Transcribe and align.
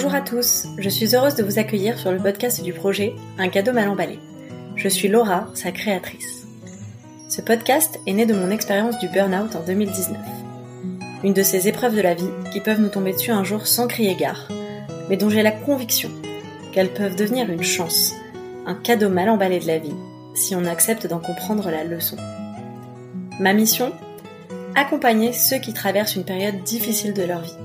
Bonjour 0.00 0.14
à 0.14 0.20
tous, 0.20 0.68
je 0.78 0.88
suis 0.88 1.16
heureuse 1.16 1.34
de 1.34 1.42
vous 1.42 1.58
accueillir 1.58 1.98
sur 1.98 2.12
le 2.12 2.20
podcast 2.20 2.62
du 2.62 2.72
projet 2.72 3.16
Un 3.36 3.48
cadeau 3.48 3.72
mal 3.72 3.88
emballé. 3.88 4.20
Je 4.76 4.88
suis 4.88 5.08
Laura, 5.08 5.48
sa 5.54 5.72
créatrice. 5.72 6.46
Ce 7.28 7.42
podcast 7.42 7.98
est 8.06 8.12
né 8.12 8.24
de 8.24 8.32
mon 8.32 8.52
expérience 8.52 8.96
du 9.00 9.08
burn-out 9.08 9.56
en 9.56 9.64
2019. 9.66 10.16
Une 11.24 11.32
de 11.32 11.42
ces 11.42 11.66
épreuves 11.66 11.96
de 11.96 12.00
la 12.00 12.14
vie 12.14 12.30
qui 12.52 12.60
peuvent 12.60 12.80
nous 12.80 12.90
tomber 12.90 13.12
dessus 13.12 13.32
un 13.32 13.42
jour 13.42 13.66
sans 13.66 13.88
crier 13.88 14.14
gare, 14.14 14.46
mais 15.08 15.16
dont 15.16 15.30
j'ai 15.30 15.42
la 15.42 15.50
conviction 15.50 16.10
qu'elles 16.72 16.94
peuvent 16.94 17.16
devenir 17.16 17.50
une 17.50 17.64
chance, 17.64 18.14
un 18.66 18.74
cadeau 18.76 19.08
mal 19.08 19.28
emballé 19.28 19.58
de 19.58 19.66
la 19.66 19.80
vie, 19.80 19.96
si 20.32 20.54
on 20.54 20.64
accepte 20.64 21.08
d'en 21.08 21.18
comprendre 21.18 21.72
la 21.72 21.82
leçon. 21.82 22.16
Ma 23.40 23.52
mission 23.52 23.92
Accompagner 24.76 25.32
ceux 25.32 25.58
qui 25.58 25.72
traversent 25.72 26.14
une 26.14 26.24
période 26.24 26.62
difficile 26.62 27.14
de 27.14 27.24
leur 27.24 27.40
vie, 27.40 27.58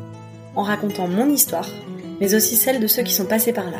en 0.55 0.63
racontant 0.63 1.07
mon 1.07 1.29
histoire, 1.29 1.70
mais 2.20 2.35
aussi 2.35 2.55
celle 2.55 2.80
de 2.80 2.88
ceux 2.88 3.03
qui 3.03 3.13
sont 3.13 3.26
passés 3.26 3.53
par 3.53 3.70
là, 3.70 3.80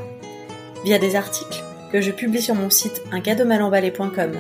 via 0.84 1.00
des 1.00 1.16
articles 1.16 1.64
que 1.92 2.02
je 2.02 2.12
publie 2.12 2.42
sur 2.42 2.56
mon 2.56 2.70
site 2.70 3.04
uncadeaumalemballé.com 3.12 4.32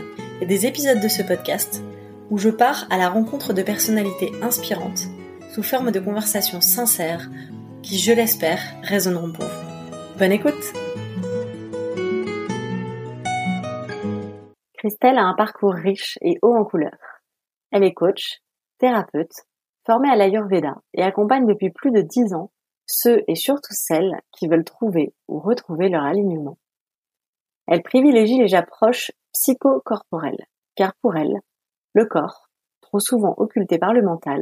et 0.41 0.45
des 0.45 0.65
épisodes 0.65 0.99
de 0.99 1.07
ce 1.07 1.21
podcast 1.21 1.83
où 2.29 2.37
je 2.37 2.49
pars 2.49 2.87
à 2.89 2.97
la 2.97 3.09
rencontre 3.09 3.53
de 3.53 3.61
personnalités 3.61 4.31
inspirantes 4.41 5.03
sous 5.53 5.63
forme 5.63 5.91
de 5.91 5.99
conversations 5.99 6.61
sincères 6.61 7.29
qui, 7.83 7.99
je 7.99 8.11
l'espère, 8.11 8.59
résonneront 8.81 9.31
pour 9.31 9.45
vous. 9.45 10.17
Bonne 10.17 10.31
écoute 10.31 10.73
Christelle 14.77 15.17
a 15.17 15.25
un 15.25 15.35
parcours 15.35 15.75
riche 15.75 16.17
et 16.21 16.39
haut 16.41 16.55
en 16.55 16.65
couleurs. 16.65 17.21
Elle 17.71 17.83
est 17.83 17.93
coach, 17.93 18.39
thérapeute, 18.79 19.45
formée 19.85 20.09
à 20.09 20.15
l'Ayurveda 20.15 20.75
et 20.93 21.03
accompagne 21.03 21.45
depuis 21.45 21.69
plus 21.69 21.91
de 21.91 22.01
dix 22.01 22.33
ans 22.33 22.51
ceux 22.85 23.23
et 23.27 23.35
surtout 23.35 23.73
celles 23.73 24.19
qui 24.31 24.47
veulent 24.47 24.63
trouver 24.63 25.13
ou 25.27 25.39
retrouver 25.39 25.89
leur 25.89 26.03
alignement. 26.03 26.57
Elle 27.67 27.81
privilégie 27.81 28.37
les 28.37 28.55
approches 28.55 29.11
psychocorporelles, 29.33 30.45
car 30.75 30.93
pour 31.01 31.15
elle, 31.15 31.39
le 31.93 32.05
corps, 32.05 32.49
trop 32.81 32.99
souvent 32.99 33.33
occulté 33.37 33.77
par 33.77 33.93
le 33.93 34.01
mental, 34.01 34.41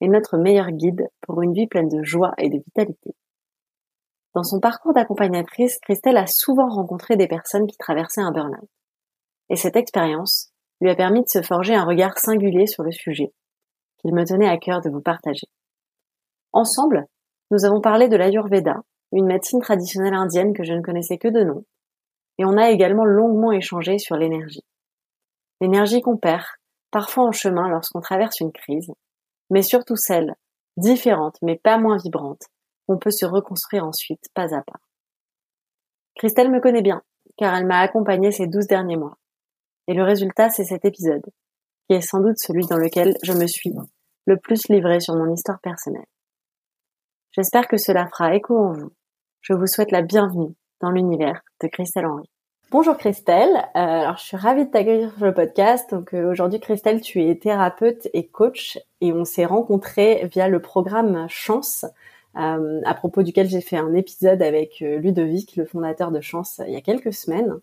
est 0.00 0.08
notre 0.08 0.38
meilleur 0.38 0.70
guide 0.70 1.08
pour 1.20 1.42
une 1.42 1.52
vie 1.52 1.66
pleine 1.66 1.88
de 1.88 2.02
joie 2.02 2.32
et 2.38 2.48
de 2.48 2.58
vitalité. 2.58 3.14
Dans 4.34 4.44
son 4.44 4.60
parcours 4.60 4.94
d'accompagnatrice, 4.94 5.78
Christelle 5.80 6.16
a 6.16 6.26
souvent 6.26 6.68
rencontré 6.68 7.16
des 7.16 7.26
personnes 7.26 7.66
qui 7.66 7.76
traversaient 7.76 8.20
un 8.20 8.30
burn-out. 8.30 8.68
Et 9.48 9.56
cette 9.56 9.76
expérience 9.76 10.52
lui 10.80 10.88
a 10.88 10.94
permis 10.94 11.22
de 11.22 11.28
se 11.28 11.42
forger 11.42 11.74
un 11.74 11.84
regard 11.84 12.16
singulier 12.18 12.66
sur 12.66 12.84
le 12.84 12.92
sujet, 12.92 13.32
qu'il 13.98 14.14
me 14.14 14.24
tenait 14.24 14.48
à 14.48 14.56
cœur 14.56 14.80
de 14.80 14.88
vous 14.88 15.02
partager. 15.02 15.48
Ensemble, 16.52 17.06
nous 17.50 17.64
avons 17.64 17.80
parlé 17.80 18.08
de 18.08 18.16
l'Ayurveda, 18.16 18.82
une 19.12 19.26
médecine 19.26 19.60
traditionnelle 19.60 20.14
indienne 20.14 20.54
que 20.54 20.64
je 20.64 20.72
ne 20.72 20.82
connaissais 20.82 21.18
que 21.18 21.28
de 21.28 21.42
nom, 21.42 21.64
et 22.38 22.44
on 22.44 22.56
a 22.56 22.70
également 22.70 23.04
longuement 23.04 23.52
échangé 23.52 23.98
sur 23.98 24.16
l'énergie. 24.16 24.64
L'énergie 25.60 26.00
qu'on 26.00 26.16
perd, 26.16 26.44
parfois 26.90 27.24
en 27.24 27.32
chemin 27.32 27.68
lorsqu'on 27.68 28.00
traverse 28.00 28.40
une 28.40 28.52
crise, 28.52 28.92
mais 29.50 29.62
surtout 29.62 29.96
celle, 29.96 30.34
différente 30.76 31.36
mais 31.42 31.56
pas 31.56 31.78
moins 31.78 31.96
vibrante, 31.96 32.44
qu'on 32.86 32.98
peut 32.98 33.10
se 33.10 33.26
reconstruire 33.26 33.84
ensuite 33.84 34.24
pas 34.34 34.54
à 34.54 34.62
pas. 34.62 34.80
Christelle 36.16 36.50
me 36.50 36.60
connaît 36.60 36.82
bien, 36.82 37.02
car 37.36 37.54
elle 37.54 37.66
m'a 37.66 37.80
accompagnée 37.80 38.32
ces 38.32 38.46
douze 38.46 38.66
derniers 38.66 38.96
mois. 38.96 39.16
Et 39.86 39.94
le 39.94 40.02
résultat, 40.02 40.50
c'est 40.50 40.64
cet 40.64 40.84
épisode, 40.84 41.24
qui 41.88 41.96
est 41.96 42.00
sans 42.00 42.20
doute 42.20 42.38
celui 42.38 42.66
dans 42.66 42.76
lequel 42.76 43.16
je 43.22 43.32
me 43.32 43.46
suis 43.46 43.74
le 44.26 44.36
plus 44.36 44.68
livrée 44.68 45.00
sur 45.00 45.14
mon 45.14 45.32
histoire 45.32 45.60
personnelle. 45.60 46.06
J'espère 47.32 47.68
que 47.68 47.76
cela 47.76 48.08
fera 48.08 48.34
écho 48.34 48.58
en 48.58 48.72
vous. 48.72 48.90
Je 49.40 49.52
vous 49.52 49.68
souhaite 49.68 49.92
la 49.92 50.02
bienvenue 50.02 50.52
dans 50.80 50.90
l'univers 50.90 51.42
de 51.62 51.68
Christelle 51.68 52.06
Henry. 52.06 52.28
Bonjour 52.72 52.96
Christelle, 52.96 53.56
euh, 53.76 53.78
alors 53.78 54.16
je 54.16 54.24
suis 54.24 54.36
ravie 54.36 54.64
de 54.64 54.70
t'accueillir 54.70 55.14
sur 55.14 55.26
le 55.26 55.32
podcast. 55.32 55.88
Donc 55.92 56.12
euh, 56.12 56.28
aujourd'hui 56.28 56.58
Christelle, 56.58 57.00
tu 57.00 57.22
es 57.22 57.36
thérapeute 57.36 58.08
et 58.14 58.26
coach 58.26 58.80
et 59.00 59.12
on 59.12 59.24
s'est 59.24 59.44
rencontrés 59.44 60.26
via 60.32 60.48
le 60.48 60.60
programme 60.60 61.26
Chance, 61.28 61.86
euh, 62.36 62.80
à 62.84 62.94
propos 62.94 63.22
duquel 63.22 63.48
j'ai 63.48 63.60
fait 63.60 63.76
un 63.76 63.94
épisode 63.94 64.42
avec 64.42 64.80
Ludovic, 64.80 65.54
le 65.54 65.66
fondateur 65.66 66.10
de 66.10 66.20
Chance, 66.20 66.60
il 66.66 66.74
y 66.74 66.76
a 66.76 66.80
quelques 66.80 67.12
semaines. 67.12 67.54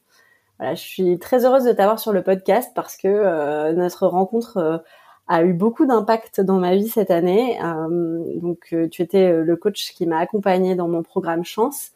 Voilà, 0.60 0.76
je 0.76 0.82
suis 0.82 1.20
très 1.20 1.44
heureuse 1.44 1.66
de 1.66 1.74
t'avoir 1.74 2.00
sur 2.00 2.14
le 2.14 2.24
podcast 2.24 2.72
parce 2.74 2.96
que 2.96 3.74
notre 3.74 4.08
rencontre 4.08 4.82
a 5.28 5.44
eu 5.44 5.54
beaucoup 5.54 5.86
d'impact 5.86 6.42
dans 6.42 6.58
ma 6.58 6.76
vie 6.76 6.88
cette 6.88 7.12
année. 7.12 7.60
donc 8.36 8.74
tu 8.92 9.02
étais 9.02 9.32
le 9.32 9.56
coach 9.56 9.94
qui 9.94 10.06
m'a 10.06 10.20
accompagnée 10.20 10.76
dans 10.76 10.88
mon 10.88 11.04
programme 11.04 11.44
Chance 11.44 11.92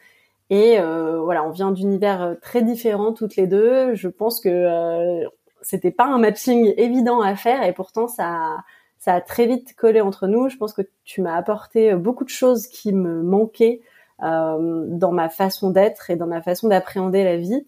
et 0.51 0.77
euh, 0.81 1.21
voilà, 1.21 1.45
on 1.45 1.49
vient 1.49 1.71
d'univers 1.71 2.21
euh, 2.21 2.35
très 2.35 2.61
différents 2.61 3.13
toutes 3.13 3.37
les 3.37 3.47
deux. 3.47 3.95
Je 3.95 4.09
pense 4.09 4.41
que 4.41 4.49
euh, 4.49 5.25
c'était 5.61 5.91
pas 5.91 6.05
un 6.05 6.17
matching 6.17 6.73
évident 6.75 7.21
à 7.21 7.37
faire 7.37 7.63
et 7.63 7.71
pourtant 7.73 8.09
ça 8.09 8.57
ça 8.99 9.15
a 9.15 9.21
très 9.21 9.47
vite 9.47 9.73
collé 9.77 10.01
entre 10.01 10.27
nous. 10.27 10.49
Je 10.49 10.57
pense 10.57 10.73
que 10.73 10.81
tu 11.05 11.21
m'as 11.21 11.35
apporté 11.35 11.95
beaucoup 11.95 12.25
de 12.25 12.29
choses 12.29 12.67
qui 12.67 12.91
me 12.91 13.23
manquaient 13.23 13.81
euh, 14.23 14.85
dans 14.89 15.11
ma 15.13 15.29
façon 15.29 15.71
d'être 15.71 16.09
et 16.09 16.17
dans 16.17 16.27
ma 16.27 16.41
façon 16.41 16.67
d'appréhender 16.67 17.23
la 17.23 17.37
vie. 17.37 17.65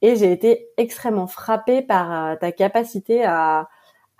Et 0.00 0.16
j'ai 0.16 0.32
été 0.32 0.68
extrêmement 0.78 1.28
frappée 1.28 1.82
par 1.82 2.38
ta 2.38 2.50
capacité 2.50 3.24
à, 3.24 3.68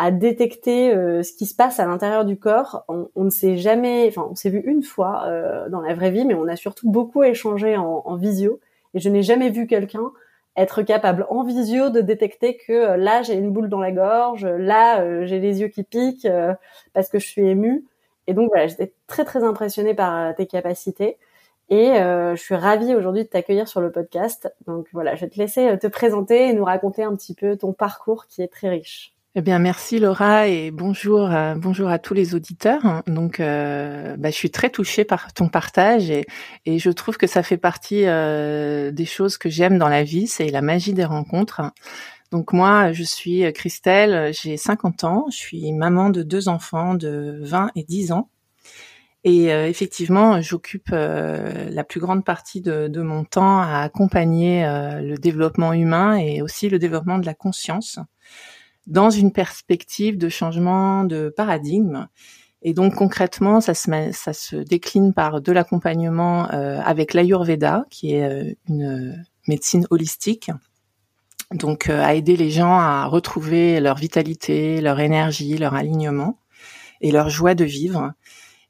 à 0.03 0.11
détecter 0.11 0.93
euh, 0.93 1.23
ce 1.23 1.33
qui 1.33 1.47
se 1.47 1.55
passe 1.55 1.79
à 1.79 1.87
l'intérieur 1.87 2.25
du 2.25 2.37
corps. 2.37 2.85
On, 2.89 3.23
ne 3.23 3.31
s'est 3.31 3.57
jamais, 3.57 4.09
enfin, 4.09 4.27
on 4.29 4.35
s'est 4.35 4.51
vu 4.51 4.61
une 4.67 4.83
fois 4.83 5.27
euh, 5.27 5.69
dans 5.69 5.81
la 5.81 5.95
vraie 5.95 6.11
vie, 6.11 6.25
mais 6.25 6.35
on 6.35 6.49
a 6.49 6.57
surtout 6.57 6.91
beaucoup 6.91 7.23
échangé 7.23 7.77
en, 7.77 8.17
visio. 8.17 8.59
Et 8.95 8.99
je 8.99 9.09
n'ai 9.09 9.23
jamais 9.23 9.51
vu 9.51 9.69
quelqu'un 9.69 10.11
être 10.57 10.83
capable 10.83 11.25
en 11.31 11.45
visio 11.45 11.89
de 11.89 12.01
détecter 12.01 12.57
que 12.57 12.73
euh, 12.73 12.97
là 12.97 13.23
j'ai 13.23 13.35
une 13.35 13.53
boule 13.53 13.69
dans 13.69 13.79
la 13.79 13.93
gorge, 13.93 14.45
là 14.45 15.25
j'ai 15.25 15.39
les 15.39 15.61
yeux 15.61 15.69
qui 15.69 15.85
piquent 15.85 16.29
parce 16.95 17.09
que 17.09 17.21
je 17.21 17.27
suis 17.29 17.47
émue. 17.49 17.85
Et 18.27 18.35
donc 18.35 18.49
voilà, 18.49 18.67
j'étais 18.67 18.93
très 19.07 19.25
très 19.25 19.45
impressionnée 19.45 19.95
par 19.95 20.35
tes 20.35 20.47
capacités. 20.47 21.17
Et 21.71 21.93
je 21.95 22.41
suis 22.43 22.57
ravie 22.57 22.97
aujourd'hui 22.97 23.23
de 23.23 23.29
t'accueillir 23.29 23.69
sur 23.69 23.81
le 23.81 23.93
podcast. 23.93 24.53
Donc 24.67 24.89
voilà, 24.93 25.15
je 25.15 25.25
vais 25.25 25.31
te 25.31 25.39
laisser 25.39 25.79
te 25.79 25.87
présenter 25.87 26.49
et 26.49 26.55
nous 26.55 26.65
raconter 26.65 27.05
un 27.05 27.15
petit 27.15 27.35
peu 27.35 27.57
ton 27.57 27.73
parcours 27.73 28.27
qui 28.27 28.43
est 28.43 28.49
très 28.49 28.69
riche. 28.69 29.15
Eh 29.35 29.41
bien, 29.41 29.59
merci 29.59 29.99
Laura 29.99 30.47
et 30.47 30.71
bonjour, 30.71 31.31
à, 31.31 31.55
bonjour 31.55 31.89
à 31.89 31.99
tous 31.99 32.13
les 32.13 32.35
auditeurs. 32.35 33.03
Donc, 33.07 33.41
euh, 33.41 34.15
bah, 34.19 34.29
je 34.29 34.35
suis 34.35 34.51
très 34.51 34.69
touchée 34.69 35.07
par 35.07 35.33
ton 35.33 35.49
partage 35.49 36.11
et, 36.11 36.27
et 36.67 36.79
je 36.79 36.91
trouve 36.91 37.17
que 37.17 37.27
ça 37.27 37.43
fait 37.43 37.57
partie 37.57 38.05
euh, 38.05 38.91
des 38.91 39.07
choses 39.07 39.39
que 39.39 39.49
j'aime 39.49 39.79
dans 39.79 39.89
la 39.89 40.05
vie, 40.05 40.27
c'est 40.27 40.49
la 40.49 40.61
magie 40.61 40.93
des 40.93 41.07
rencontres. 41.07 41.63
Donc 42.31 42.53
moi, 42.53 42.93
je 42.93 43.03
suis 43.05 43.51
Christelle, 43.55 44.35
j'ai 44.35 44.59
50 44.59 45.05
ans, 45.05 45.27
je 45.31 45.37
suis 45.39 45.73
maman 45.73 46.11
de 46.11 46.23
deux 46.23 46.49
enfants 46.49 46.93
de 46.95 47.41
20 47.43 47.71
et 47.75 47.85
10 47.85 48.13
ans. 48.13 48.29
Et 49.25 49.51
euh, 49.51 49.67
effectivement, 49.67 50.43
j'occupe 50.43 50.91
la 50.91 51.85
plus 51.85 52.01
grande 52.01 52.23
partie 52.23 52.61
de, 52.61 52.87
de, 52.87 53.01
mon 53.01 53.25
temps 53.25 53.63
à 53.63 53.79
accompagner 53.79 54.63
le 55.01 55.17
développement 55.17 55.73
humain 55.73 56.17
et 56.17 56.43
aussi 56.43 56.69
le 56.69 56.79
développement 56.79 57.17
de 57.19 57.25
la 57.25 57.35
conscience 57.35 57.99
dans 58.87 59.11
une 59.11 59.33
perspective 59.33 60.19
de 60.19 60.29
changement 60.29 61.05
de 61.05 61.33
paradigme. 61.35 62.09
Et 62.63 62.75
donc 62.75 62.95
concrètement, 62.95 63.61
ça 63.61 63.75
se, 63.75 63.91
ça 64.13 64.33
se 64.33 64.57
décline 64.57 65.13
par 65.13 65.41
de 65.41 65.53
l'accompagnement 65.53 66.51
euh, 66.53 66.81
avec 66.85 67.13
l'Ayurveda, 67.13 67.87
qui 67.91 68.15
est 68.15 68.25
euh, 68.25 68.53
une 68.69 69.25
médecine 69.49 69.87
holistique, 69.91 70.51
donc 71.53 71.89
euh, 71.89 72.01
à 72.01 72.15
aider 72.15 72.37
les 72.37 72.51
gens 72.51 72.79
à 72.79 73.07
retrouver 73.07 73.81
leur 73.81 73.97
vitalité, 73.97 74.81
leur 74.81 75.01
énergie, 75.01 75.59
leur 75.59 75.75
alignement 75.75 76.39
et 77.01 77.11
leur 77.11 77.31
joie 77.31 77.55
de 77.55 77.65
vivre. 77.65 78.13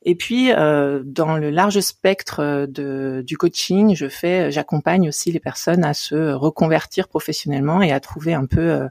Et 0.05 0.17
puis 0.17 0.49
dans 0.51 1.37
le 1.37 1.51
large 1.51 1.79
spectre 1.79 2.67
de, 2.69 3.23
du 3.25 3.37
coaching, 3.37 3.95
je 3.95 4.09
fais, 4.09 4.51
j'accompagne 4.51 5.07
aussi 5.07 5.31
les 5.31 5.39
personnes 5.39 5.85
à 5.85 5.95
se 5.95 6.33
reconvertir 6.33 7.07
professionnellement 7.07 7.83
et 7.83 7.93
à 7.93 8.01
trouver 8.01 8.35
un 8.35 8.47
peu 8.47 8.61
euh, 8.61 8.89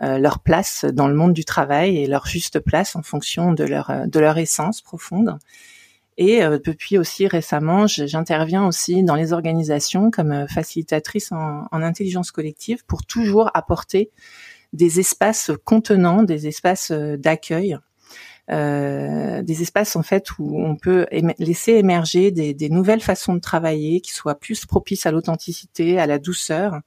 leur 0.00 0.40
place 0.40 0.84
dans 0.84 1.08
le 1.08 1.14
monde 1.14 1.32
du 1.32 1.44
travail 1.44 1.98
et 1.98 2.06
leur 2.06 2.26
juste 2.26 2.60
place 2.60 2.96
en 2.96 3.02
fonction 3.02 3.52
de 3.52 3.64
leur 3.64 3.90
euh, 3.90 4.06
de 4.06 4.20
leur 4.20 4.38
essence 4.38 4.82
profonde. 4.82 5.38
Et 6.16 6.44
euh, 6.44 6.58
depuis 6.64 6.98
aussi 6.98 7.26
récemment, 7.26 7.86
j'interviens 7.86 8.66
aussi 8.66 9.02
dans 9.02 9.16
les 9.16 9.32
organisations 9.32 10.10
comme 10.10 10.46
facilitatrice 10.48 11.32
en, 11.32 11.66
en, 11.70 11.82
intelligence 11.82 12.30
collective 12.30 12.84
pour 12.86 13.04
toujours 13.04 13.50
apporter 13.54 14.10
des 14.72 15.00
espaces 15.00 15.50
contenants, 15.64 16.22
des 16.22 16.46
espaces 16.46 16.92
d'accueil, 16.92 17.78
euh, 18.50 19.42
des 19.42 19.62
espaces 19.62 19.96
en 19.96 20.02
fait 20.02 20.38
où 20.38 20.62
on 20.62 20.76
peut 20.76 21.06
laisser 21.38 21.72
émerger 21.72 22.30
des, 22.30 22.52
des, 22.52 22.68
nouvelles 22.68 23.00
façons 23.00 23.34
de 23.34 23.40
travailler 23.40 24.02
qui 24.02 24.12
soient 24.12 24.38
plus 24.38 24.66
propices 24.66 25.06
à 25.06 25.10
l'authenticité, 25.10 25.98
à 25.98 26.06
la 26.06 26.18
douceur 26.18 26.80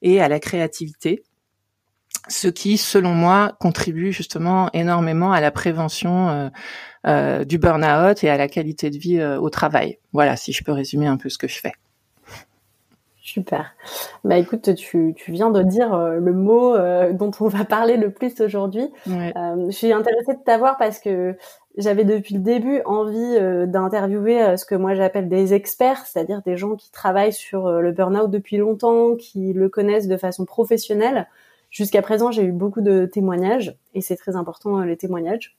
et 0.00 0.22
à 0.22 0.28
la 0.28 0.40
créativité. 0.40 1.22
Ce 2.28 2.48
qui, 2.48 2.78
selon 2.78 3.12
moi, 3.14 3.56
contribue 3.60 4.12
justement 4.12 4.70
énormément 4.72 5.32
à 5.32 5.40
la 5.40 5.50
prévention 5.50 6.50
du 7.04 7.58
burn-out 7.58 8.24
et 8.24 8.30
à 8.30 8.36
la 8.36 8.48
qualité 8.48 8.90
de 8.90 8.98
vie 8.98 9.22
au 9.22 9.50
travail. 9.50 9.98
Voilà, 10.12 10.36
si 10.36 10.52
je 10.52 10.64
peux 10.64 10.72
résumer 10.72 11.06
un 11.06 11.16
peu 11.16 11.28
ce 11.28 11.38
que 11.38 11.48
je 11.48 11.60
fais. 11.60 11.74
Super. 13.24 13.74
Bah 14.22 14.36
écoute, 14.36 14.74
tu, 14.74 15.14
tu 15.16 15.32
viens 15.32 15.48
de 15.48 15.62
dire 15.62 15.94
euh, 15.94 16.18
le 16.18 16.34
mot 16.34 16.74
euh, 16.74 17.14
dont 17.14 17.30
on 17.40 17.48
va 17.48 17.64
parler 17.64 17.96
le 17.96 18.10
plus 18.10 18.38
aujourd'hui. 18.42 18.92
Euh, 19.08 19.64
je 19.66 19.70
suis 19.70 19.92
intéressée 19.94 20.34
de 20.34 20.44
t'avoir 20.44 20.76
parce 20.76 20.98
que 20.98 21.34
j'avais 21.78 22.04
depuis 22.04 22.34
le 22.34 22.42
début 22.42 22.82
envie 22.84 23.38
d'interviewer 23.66 24.58
ce 24.58 24.66
que 24.66 24.74
moi 24.74 24.94
j'appelle 24.94 25.30
des 25.30 25.54
experts, 25.54 26.04
c'est-à-dire 26.04 26.42
des 26.42 26.58
gens 26.58 26.76
qui 26.76 26.92
travaillent 26.92 27.32
sur 27.32 27.68
le 27.80 27.92
burn-out 27.92 28.30
depuis 28.30 28.58
longtemps, 28.58 29.16
qui 29.16 29.54
le 29.54 29.70
connaissent 29.70 30.06
de 30.06 30.18
façon 30.18 30.44
professionnelle. 30.44 31.26
Jusqu'à 31.74 32.02
présent, 32.02 32.30
j'ai 32.30 32.44
eu 32.44 32.52
beaucoup 32.52 32.82
de 32.82 33.04
témoignages 33.04 33.76
et 33.94 34.00
c'est 34.00 34.14
très 34.14 34.36
important 34.36 34.78
les 34.82 34.96
témoignages. 34.96 35.56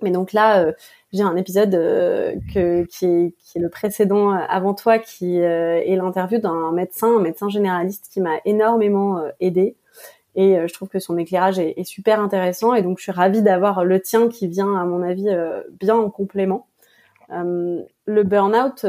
Mais 0.00 0.10
donc 0.10 0.32
là, 0.32 0.62
euh, 0.62 0.72
j'ai 1.12 1.22
un 1.22 1.36
épisode 1.36 1.74
euh, 1.74 2.34
qui, 2.46 3.04
est, 3.04 3.34
le 3.56 3.68
précédent 3.68 4.32
euh, 4.32 4.38
avant 4.48 4.72
toi, 4.72 4.98
qui 4.98 5.36
est 5.36 5.96
l'interview 5.96 6.38
d'un 6.38 6.72
médecin, 6.72 7.14
un 7.18 7.20
médecin 7.20 7.50
généraliste 7.50 8.08
qui 8.10 8.22
m'a 8.22 8.38
énormément 8.46 9.22
aidé. 9.38 9.76
Et 10.34 10.56
je 10.66 10.72
trouve 10.72 10.88
que 10.88 10.98
son 10.98 11.18
éclairage 11.18 11.58
est, 11.58 11.74
est, 11.76 11.84
super 11.84 12.20
intéressant. 12.20 12.72
Et 12.72 12.80
donc, 12.80 12.96
je 12.96 13.02
suis 13.02 13.12
ravie 13.12 13.42
d'avoir 13.42 13.84
le 13.84 14.00
tien 14.00 14.28
qui 14.28 14.48
vient, 14.48 14.74
à 14.78 14.84
mon 14.84 15.02
avis, 15.02 15.28
bien 15.78 15.96
en 15.96 16.08
complément. 16.08 16.68
le 17.28 18.22
burn-out, 18.22 18.86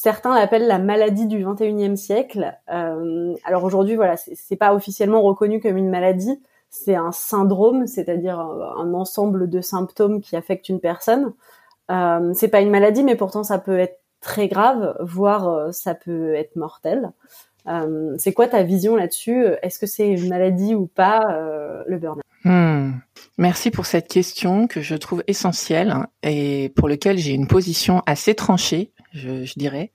certains 0.00 0.34
l'appellent 0.34 0.66
la 0.66 0.78
maladie 0.78 1.26
du 1.26 1.44
21e 1.44 1.96
siècle. 1.96 2.56
alors 2.68 3.64
aujourd'hui, 3.64 3.96
voilà, 3.96 4.16
c'est 4.16 4.56
pas 4.56 4.74
officiellement 4.74 5.22
reconnu 5.22 5.60
comme 5.60 5.76
une 5.76 5.90
maladie 5.90 6.40
c'est 6.70 6.94
un 6.94 7.12
syndrome, 7.12 7.86
c'est-à-dire 7.86 8.38
un 8.38 8.92
ensemble 8.94 9.48
de 9.48 9.60
symptômes 9.60 10.20
qui 10.20 10.36
affectent 10.36 10.68
une 10.68 10.80
personne. 10.80 11.32
Euh, 11.90 12.32
c'est 12.34 12.48
pas 12.48 12.60
une 12.60 12.70
maladie, 12.70 13.02
mais 13.02 13.16
pourtant 13.16 13.42
ça 13.42 13.58
peut 13.58 13.78
être 13.78 14.00
très 14.20 14.48
grave, 14.48 14.96
voire 15.00 15.48
euh, 15.48 15.72
ça 15.72 15.94
peut 15.94 16.34
être 16.34 16.56
mortel. 16.56 17.12
Euh, 17.66 18.14
c'est 18.18 18.32
quoi 18.32 18.48
ta 18.48 18.62
vision 18.62 18.96
là-dessus? 18.96 19.44
Est-ce 19.62 19.78
que 19.78 19.86
c'est 19.86 20.08
une 20.08 20.28
maladie 20.28 20.74
ou 20.74 20.86
pas 20.86 21.32
euh, 21.32 21.82
le 21.86 21.98
burn-out? 21.98 22.22
Hmm. 22.44 22.92
Merci 23.36 23.70
pour 23.70 23.86
cette 23.86 24.08
question 24.08 24.66
que 24.66 24.80
je 24.80 24.94
trouve 24.94 25.22
essentielle 25.26 25.94
et 26.22 26.72
pour 26.76 26.88
laquelle 26.88 27.18
j'ai 27.18 27.32
une 27.32 27.48
position 27.48 28.02
assez 28.06 28.34
tranchée, 28.34 28.92
je, 29.18 29.58
dirais. 29.58 29.92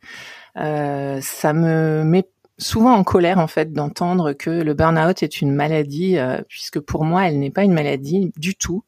Euh, 0.57 1.19
ça 1.21 1.53
me 1.53 2.03
met 2.03 2.27
souvent 2.59 2.93
en 2.93 3.03
colère 3.03 3.39
en 3.39 3.47
fait 3.47 3.73
d'entendre 3.73 4.33
que 4.33 4.49
le 4.49 4.73
burn-out 4.73 5.23
est 5.23 5.41
une 5.41 5.51
maladie, 5.51 6.17
euh, 6.17 6.41
puisque 6.47 6.79
pour 6.79 7.03
moi 7.03 7.27
elle 7.27 7.39
n'est 7.39 7.49
pas 7.49 7.63
une 7.63 7.73
maladie 7.73 8.31
du 8.37 8.55
tout, 8.55 8.83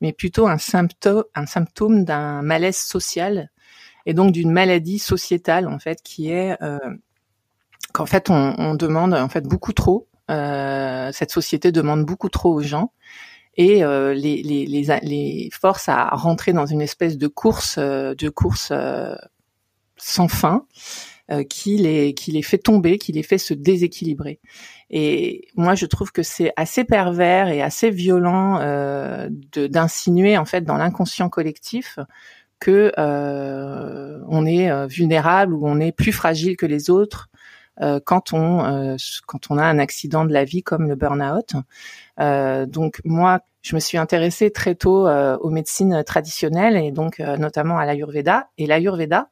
mais 0.00 0.12
plutôt 0.12 0.46
un 0.46 0.58
symptôme, 0.58 1.24
un 1.34 1.46
symptôme 1.46 2.04
d'un 2.04 2.42
malaise 2.42 2.78
social 2.78 3.50
et 4.06 4.14
donc 4.14 4.32
d'une 4.32 4.50
maladie 4.50 4.98
sociétale 4.98 5.68
en 5.68 5.78
fait 5.78 6.00
qui 6.02 6.30
est 6.30 6.60
euh, 6.62 6.78
qu'en 7.92 8.06
fait 8.06 8.30
on, 8.30 8.74
demande 8.74 9.14
en 9.14 9.28
fait 9.28 9.44
beaucoup 9.44 9.72
trop. 9.72 10.06
Cette 10.28 11.32
société 11.32 11.72
demande 11.72 12.04
beaucoup 12.04 12.28
trop 12.28 12.54
aux 12.54 12.62
gens 12.62 12.92
et 13.56 13.80
les, 13.80 14.42
les, 14.42 14.66
les, 14.66 15.50
à 15.88 16.16
rentrer 16.16 16.52
dans 16.52 16.66
une 16.66 16.80
espèce 16.80 17.18
de 17.18 17.26
course, 17.26 17.78
de 17.78 18.28
course 18.28 18.72
sans 20.00 20.28
fin 20.28 20.66
euh, 21.30 21.44
qui 21.44 21.76
les 21.76 22.14
qui 22.14 22.32
les 22.32 22.42
fait 22.42 22.58
tomber, 22.58 22.98
qui 22.98 23.12
les 23.12 23.22
fait 23.22 23.38
se 23.38 23.54
déséquilibrer. 23.54 24.40
Et 24.90 25.46
moi, 25.54 25.76
je 25.76 25.86
trouve 25.86 26.10
que 26.10 26.22
c'est 26.22 26.52
assez 26.56 26.84
pervers 26.84 27.48
et 27.48 27.62
assez 27.62 27.90
violent 27.90 28.58
euh, 28.60 29.28
d'insinuer 29.30 30.36
en 30.36 30.44
fait 30.44 30.62
dans 30.62 30.76
l'inconscient 30.76 31.28
collectif 31.28 31.98
que 32.60 32.92
euh, 32.98 34.20
on 34.28 34.46
est 34.46 34.70
euh, 34.70 34.86
vulnérable 34.86 35.54
ou 35.54 35.66
on 35.66 35.80
est 35.80 35.92
plus 35.92 36.12
fragile 36.12 36.56
que 36.56 36.66
les 36.66 36.90
autres 36.90 37.28
euh, 37.80 37.98
quand 38.04 38.32
on 38.34 38.64
euh, 38.64 38.96
quand 39.26 39.50
on 39.50 39.58
a 39.58 39.64
un 39.64 39.78
accident 39.78 40.24
de 40.26 40.32
la 40.32 40.44
vie 40.44 40.62
comme 40.62 40.86
le 40.86 40.94
burn-out. 40.94 41.54
donc 42.68 43.00
moi, 43.04 43.40
je 43.62 43.74
me 43.74 43.80
suis 43.80 43.98
intéressée 43.98 44.50
très 44.50 44.74
tôt 44.74 45.08
aux 45.08 45.50
médecines 45.50 46.02
traditionnelles 46.04 46.76
et 46.76 46.92
donc 46.92 47.18
notamment 47.18 47.78
à 47.78 47.86
l'Ayurveda. 47.86 48.48
Et 48.58 48.66
l'Ayurveda, 48.66 49.28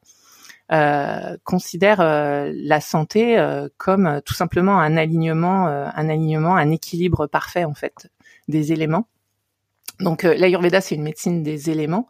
euh, 0.70 1.38
considère 1.44 2.02
euh, 2.02 2.52
la 2.54 2.82
santé 2.82 3.38
euh, 3.38 3.68
comme 3.78 4.20
tout 4.26 4.34
simplement 4.34 4.78
un 4.78 4.98
alignement, 4.98 5.66
un 5.66 6.08
alignement, 6.10 6.56
un 6.56 6.70
équilibre 6.70 7.26
parfait 7.26 7.64
en 7.64 7.72
fait 7.72 8.08
des 8.48 8.72
éléments. 8.72 9.08
Donc 10.00 10.24
l'Ayurveda 10.24 10.82
c'est 10.82 10.94
une 10.94 11.02
médecine 11.02 11.42
des 11.42 11.70
éléments 11.70 12.08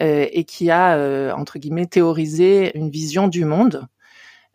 et 0.00 0.44
qui 0.44 0.70
a 0.70 1.34
entre 1.34 1.58
guillemets 1.58 1.86
théorisé 1.86 2.76
une 2.78 2.88
vision 2.88 3.26
du 3.26 3.44
monde. 3.44 3.88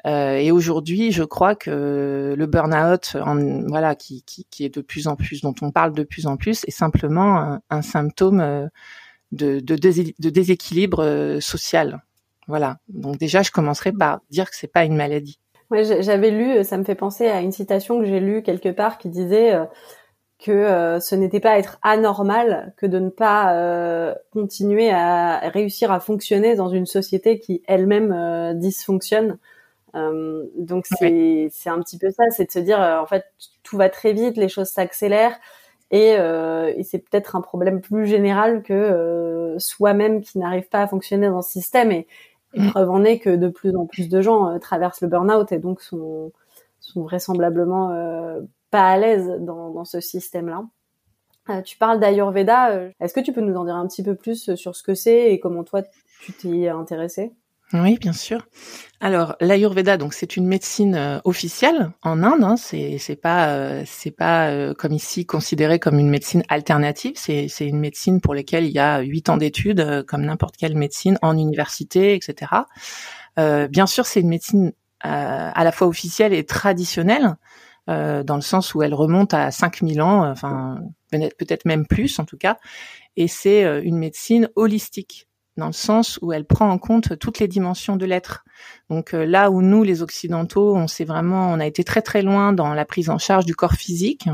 et 0.06 0.52
aujourd'hui, 0.52 1.12
je 1.12 1.24
crois 1.24 1.54
que 1.54 2.34
le 2.38 2.46
burn-out, 2.48 3.18
voilà, 3.68 3.96
qui, 3.96 4.24
qui, 4.24 4.48
qui, 4.50 4.64
est 4.64 4.74
de 4.74 4.82
plus 4.82 5.08
en 5.08 5.18
plus, 5.18 5.42
dont 5.42 5.54
on 5.62 5.72
parle 5.72 5.94
de 5.94 6.04
plus 6.04 6.28
en 6.28 6.38
plus, 6.38 6.64
est 6.66 6.72
simplement 6.72 7.38
un, 7.38 7.62
un 7.70 7.82
symptôme 7.82 8.70
de, 9.34 9.60
de, 9.60 9.76
de 9.76 10.30
déséquilibre 10.30 11.40
social. 11.42 12.02
Voilà. 12.48 12.78
Donc 12.88 13.18
déjà, 13.18 13.42
je 13.42 13.52
commencerai 13.52 13.92
par 13.92 14.22
dire 14.30 14.50
que 14.50 14.56
c'est 14.56 14.72
pas 14.72 14.86
une 14.86 14.96
maladie. 14.96 15.40
Ouais, 15.74 16.04
j'avais 16.04 16.30
lu, 16.30 16.64
ça 16.64 16.78
me 16.78 16.84
fait 16.84 16.94
penser 16.94 17.28
à 17.28 17.42
une 17.42 17.52
citation 17.52 18.00
que 18.00 18.06
j'ai 18.06 18.20
lue 18.20 18.44
quelque 18.44 18.70
part 18.70 19.00
qui 19.00 19.10
disait 19.10 19.56
euh, 19.56 19.66
que 20.38 20.52
euh, 20.52 21.00
ce 21.00 21.16
n'était 21.16 21.40
pas 21.40 21.58
être 21.58 21.80
anormal 21.82 22.76
que 22.78 22.86
de 22.86 23.00
ne 23.00 23.10
pas 23.10 23.56
euh, 23.56 24.14
continuer 24.32 24.92
à 24.92 25.40
réussir 25.50 25.92
à 25.92 26.00
fonctionner 26.00 26.56
dans 26.56 26.70
une 26.70 26.86
société 26.86 27.40
qui 27.40 27.64
elle-même 27.66 28.54
dysfonctionne. 28.60 29.40
donc 29.96 30.86
c'est 31.00 31.48
c'est 31.52 31.70
un 31.72 31.80
petit 31.80 31.98
peu 31.98 32.12
ça, 32.12 32.24
c'est 32.30 32.46
de 32.46 32.52
se 32.52 32.60
dire 32.60 32.80
en 32.80 33.08
fait 33.08 33.26
tout 33.64 33.78
va 33.78 33.90
très 33.90 34.14
vite, 34.14 34.38
les 34.38 34.50
choses 34.50 34.70
s'accélèrent 34.70 35.40
et, 35.90 36.10
et 36.10 36.84
c'est 36.84 37.00
peut-être 37.00 37.36
un 37.36 37.42
problème 37.42 37.82
plus 37.82 38.06
général 38.06 38.62
que 38.62 39.56
soi-même 39.58 40.22
qui 40.22 40.38
n'arrive 40.38 40.68
pas 40.70 40.82
à 40.82 40.88
fonctionner 40.88 41.30
dans 41.30 41.42
ce 41.42 41.52
système 41.52 41.92
et 41.92 42.08
mm. 42.62 42.70
preuve 42.70 42.90
en 42.90 43.04
est 43.04 43.20
que 43.20 43.36
de 43.36 43.48
plus 43.48 43.76
en 43.76 43.86
plus 43.86 44.10
de 44.10 44.22
gens 44.22 44.50
euh, 44.50 44.60
traversent 44.60 45.02
le 45.02 45.08
burn-out 45.08 45.52
et 45.52 45.60
donc 45.60 45.82
sont, 45.82 46.32
sont 46.80 47.04
vraisemblablement 47.04 47.92
euh, 47.92 48.42
pas 48.72 48.90
à 48.90 48.98
l'aise 48.98 49.28
dans, 49.40 49.70
dans, 49.70 49.86
ce 49.86 50.00
système-là. 50.00 50.66
Euh, 51.50 51.62
tu 51.62 51.78
parles 51.78 52.00
d'Ayurveda. 52.00 52.90
Est-ce 53.00 53.14
que 53.14 53.20
tu 53.20 53.34
peux 53.34 53.42
nous 53.42 53.56
en 53.56 53.66
dire 53.66 53.76
un 53.76 53.88
petit 53.88 54.04
peu 54.04 54.16
plus 54.16 54.56
sur 54.56 54.76
ce 54.76 54.84
que 54.84 54.96
c'est 54.96 55.32
et 55.32 55.40
comment 55.40 55.64
toi 55.64 55.82
tu 56.22 56.32
t'y 56.34 56.64
es 56.64 56.70
intéressé 56.70 57.34
oui, 57.74 57.98
bien 58.00 58.14
sûr. 58.14 58.46
Alors 59.00 59.36
l'Ayurveda, 59.42 59.98
donc 59.98 60.14
c'est 60.14 60.38
une 60.38 60.46
médecine 60.46 60.96
euh, 60.96 61.20
officielle 61.24 61.92
en 62.04 62.22
Inde. 62.22 62.44
Hein, 62.44 62.56
c'est 62.56 63.20
pas 63.20 63.50
euh, 63.50 63.84
c'est 63.86 64.12
pas 64.12 64.50
euh, 64.50 64.76
comme 64.76 64.94
ici 64.94 65.26
considéré 65.26 65.80
comme 65.80 65.98
une 65.98 66.10
médecine 66.10 66.44
alternative. 66.50 67.14
C'est 67.16 67.48
c'est 67.48 67.68
une 67.68 67.80
médecine 67.80 68.22
pour 68.22 68.36
laquelle 68.36 68.66
il 68.66 68.72
y 68.72 68.80
a 68.80 69.00
huit 69.00 69.28
ans 69.30 69.38
d'études, 69.38 70.06
comme 70.08 70.22
n'importe 70.22 70.56
quelle 70.56 70.78
médecine 70.78 71.18
en 71.24 71.36
université, 71.36 72.14
etc. 72.14 72.52
bien 73.38 73.88
sûr, 73.88 74.06
c'est 74.06 74.22
une 74.22 74.30
médecine 74.30 74.74
à 75.02 75.64
la 75.64 75.72
fois 75.72 75.88
officielle 75.88 76.34
et 76.34 76.46
traditionnelle. 76.46 77.36
dans 77.88 78.36
le 78.36 78.42
sens 78.42 78.76
où 78.76 78.84
elle 78.84 78.94
remonte 78.94 79.34
à 79.34 79.52
5000 79.52 80.02
ans, 80.02 80.30
enfin 80.30 80.80
peut-être 81.12 81.66
même 81.66 81.88
plus 81.88 82.20
en 82.20 82.26
tout 82.26 82.38
cas, 82.38 82.58
et 83.18 83.28
c'est 83.28 83.64
une 83.84 83.98
médecine 83.98 84.50
holistique 84.56 85.28
dans 85.58 85.68
le 85.68 85.74
sens 85.74 86.20
où 86.22 86.34
elle 86.34 86.46
prend 86.46 86.70
en 86.70 86.78
compte 86.78 87.18
toutes 87.20 87.40
les 87.40 87.48
dimensions 87.48 87.96
de 87.96 88.06
l'être. 88.06 88.44
Donc 88.90 89.14
euh, 89.14 89.26
là 89.26 89.52
où 89.52 89.62
nous, 89.62 89.84
les 89.84 90.02
occidentaux, 90.02 90.76
on 90.76 90.88
s'est 90.88 91.06
vraiment, 91.06 91.52
on 91.52 91.60
a 91.60 91.66
été 91.66 91.84
très 91.84 92.02
très 92.02 92.22
loin 92.22 92.54
dans 92.54 92.74
la 92.74 92.86
prise 92.86 93.10
en 93.10 93.18
charge 93.18 93.46
du 93.46 93.56
corps 93.56 93.74
physique, 93.74 94.28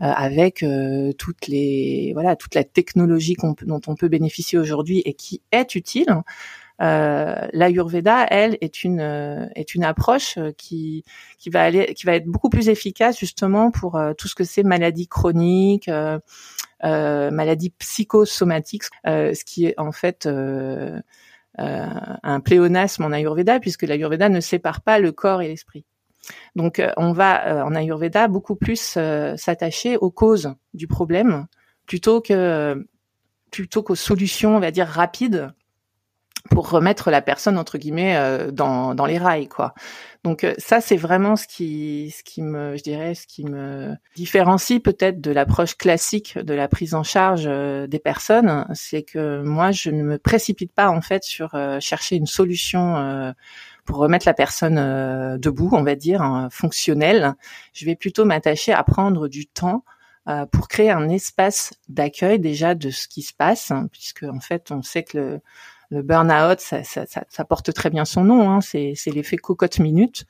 euh, 0.00 0.06
avec 0.06 0.62
euh, 0.62 1.12
toutes 1.12 1.48
les, 1.48 2.12
voilà, 2.12 2.36
toute 2.36 2.54
la 2.54 2.64
technologie 2.64 3.36
dont 3.62 3.80
on 3.86 3.94
peut 3.96 4.08
bénéficier 4.08 4.58
aujourd'hui 4.58 5.02
et 5.04 5.14
qui 5.14 5.42
est 5.52 5.74
utile. 5.74 6.22
Euh, 6.80 7.48
L'Ayurveda, 7.52 8.26
elle, 8.30 8.56
est 8.60 8.84
une 8.84 9.00
est 9.54 9.74
une 9.74 9.84
approche 9.84 10.38
qui 10.56 11.04
qui 11.38 11.50
va 11.50 11.62
aller 11.62 11.94
qui 11.94 12.06
va 12.06 12.14
être 12.14 12.26
beaucoup 12.26 12.50
plus 12.50 12.68
efficace 12.68 13.18
justement 13.18 13.70
pour 13.70 14.00
tout 14.16 14.28
ce 14.28 14.34
que 14.34 14.44
c'est 14.44 14.62
maladie 14.62 15.08
chronique, 15.08 15.90
euh, 16.84 17.32
maladie 17.32 17.70
psychosomatique, 17.70 18.84
euh, 19.06 19.34
ce 19.34 19.44
qui 19.44 19.66
est 19.66 19.74
en 19.78 19.90
fait 19.90 20.26
euh, 20.26 21.00
un 21.56 22.40
pléonasme 22.40 23.02
en 23.02 23.10
Ayurveda, 23.10 23.58
puisque 23.58 23.82
l'Ayurveda 23.82 24.28
ne 24.28 24.38
sépare 24.38 24.80
pas 24.80 25.00
le 25.00 25.10
corps 25.10 25.42
et 25.42 25.48
l'esprit. 25.48 25.84
Donc 26.54 26.80
on 26.96 27.12
va 27.12 27.64
en 27.64 27.74
Ayurveda 27.74 28.28
beaucoup 28.28 28.54
plus 28.54 28.96
s'attacher 29.36 29.96
aux 29.96 30.10
causes 30.10 30.54
du 30.74 30.86
problème 30.86 31.46
plutôt 31.86 32.20
que 32.20 32.86
plutôt 33.50 33.82
qu'aux 33.82 33.94
solutions, 33.94 34.56
on 34.56 34.60
va 34.60 34.70
dire 34.70 34.86
rapides 34.86 35.50
pour 36.50 36.70
remettre 36.70 37.10
la 37.10 37.22
personne 37.22 37.58
entre 37.58 37.78
guillemets 37.78 38.16
euh, 38.16 38.50
dans, 38.50 38.94
dans 38.94 39.06
les 39.06 39.18
rails 39.18 39.48
quoi. 39.48 39.74
Donc 40.24 40.44
euh, 40.44 40.54
ça 40.58 40.80
c'est 40.80 40.96
vraiment 40.96 41.36
ce 41.36 41.46
qui 41.46 42.14
ce 42.16 42.22
qui 42.22 42.42
me 42.42 42.76
je 42.76 42.82
dirais 42.82 43.14
ce 43.14 43.26
qui 43.26 43.44
me 43.44 43.94
différencie 44.16 44.80
peut-être 44.82 45.20
de 45.20 45.30
l'approche 45.30 45.76
classique 45.76 46.38
de 46.38 46.54
la 46.54 46.68
prise 46.68 46.94
en 46.94 47.02
charge 47.02 47.44
euh, 47.46 47.86
des 47.86 47.98
personnes, 47.98 48.66
c'est 48.74 49.02
que 49.02 49.42
moi 49.42 49.70
je 49.70 49.90
ne 49.90 50.02
me 50.02 50.18
précipite 50.18 50.72
pas 50.72 50.88
en 50.90 51.00
fait 51.00 51.24
sur 51.24 51.56
chercher 51.80 52.16
une 52.16 52.26
solution 52.26 53.34
pour 53.84 53.96
remettre 53.96 54.26
la 54.26 54.34
personne 54.34 55.38
debout, 55.38 55.70
on 55.72 55.82
va 55.82 55.94
dire, 55.94 56.20
hein, 56.20 56.48
fonctionnelle. 56.50 57.34
Je 57.72 57.86
vais 57.86 57.96
plutôt 57.96 58.24
m'attacher 58.24 58.72
à 58.72 58.82
prendre 58.84 59.28
du 59.28 59.46
temps 59.46 59.84
pour 60.52 60.68
créer 60.68 60.90
un 60.90 61.08
espace 61.08 61.72
d'accueil 61.88 62.38
déjà 62.38 62.74
de 62.74 62.90
ce 62.90 63.08
qui 63.08 63.22
se 63.22 63.32
passe, 63.32 63.70
hein, 63.70 63.88
puisque 63.90 64.24
en 64.24 64.40
fait 64.40 64.70
on 64.70 64.82
sait 64.82 65.02
que 65.02 65.18
le, 65.18 65.40
le 65.90 66.02
burn-out, 66.02 66.60
ça, 66.60 66.84
ça, 66.84 67.06
ça, 67.06 67.44
porte 67.44 67.72
très 67.72 67.88
bien 67.90 68.04
son 68.04 68.24
nom, 68.24 68.50
hein, 68.50 68.60
c'est, 68.60 68.94
l'effet 69.06 69.36
cocotte 69.36 69.78
minute. 69.78 70.26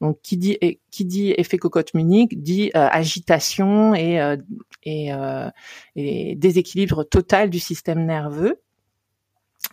Donc 0.00 0.18
qui 0.22 0.38
dit 0.38 0.58
qui 0.90 1.04
dit 1.04 1.34
effet 1.36 1.58
cocotte 1.58 1.92
minute 1.92 2.30
dit 2.42 2.70
euh, 2.74 2.88
agitation 2.90 3.94
et 3.94 4.20
euh, 4.20 4.36
et, 4.84 5.12
euh, 5.12 5.50
et, 5.94 6.36
déséquilibre 6.36 7.04
total 7.04 7.50
du 7.50 7.58
système 7.58 8.06
nerveux. 8.06 8.62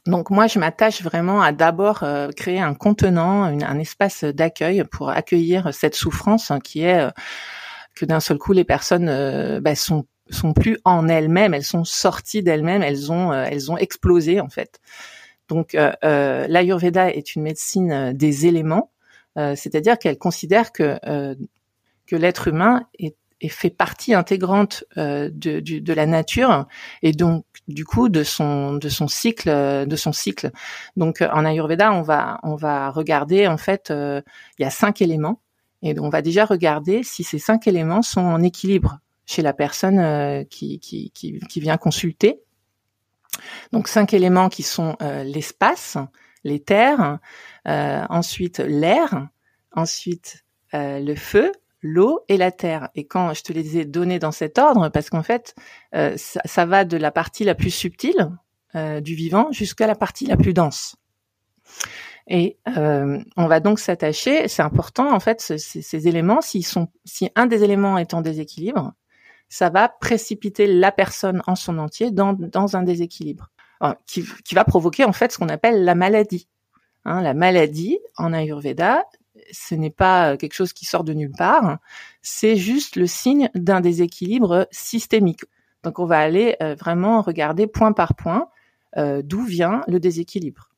Donc 0.05 0.29
moi 0.29 0.47
je 0.47 0.59
m'attache 0.59 1.01
vraiment 1.01 1.41
à 1.41 1.53
d'abord 1.53 2.03
créer 2.35 2.59
un 2.59 2.73
contenant, 2.73 3.43
un 3.43 3.79
espace 3.79 4.25
d'accueil 4.25 4.83
pour 4.91 5.09
accueillir 5.09 5.73
cette 5.73 5.95
souffrance 5.95 6.51
hein, 6.51 6.59
qui 6.59 6.81
est 6.81 7.07
que 7.95 8.05
d'un 8.05 8.19
seul 8.19 8.37
coup 8.37 8.51
les 8.51 8.65
personnes 8.65 9.59
bah, 9.61 9.75
sont 9.75 10.05
sont 10.29 10.51
plus 10.51 10.77
en 10.83 11.07
elles-mêmes, 11.07 11.53
elles 11.53 11.63
sont 11.63 11.85
sorties 11.85 12.43
d'elles-mêmes, 12.43 12.83
elles 12.83 13.13
ont 13.13 13.31
elles 13.31 13.71
ont 13.71 13.77
explosé 13.77 14.41
en 14.41 14.49
fait. 14.49 14.81
Donc 15.47 15.75
euh, 15.75 15.91
euh, 16.03 16.45
l'Ayurveda 16.47 17.11
est 17.11 17.35
une 17.35 17.43
médecine 17.43 17.91
euh, 17.91 18.13
des 18.13 18.45
éléments, 18.45 18.91
c'est-à-dire 19.55 19.99
qu'elle 19.99 20.17
considère 20.17 20.71
que 20.71 20.97
que 22.07 22.15
l'être 22.15 22.47
humain 22.47 22.87
est, 22.97 23.15
fait 23.49 23.69
partie 23.69 24.15
intégrante 24.15 24.83
de, 24.95 25.29
de, 25.29 25.93
la 25.93 26.07
nature 26.07 26.65
et 27.03 27.11
donc 27.11 27.45
du 27.67 27.85
coup 27.85 28.09
de 28.09 28.23
son 28.23 28.73
de 28.73 28.89
son 28.89 29.07
cycle 29.07 29.47
de 29.85 29.95
son 29.95 30.11
cycle. 30.11 30.49
Donc 30.95 31.21
en 31.21 31.45
Ayurveda, 31.45 31.93
on 31.93 32.01
va 32.01 32.39
on 32.41 32.55
va 32.55 32.89
regarder 32.89 33.45
en 33.45 33.57
fait 33.57 33.91
il 33.91 34.63
y 34.63 34.65
a 34.65 34.71
cinq 34.71 35.03
éléments 35.03 35.39
et 35.83 35.99
on 35.99 36.09
va 36.09 36.23
déjà 36.23 36.43
regarder 36.43 37.03
si 37.03 37.23
ces 37.23 37.37
cinq 37.37 37.67
éléments 37.67 38.01
sont 38.01 38.21
en 38.21 38.41
équilibre 38.41 38.97
chez 39.27 39.43
la 39.43 39.53
personne 39.53 40.47
qui, 40.49 40.79
qui, 40.79 41.11
qui 41.11 41.59
vient 41.59 41.77
consulter. 41.77 42.41
Donc 43.71 43.87
cinq 43.87 44.13
éléments 44.13 44.49
qui 44.49 44.63
sont 44.63 44.95
euh, 45.01 45.23
l'espace, 45.23 45.97
les 46.43 46.59
terres, 46.59 47.19
euh, 47.67 48.03
ensuite 48.09 48.59
l'air, 48.59 49.27
ensuite 49.71 50.45
euh, 50.73 50.99
le 50.99 51.15
feu, 51.15 51.51
l'eau 51.81 52.21
et 52.27 52.37
la 52.37 52.51
terre. 52.51 52.89
Et 52.95 53.05
quand 53.05 53.33
je 53.33 53.43
te 53.43 53.53
les 53.53 53.77
ai 53.77 53.85
donnés 53.85 54.19
dans 54.19 54.31
cet 54.31 54.57
ordre, 54.57 54.89
parce 54.89 55.09
qu'en 55.09 55.23
fait, 55.23 55.55
ça, 55.93 56.41
ça, 56.45 56.65
va 56.65 56.85
de 56.85 56.97
la 56.97 57.11
partie 57.11 57.43
la 57.43 57.55
plus 57.55 57.71
subtile 57.71 58.31
du 58.73 59.15
vivant 59.15 59.51
jusqu'à 59.51 59.87
la 59.87 59.95
partie 59.95 60.25
la 60.25 60.37
plus 60.37 60.53
dense. 60.53 60.97
Et 62.27 62.57
on 62.65 63.47
va 63.47 63.59
donc 63.59 63.79
s'attacher. 63.79 64.47
C'est 64.47 64.63
important 64.63 65.13
en 65.13 65.19
fait 65.19 65.39
ces, 65.39 65.57
ces 65.57 66.07
éléments. 66.07 66.41
S'ils 66.41 66.65
sont, 66.65 66.89
si 67.05 67.29
un 67.35 67.45
des 67.45 67.63
éléments 67.63 67.97
est 67.97 68.13
en 68.13 68.21
déséquilibre, 68.21 68.93
ça 69.49 69.69
va 69.69 69.89
précipiter 69.89 70.67
la 70.67 70.91
personne 70.91 71.41
en 71.47 71.55
son 71.55 71.77
entier 71.77 72.11
dans, 72.11 72.33
dans 72.33 72.75
un 72.75 72.83
déséquilibre 72.83 73.49
qui, 74.05 74.25
qui, 74.43 74.55
va 74.55 74.63
provoquer 74.63 75.05
en 75.05 75.13
fait 75.13 75.31
ce 75.31 75.37
qu'on 75.37 75.49
appelle 75.49 75.83
la 75.83 75.95
maladie. 75.95 76.47
Hein, 77.05 77.21
la 77.21 77.33
maladie 77.33 77.99
en 78.17 78.33
Ayurveda, 78.33 79.05
ce 79.51 79.75
n'est 79.75 79.91
pas 79.91 80.35
quelque 80.37 80.53
chose 80.53 80.73
qui 80.73 80.85
sort 80.85 81.03
de 81.03 81.13
nulle 81.13 81.31
part, 81.31 81.77
c'est 82.21 82.55
juste 82.55 82.95
le 82.95 83.07
signe 83.07 83.49
d'un 83.55 83.81
déséquilibre 83.81 84.67
systémique. 84.71 85.45
Donc 85.83 85.99
on 85.99 86.05
va 86.05 86.19
aller 86.19 86.55
euh, 86.61 86.75
vraiment 86.75 87.21
regarder 87.21 87.67
point 87.67 87.93
par 87.93 88.15
point 88.15 88.49
euh, 88.97 89.21
d'où 89.23 89.43
vient 89.43 89.83
le 89.87 89.99
déséquilibre. 89.99 90.69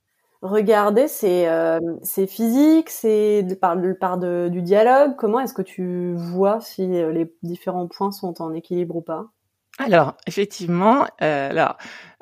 Regarder, 0.41 1.09
c'est 1.09 1.49
euh, 1.49 1.79
c'est 2.01 2.25
physique, 2.25 2.89
c'est 2.89 3.45
par, 3.59 3.75
par 3.99 4.17
de, 4.17 4.47
du 4.49 4.61
dialogue. 4.61 5.17
Comment 5.17 5.41
est-ce 5.41 5.53
que 5.53 5.61
tu 5.61 6.13
vois 6.15 6.61
si 6.61 6.83
euh, 6.83 7.11
les 7.11 7.33
différents 7.43 7.87
points 7.87 8.13
sont 8.13 8.41
en 8.41 8.53
équilibre 8.53 8.95
ou 8.95 9.01
pas? 9.01 9.25
Alors, 9.79 10.15
effectivement, 10.27 11.05
euh, 11.21 11.49
alors 11.49 11.75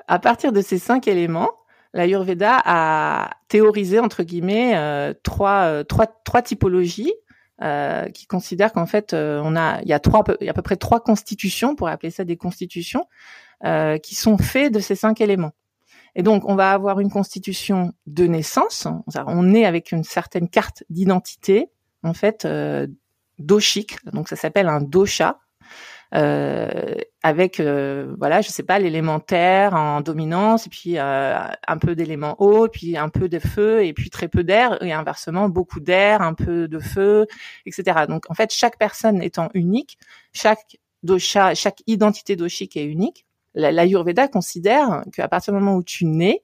à 0.08 0.18
partir 0.18 0.52
de 0.52 0.62
ces 0.62 0.80
cinq 0.80 1.08
éléments, 1.08 1.52
l'Ayurveda 1.94 2.60
a 2.66 3.30
théorisé 3.50 4.00
entre 4.00 4.24
guillemets 4.24 4.76
euh, 4.76 5.14
trois, 5.22 5.84
trois, 5.84 6.08
trois 6.08 6.42
typologies 6.42 7.14
euh, 7.62 8.06
qui 8.10 8.26
considèrent 8.26 8.74
qu'en 8.74 8.88
fait 8.88 9.14
on 9.14 9.56
a 9.56 9.80
il 9.84 9.90
y 9.90 9.94
a 9.94 10.00
trois 10.00 10.24
il 10.42 10.46
y 10.46 10.50
a 10.50 10.52
à 10.52 10.54
peu 10.56 10.64
près 10.64 10.78
trois 10.78 11.02
constitutions 11.02 11.76
pour 11.76 11.88
appeler 11.88 12.10
ça 12.10 12.24
des 12.24 12.38
constitutions 12.38 13.06
euh, 13.64 13.98
qui 14.00 14.16
sont 14.16 14.38
faites 14.40 14.74
de 14.74 14.80
ces 14.80 14.96
cinq 14.96 15.22
éléments. 15.22 15.54
Et 16.18 16.24
donc, 16.24 16.44
on 16.46 16.56
va 16.56 16.72
avoir 16.72 17.00
une 17.00 17.12
constitution 17.12 17.94
de 18.08 18.26
naissance. 18.26 18.88
On 19.16 19.54
est 19.54 19.66
avec 19.66 19.92
une 19.92 20.04
certaine 20.04 20.50
carte 20.50 20.84
d'identité, 20.90 21.70
en 22.04 22.14
fait, 22.14 22.44
euh. 22.44 22.88
Donc, 23.40 24.28
ça 24.28 24.36
s'appelle 24.36 24.68
un 24.68 24.82
dosha. 24.82 25.40
Euh, 26.16 26.96
avec 27.22 27.60
euh, 27.60 28.16
voilà 28.18 28.40
je 28.40 28.48
sais 28.48 28.64
pas 28.64 28.80
l'élémentaire 28.80 29.74
en 29.74 30.00
dominance 30.00 30.66
et 30.66 30.70
puis 30.70 30.98
euh, 30.98 31.38
un 31.68 31.78
peu 31.78 31.96
d'éléments 31.96 32.38
eau 32.40 32.70
puis 32.70 32.96
un 32.96 33.10
peu 33.10 33.28
de 33.28 33.40
feu 33.40 33.84
et 33.84 33.92
puis 33.92 34.10
très 34.10 34.30
peu 34.30 34.46
d'air 34.46 34.82
et 34.82 34.94
inversement 34.94 35.50
beaucoup 35.50 35.82
d'air 35.82 36.22
un 36.22 36.34
peu 36.34 36.70
de 36.70 36.80
feu 36.80 37.28
etc 37.66 38.06
donc 38.08 38.24
en 38.30 38.36
fait 38.36 38.54
chaque 38.54 38.78
personne 38.78 39.22
étant 39.22 39.50
unique 39.54 39.98
chaque 40.32 40.78
dosha 41.04 41.54
chaque 41.56 41.84
identité 41.88 42.38
doshique 42.38 42.78
est 42.78 42.86
unique 42.86 43.27
l'Ayurveda 43.58 44.28
considère 44.28 45.04
qu'à 45.12 45.28
partir 45.28 45.54
du 45.54 45.60
moment 45.60 45.76
où 45.76 45.84
tu 45.84 46.06
nais, 46.06 46.44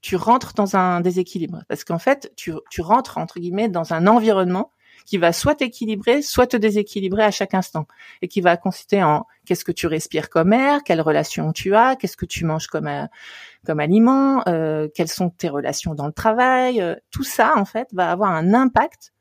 tu 0.00 0.16
rentres 0.16 0.54
dans 0.54 0.76
un 0.76 1.00
déséquilibre. 1.00 1.62
Parce 1.68 1.84
qu'en 1.84 1.98
fait, 1.98 2.32
tu, 2.36 2.52
rentres, 2.80 3.18
entre 3.18 3.40
guillemets, 3.40 3.68
dans 3.68 3.92
un 3.92 4.06
environnement 4.06 4.72
qui 5.06 5.16
va 5.16 5.32
soit 5.32 5.54
t'équilibrer, 5.54 6.20
soit 6.20 6.46
te 6.46 6.56
déséquilibrer 6.56 7.24
à 7.24 7.30
chaque 7.30 7.54
instant. 7.54 7.86
Et 8.20 8.28
qui 8.28 8.40
va 8.40 8.56
consister 8.56 9.02
en 9.02 9.26
qu'est-ce 9.46 9.64
que 9.64 9.72
tu 9.72 9.86
respires 9.86 10.28
comme 10.28 10.52
air, 10.52 10.82
quelle 10.84 11.00
relation 11.00 11.52
tu 11.52 11.74
as, 11.74 11.96
qu'est-ce 11.96 12.16
que 12.16 12.26
tu 12.26 12.44
manges 12.44 12.66
comme, 12.66 12.88
euh, 12.88 13.06
aliment, 13.66 14.42
euh, 14.48 14.88
quelles 14.94 15.08
sont 15.08 15.30
tes 15.30 15.48
relations 15.48 15.94
dans 15.94 16.06
le 16.06 16.12
travail. 16.12 16.82
Euh, 16.82 16.94
tout 17.10 17.24
ça, 17.24 17.54
en 17.56 17.64
fait, 17.64 17.88
va 17.92 18.10
avoir 18.10 18.30
un 18.30 18.54
impact 18.54 19.12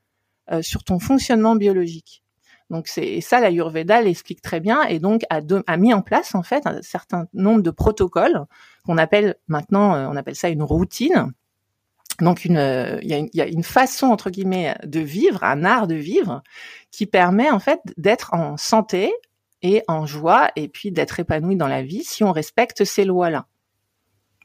sur 0.61 0.85
ton 0.85 0.97
fonctionnement 0.97 1.57
biologique. 1.57 2.23
Donc 2.69 2.87
c'est 2.87 3.21
ça 3.21 3.39
la 3.39 3.49
Yurveda 3.49 4.01
l'explique 4.01 4.41
très 4.41 4.59
bien 4.59 4.83
et 4.83 4.99
donc 4.99 5.21
a, 5.29 5.39
a, 5.67 5.77
mis 5.77 5.93
en 5.93 6.01
place 6.01 6.35
en 6.35 6.43
fait 6.43 6.67
un 6.67 6.81
certain 6.81 7.27
nombre 7.33 7.61
de 7.61 7.71
protocoles 7.71 8.45
qu'on 8.85 8.97
appelle 8.97 9.35
maintenant 9.47 9.95
euh, 9.95 10.07
on 10.09 10.15
appelle 10.15 10.35
ça 10.35 10.49
une 10.49 10.63
routine. 10.63 11.31
Donc 12.19 12.45
euh, 12.49 12.99
il 13.03 13.11
y, 13.11 13.37
y, 13.37 13.41
a 13.41 13.47
une 13.47 13.63
façon 13.63 14.07
entre 14.07 14.29
guillemets 14.31 14.75
de 14.83 14.99
vivre, 14.99 15.43
un 15.43 15.63
art 15.63 15.87
de 15.87 15.95
vivre 15.95 16.41
qui 16.91 17.05
permet 17.05 17.49
en 17.51 17.59
fait 17.59 17.79
d'être 17.95 18.33
en 18.33 18.57
santé 18.57 19.13
et 19.61 19.83
en 19.87 20.05
joie 20.05 20.49
et 20.55 20.67
puis 20.67 20.91
d'être 20.91 21.19
épanoui 21.19 21.55
dans 21.55 21.67
la 21.67 21.83
vie 21.83 22.03
si 22.03 22.23
on 22.23 22.31
respecte 22.31 22.83
ces 22.83 23.05
lois-là. 23.05 23.47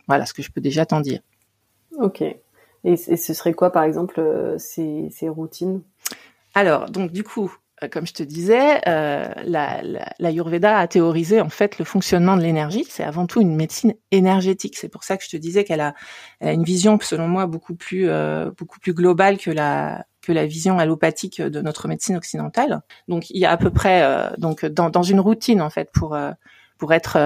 Voilà 0.07 0.26
ce 0.26 0.35
que 0.35 0.43
je 0.43 0.50
peux 0.50 0.61
déjà 0.61 0.87
t'en 0.87 1.00
dire. 1.00 1.21
Ok. 1.99 2.23
Et, 2.23 2.37
et, 2.85 2.97
ce 2.97 3.35
serait 3.35 3.55
quoi 3.55 3.71
par 3.71 3.85
exemple 3.85 4.21
euh, 4.21 4.59
ces, 4.59 5.09
ces 5.11 5.29
routines? 5.29 5.83
Alors, 6.55 6.91
donc 6.91 7.12
du 7.12 7.25
coup, 7.25 7.55
comme 7.89 8.07
je 8.07 8.12
te 8.12 8.23
disais, 8.23 8.81
euh, 8.89 9.29
la, 9.45 9.83
la, 10.19 10.79
a 10.79 10.87
théorisé 10.89 11.41
en 11.41 11.49
fait 11.49 11.79
le 11.79 11.85
fonctionnement 11.85 12.37
de 12.37 12.43
l'énergie. 12.43 12.85
C'est 12.89 13.05
avant 13.05 13.27
tout 13.27 13.41
une 13.41 13.55
médecine 13.55 13.95
énergétique. 14.11 14.77
C'est 14.77 14.89
pour 14.89 15.05
ça 15.05 15.17
que 15.17 15.25
je 15.25 15.31
te 15.31 15.37
disais 15.37 15.65
qu'elle 15.65 15.81
a, 15.81 15.95
une 16.41 16.65
vision, 16.65 16.99
selon 17.01 17.29
moi, 17.29 17.47
beaucoup 17.47 17.75
plus 17.75 18.09
euh, 18.09 18.51
beaucoup 18.57 18.81
plus 18.81 18.95
globale 18.95 19.39
que 19.39 19.51
la 19.51 20.07
que 20.21 20.33
la 20.33 20.47
vision 20.47 20.79
allopathique 20.79 21.41
de 21.41 21.61
notre 21.61 21.89
médecine 21.89 22.17
occidentale. 22.17 22.83
Donc 23.09 23.29
il 23.31 23.39
y 23.39 23.45
a 23.45 23.51
à 23.51 23.57
peu 23.57 23.71
près 23.71 24.03
euh, 24.03 24.31
donc 24.39 24.65
dans, 24.65 24.89
dans 24.89 25.03
une 25.03 25.21
routine 25.21 25.61
en 25.61 25.71
fait 25.71 25.91
pour 25.93 26.17
pour 26.79 26.93
être 26.93 27.19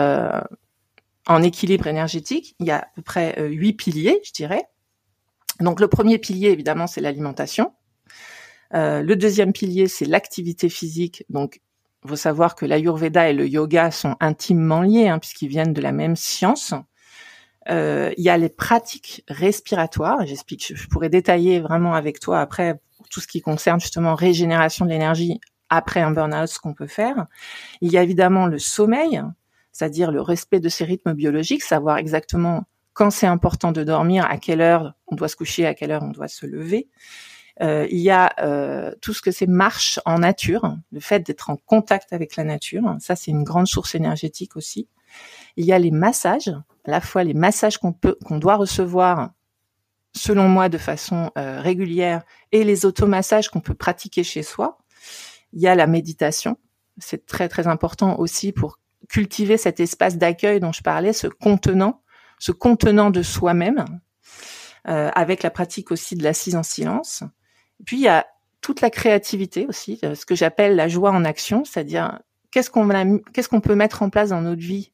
en 1.27 1.43
équilibre 1.43 1.87
énergétique, 1.87 2.55
il 2.59 2.67
y 2.67 2.71
a 2.71 2.79
à 2.79 2.87
peu 2.95 3.03
près 3.03 3.35
huit 3.49 3.75
piliers, 3.75 4.21
je 4.25 4.33
dirais. 4.33 4.65
Donc 5.61 5.81
le 5.81 5.89
premier 5.89 6.19
pilier 6.19 6.49
évidemment 6.49 6.87
c'est 6.87 7.01
l'alimentation. 7.01 7.73
Euh, 8.75 9.02
le 9.02 9.16
deuxième 9.16 9.52
pilier, 9.52 9.88
c'est 9.88 10.04
l'activité 10.04 10.68
physique. 10.68 11.25
Donc, 11.28 11.61
il 12.04 12.11
faut 12.11 12.16
savoir 12.16 12.54
que 12.54 12.66
l'Ayurveda 12.66 13.30
et 13.30 13.32
le 13.32 13.49
yoga 13.49 13.90
sont 13.90 14.16
intimement 14.20 14.82
liés, 14.82 15.08
hein, 15.08 15.18
puisqu'ils 15.18 15.49
viennent 15.49 15.73
de 15.73 15.80
la 15.80 15.92
même 15.92 16.16
science. 16.16 16.75
Euh, 17.68 18.12
il 18.16 18.25
y 18.25 18.28
a 18.28 18.37
les 18.37 18.49
pratiques 18.49 19.25
respiratoires. 19.28 20.25
J'explique, 20.25 20.73
je 20.75 20.87
pourrais 20.88 21.08
détailler 21.08 21.61
vraiment 21.61 21.94
avec 21.94 22.20
toi 22.20 22.40
après 22.40 22.80
tout 23.11 23.20
ce 23.20 23.26
qui 23.26 23.40
concerne 23.40 23.80
justement 23.80 24.14
régénération 24.14 24.85
de 24.85 24.90
l'énergie 24.90 25.40
après 25.68 26.00
un 26.00 26.12
burn-out, 26.12 26.49
ce 26.49 26.58
qu'on 26.61 26.75
peut 26.75 26.87
faire. 26.87 27.26
Il 27.80 27.90
y 27.90 27.99
a 27.99 28.02
évidemment 28.02 28.46
le 28.46 28.58
sommeil, 28.58 29.20
c'est-à-dire 29.73 30.12
le 30.12 30.20
respect 30.20 30.61
de 30.61 30.68
ses 30.68 30.85
rythmes 30.85 31.12
biologiques, 31.12 31.62
savoir 31.62 31.99
exactement 31.99 32.64
quand 32.92 33.11
c'est 33.11 33.26
important 33.26 33.73
de 33.73 33.85
dormir, 33.85 34.25
à 34.30 34.38
quelle 34.38 34.61
heure 34.61 34.94
on 35.08 35.16
doit 35.16 35.28
se 35.28 35.37
coucher, 35.37 35.66
à 35.66 35.75
quelle 35.75 35.90
heure 35.90 36.02
on 36.02 36.12
doit 36.12 36.28
se 36.28 36.46
lever. 36.46 36.88
Euh, 37.63 37.87
il 37.91 37.99
y 37.99 38.11
a 38.11 38.35
euh, 38.41 38.93
tout 39.01 39.15
ce 39.15 39.23
que 39.23 39.31
c'est 39.31 39.47
marche 39.47 39.99
en 40.05 40.19
nature, 40.19 40.77
le 40.93 41.01
fait 41.01 41.21
d'être 41.21 41.49
en 41.49 41.57
contact 41.57 42.13
avec 42.13 42.37
la 42.37 42.45
nature, 42.45 42.97
ça 43.01 43.17
c'est 43.17 43.31
une 43.31 43.45
grande 43.45 43.67
source 43.67 43.95
énergétique 43.95 44.57
aussi. 44.57 44.89
Il 45.57 45.65
y 45.65 45.73
a 45.73 45.79
les 45.79 45.91
massages, 45.91 46.49
à 46.85 46.91
la 46.91 47.01
fois 47.01 47.25
les 47.25 47.35
massages 47.35 47.79
qu'on 47.79 47.93
peut, 47.93 48.19
qu'on 48.25 48.39
doit 48.39 48.57
recevoir, 48.57 49.31
selon 50.15 50.49
moi, 50.49 50.69
de 50.69 50.79
façon 50.79 51.31
euh, 51.39 51.61
régulière, 51.61 52.23
et 52.53 52.65
les 52.65 52.85
automassages 52.85 53.49
qu'on 53.49 53.61
peut 53.61 53.75
pratiquer 53.75 54.25
chez 54.25 54.43
soi. 54.43 54.79
Il 55.53 55.61
y 55.61 55.69
a 55.69 55.75
la 55.75 55.87
méditation, 55.87 56.59
c'est 56.99 57.27
très 57.27 57.49
très 57.49 57.67
important 57.67 58.19
aussi 58.19 58.53
pour 58.53 58.79
cultiver 59.09 59.57
cet 59.57 59.81
espace 59.81 60.17
d'accueil 60.17 60.61
dont 60.61 60.73
je 60.73 60.83
parlais, 60.83 61.13
ce 61.13 61.27
contenant, 61.27 62.03
ce 62.39 62.53
contenant 62.53 63.11
de 63.11 63.23
soi-même, 63.23 63.85
euh, 64.89 65.11
avec 65.15 65.43
la 65.43 65.51
pratique 65.51 65.91
aussi 65.91 66.17
de 66.17 66.23
l'assise 66.23 66.57
en 66.57 66.63
silence. 66.63 67.23
Puis 67.85 67.97
il 67.97 68.02
y 68.02 68.09
a 68.09 68.26
toute 68.61 68.80
la 68.80 68.90
créativité 68.90 69.66
aussi, 69.66 70.00
euh, 70.04 70.14
ce 70.14 70.26
que 70.26 70.35
j'appelle 70.35 70.76
la 70.76 70.88
joie 70.88 71.11
en 71.11 71.25
action, 71.25 71.64
c'est-à-dire 71.64 72.18
qu'est-ce 72.50 72.71
qu'on 72.71 72.88
qu'est-ce 73.33 73.49
qu'on 73.49 73.61
peut 73.61 73.75
mettre 73.75 74.02
en 74.02 74.11
place 74.11 74.30
dans 74.30 74.40
notre 74.40 74.62
vie 74.62 74.92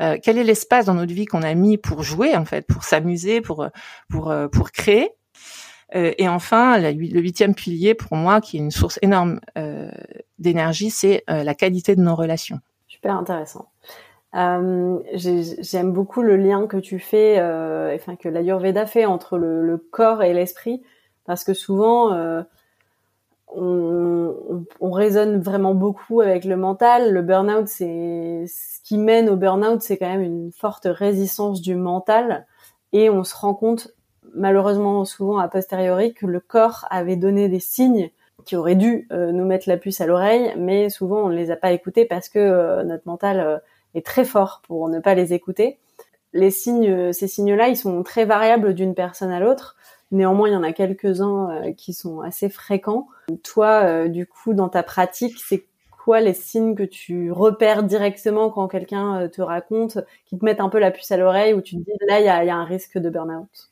euh, 0.00 0.18
quel 0.20 0.38
est 0.38 0.44
l'espace 0.44 0.86
dans 0.86 0.94
notre 0.94 1.12
vie 1.12 1.26
qu'on 1.26 1.42
a 1.42 1.54
mis 1.54 1.78
pour 1.78 2.02
jouer 2.02 2.36
en 2.36 2.44
fait, 2.44 2.66
pour 2.66 2.84
s'amuser, 2.84 3.40
pour 3.40 3.68
pour 4.10 4.30
euh, 4.30 4.48
pour 4.48 4.72
créer. 4.72 5.10
Euh, 5.94 6.12
et 6.18 6.28
enfin, 6.28 6.78
le 6.78 7.20
huitième 7.20 7.54
pilier 7.54 7.94
pour 7.94 8.16
moi, 8.16 8.40
qui 8.40 8.56
est 8.56 8.60
une 8.60 8.72
source 8.72 8.98
énorme 9.02 9.40
d'énergie, 10.38 10.90
c'est 10.90 11.22
la 11.28 11.54
qualité 11.54 11.94
de 11.94 12.00
nos 12.00 12.16
relations. 12.16 12.58
Super 12.88 13.14
intéressant. 13.14 13.70
J'aime 14.32 15.92
beaucoup 15.92 16.22
le 16.22 16.36
lien 16.36 16.66
que 16.66 16.78
tu 16.78 16.98
fais, 16.98 17.38
enfin 17.94 18.16
que 18.16 18.28
l'Ayurveda 18.28 18.86
fait 18.86 19.04
entre 19.04 19.38
le 19.38 19.76
corps 19.76 20.24
et 20.24 20.32
l'esprit, 20.32 20.82
parce 21.26 21.44
que 21.44 21.54
souvent 21.54 22.16
on, 23.48 24.64
on, 24.80 24.90
raisonne 24.90 25.40
vraiment 25.40 25.74
beaucoup 25.74 26.20
avec 26.20 26.44
le 26.44 26.56
mental. 26.56 27.12
Le 27.12 27.22
burn-out, 27.22 27.68
c'est 27.68 28.44
ce 28.46 28.80
qui 28.82 28.98
mène 28.98 29.28
au 29.28 29.36
burn-out, 29.36 29.80
c'est 29.80 29.96
quand 29.96 30.08
même 30.08 30.22
une 30.22 30.52
forte 30.52 30.86
résistance 30.90 31.60
du 31.60 31.76
mental, 31.76 32.46
et 32.92 33.10
on 33.10 33.24
se 33.24 33.34
rend 33.36 33.54
compte 33.54 33.94
malheureusement 34.34 35.04
souvent 35.04 35.38
a 35.38 35.48
posteriori 35.48 36.14
que 36.14 36.26
le 36.26 36.40
corps 36.40 36.86
avait 36.90 37.16
donné 37.16 37.48
des 37.48 37.60
signes 37.60 38.10
qui 38.44 38.56
auraient 38.56 38.74
dû 38.74 39.06
euh, 39.12 39.32
nous 39.32 39.44
mettre 39.44 39.68
la 39.68 39.76
puce 39.76 40.00
à 40.00 40.06
l'oreille, 40.06 40.52
mais 40.58 40.90
souvent 40.90 41.24
on 41.24 41.28
ne 41.28 41.36
les 41.36 41.50
a 41.50 41.56
pas 41.56 41.72
écoutés 41.72 42.04
parce 42.04 42.28
que 42.28 42.38
euh, 42.38 42.82
notre 42.82 43.06
mental 43.06 43.40
euh, 43.40 43.58
est 43.94 44.04
très 44.04 44.24
fort 44.24 44.60
pour 44.66 44.88
ne 44.88 44.98
pas 45.00 45.14
les 45.14 45.32
écouter. 45.32 45.78
Les 46.32 46.50
signes, 46.50 47.12
ces 47.12 47.28
signes-là, 47.28 47.68
ils 47.68 47.76
sont 47.76 48.02
très 48.02 48.24
variables 48.24 48.74
d'une 48.74 48.94
personne 48.94 49.30
à 49.30 49.38
l'autre. 49.38 49.76
Néanmoins, 50.14 50.48
il 50.48 50.52
y 50.52 50.56
en 50.56 50.62
a 50.62 50.72
quelques-uns 50.72 51.50
euh, 51.50 51.72
qui 51.72 51.92
sont 51.92 52.20
assez 52.20 52.48
fréquents. 52.48 53.08
Toi, 53.42 53.82
euh, 53.82 54.08
du 54.08 54.26
coup, 54.28 54.54
dans 54.54 54.68
ta 54.68 54.84
pratique, 54.84 55.40
c'est 55.44 55.66
quoi 55.90 56.20
les 56.20 56.34
signes 56.34 56.76
que 56.76 56.84
tu 56.84 57.32
repères 57.32 57.82
directement 57.82 58.48
quand 58.48 58.68
quelqu'un 58.68 59.22
euh, 59.22 59.28
te 59.28 59.42
raconte, 59.42 59.98
qui 60.26 60.38
te 60.38 60.44
mettent 60.44 60.60
un 60.60 60.68
peu 60.68 60.78
la 60.78 60.92
puce 60.92 61.10
à 61.10 61.16
l'oreille, 61.16 61.52
où 61.52 61.60
tu 61.60 61.74
te 61.74 61.80
dis 61.80 61.98
là, 62.06 62.20
il 62.20 62.26
y 62.26 62.28
a, 62.28 62.54
un 62.54 62.64
risque 62.64 62.96
de 62.96 63.10
burn-out? 63.10 63.70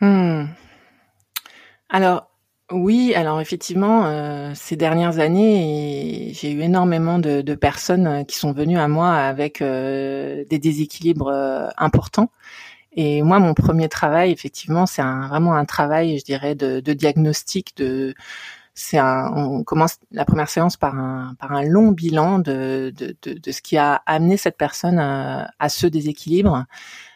Hmm. 0.00 0.44
Alors, 1.88 2.28
oui, 2.70 3.12
alors 3.16 3.40
effectivement, 3.40 4.54
ces 4.54 4.76
dernières 4.76 5.18
années, 5.18 6.30
j'ai 6.34 6.52
eu 6.52 6.60
énormément 6.60 7.18
de, 7.18 7.54
personnes 7.54 8.24
qui 8.26 8.36
sont 8.36 8.52
venues 8.52 8.78
à 8.78 8.86
moi 8.86 9.14
avec 9.14 9.60
des 9.60 10.58
déséquilibres 10.60 11.32
importants. 11.78 12.30
Et 13.00 13.22
moi, 13.22 13.38
mon 13.38 13.54
premier 13.54 13.88
travail, 13.88 14.32
effectivement, 14.32 14.84
c'est 14.84 15.02
un, 15.02 15.28
vraiment 15.28 15.54
un 15.54 15.64
travail, 15.64 16.18
je 16.18 16.24
dirais, 16.24 16.56
de, 16.56 16.80
de 16.80 16.92
diagnostic. 16.94 17.76
De, 17.76 18.12
c'est 18.74 18.98
un, 18.98 19.32
on 19.36 19.62
commence 19.62 19.98
la 20.10 20.24
première 20.24 20.48
séance 20.50 20.76
par 20.76 20.96
un, 20.98 21.36
par 21.38 21.52
un 21.52 21.62
long 21.62 21.92
bilan 21.92 22.40
de, 22.40 22.92
de, 22.96 23.14
de, 23.22 23.34
de 23.34 23.52
ce 23.52 23.62
qui 23.62 23.76
a 23.76 24.02
amené 24.06 24.36
cette 24.36 24.56
personne 24.56 24.98
à, 24.98 25.52
à 25.60 25.68
ce 25.68 25.86
déséquilibre. 25.86 26.64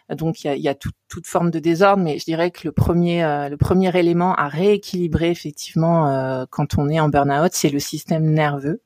Donc 0.08 0.44
il 0.44 0.46
y 0.46 0.50
a, 0.50 0.54
il 0.54 0.62
y 0.62 0.68
a 0.68 0.76
toute 0.76 1.26
forme 1.26 1.50
de 1.50 1.58
désordre, 1.58 2.04
mais 2.04 2.16
je 2.20 2.26
dirais 2.26 2.52
que 2.52 2.60
le 2.64 2.72
premier, 2.72 3.24
euh, 3.24 3.48
le 3.48 3.56
premier 3.56 3.90
élément 3.98 4.36
à 4.36 4.46
rééquilibrer 4.46 5.30
effectivement 5.30 6.08
euh, 6.08 6.44
quand 6.48 6.78
on 6.78 6.88
est 6.90 7.00
en 7.00 7.08
burn-out, 7.08 7.50
c'est 7.54 7.70
le 7.70 7.80
système 7.80 8.24
nerveux. 8.30 8.82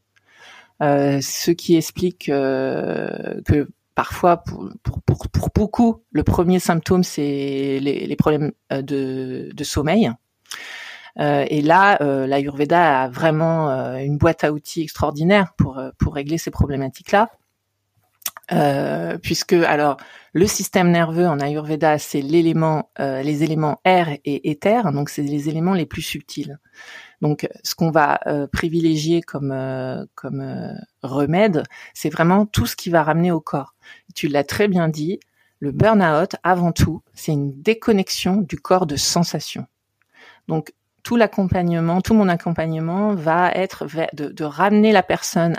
Euh, 0.82 1.20
ce 1.20 1.50
qui 1.50 1.76
explique 1.76 2.28
euh, 2.30 3.40
que 3.44 3.68
parfois, 3.96 4.36
pour, 4.36 4.68
pour, 4.84 5.00
pour, 5.02 5.50
beaucoup, 5.52 6.04
le 6.12 6.22
premier 6.22 6.60
symptôme, 6.60 7.02
c'est 7.02 7.80
les, 7.80 8.16
problèmes 8.16 8.52
euh, 8.72 8.82
de, 8.82 9.50
de 9.52 9.64
sommeil. 9.64 10.12
Euh, 11.18 11.44
et 11.48 11.62
là, 11.62 11.98
euh, 12.02 12.26
l'Ayurveda 12.26 13.02
a 13.04 13.08
vraiment 13.08 13.70
euh, 13.70 13.96
une 13.96 14.18
boîte 14.18 14.44
à 14.44 14.52
outils 14.52 14.82
extraordinaire 14.82 15.54
pour, 15.56 15.82
pour 15.98 16.14
régler 16.14 16.38
ces 16.38 16.50
problématiques-là. 16.50 17.30
Puisque 19.22 19.54
alors 19.54 19.96
le 20.32 20.46
système 20.46 20.92
nerveux 20.92 21.26
en 21.26 21.40
Ayurveda 21.40 21.98
c'est 21.98 22.20
l'élément, 22.20 22.90
les 22.96 23.42
éléments 23.42 23.80
air 23.84 24.08
et 24.24 24.50
éther, 24.50 24.92
donc 24.92 25.08
c'est 25.08 25.22
les 25.22 25.48
éléments 25.48 25.74
les 25.74 25.86
plus 25.86 26.02
subtils. 26.02 26.56
Donc, 27.20 27.48
ce 27.64 27.74
qu'on 27.74 27.90
va 27.90 28.20
privilégier 28.52 29.20
comme 29.20 29.52
comme 30.14 30.76
remède, 31.10 31.62
c'est 31.94 32.10
vraiment 32.10 32.46
tout 32.46 32.66
ce 32.66 32.76
qui 32.76 32.90
va 32.90 33.02
ramener 33.02 33.32
au 33.32 33.40
corps. 33.40 33.74
Tu 34.14 34.28
l'as 34.28 34.44
très 34.44 34.68
bien 34.68 34.88
dit. 34.88 35.20
Le 35.58 35.72
burn-out, 35.72 36.36
avant 36.42 36.72
tout, 36.72 37.02
c'est 37.14 37.32
une 37.32 37.62
déconnexion 37.62 38.36
du 38.36 38.58
corps 38.58 38.86
de 38.86 38.96
sensation. 38.96 39.66
Donc, 40.48 40.72
tout 41.06 41.16
l'accompagnement, 41.16 42.00
tout 42.00 42.14
mon 42.14 42.28
accompagnement 42.28 43.14
va 43.14 43.52
être 43.52 43.86
de, 44.12 44.44
ramener 44.44 44.90
la 44.90 45.04
personne 45.04 45.54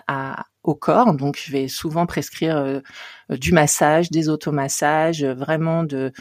au 0.64 0.76
corps. 0.76 1.14
Donc, 1.14 1.40
je 1.42 1.52
vais 1.54 1.70
souvent 1.70 2.06
prescrire 2.06 2.58
euh, 2.58 2.82
du 3.30 3.54
massage, 3.54 4.12
des 4.12 4.28
automassages, 4.28 5.24
vraiment 5.24 5.84
de 5.84 6.12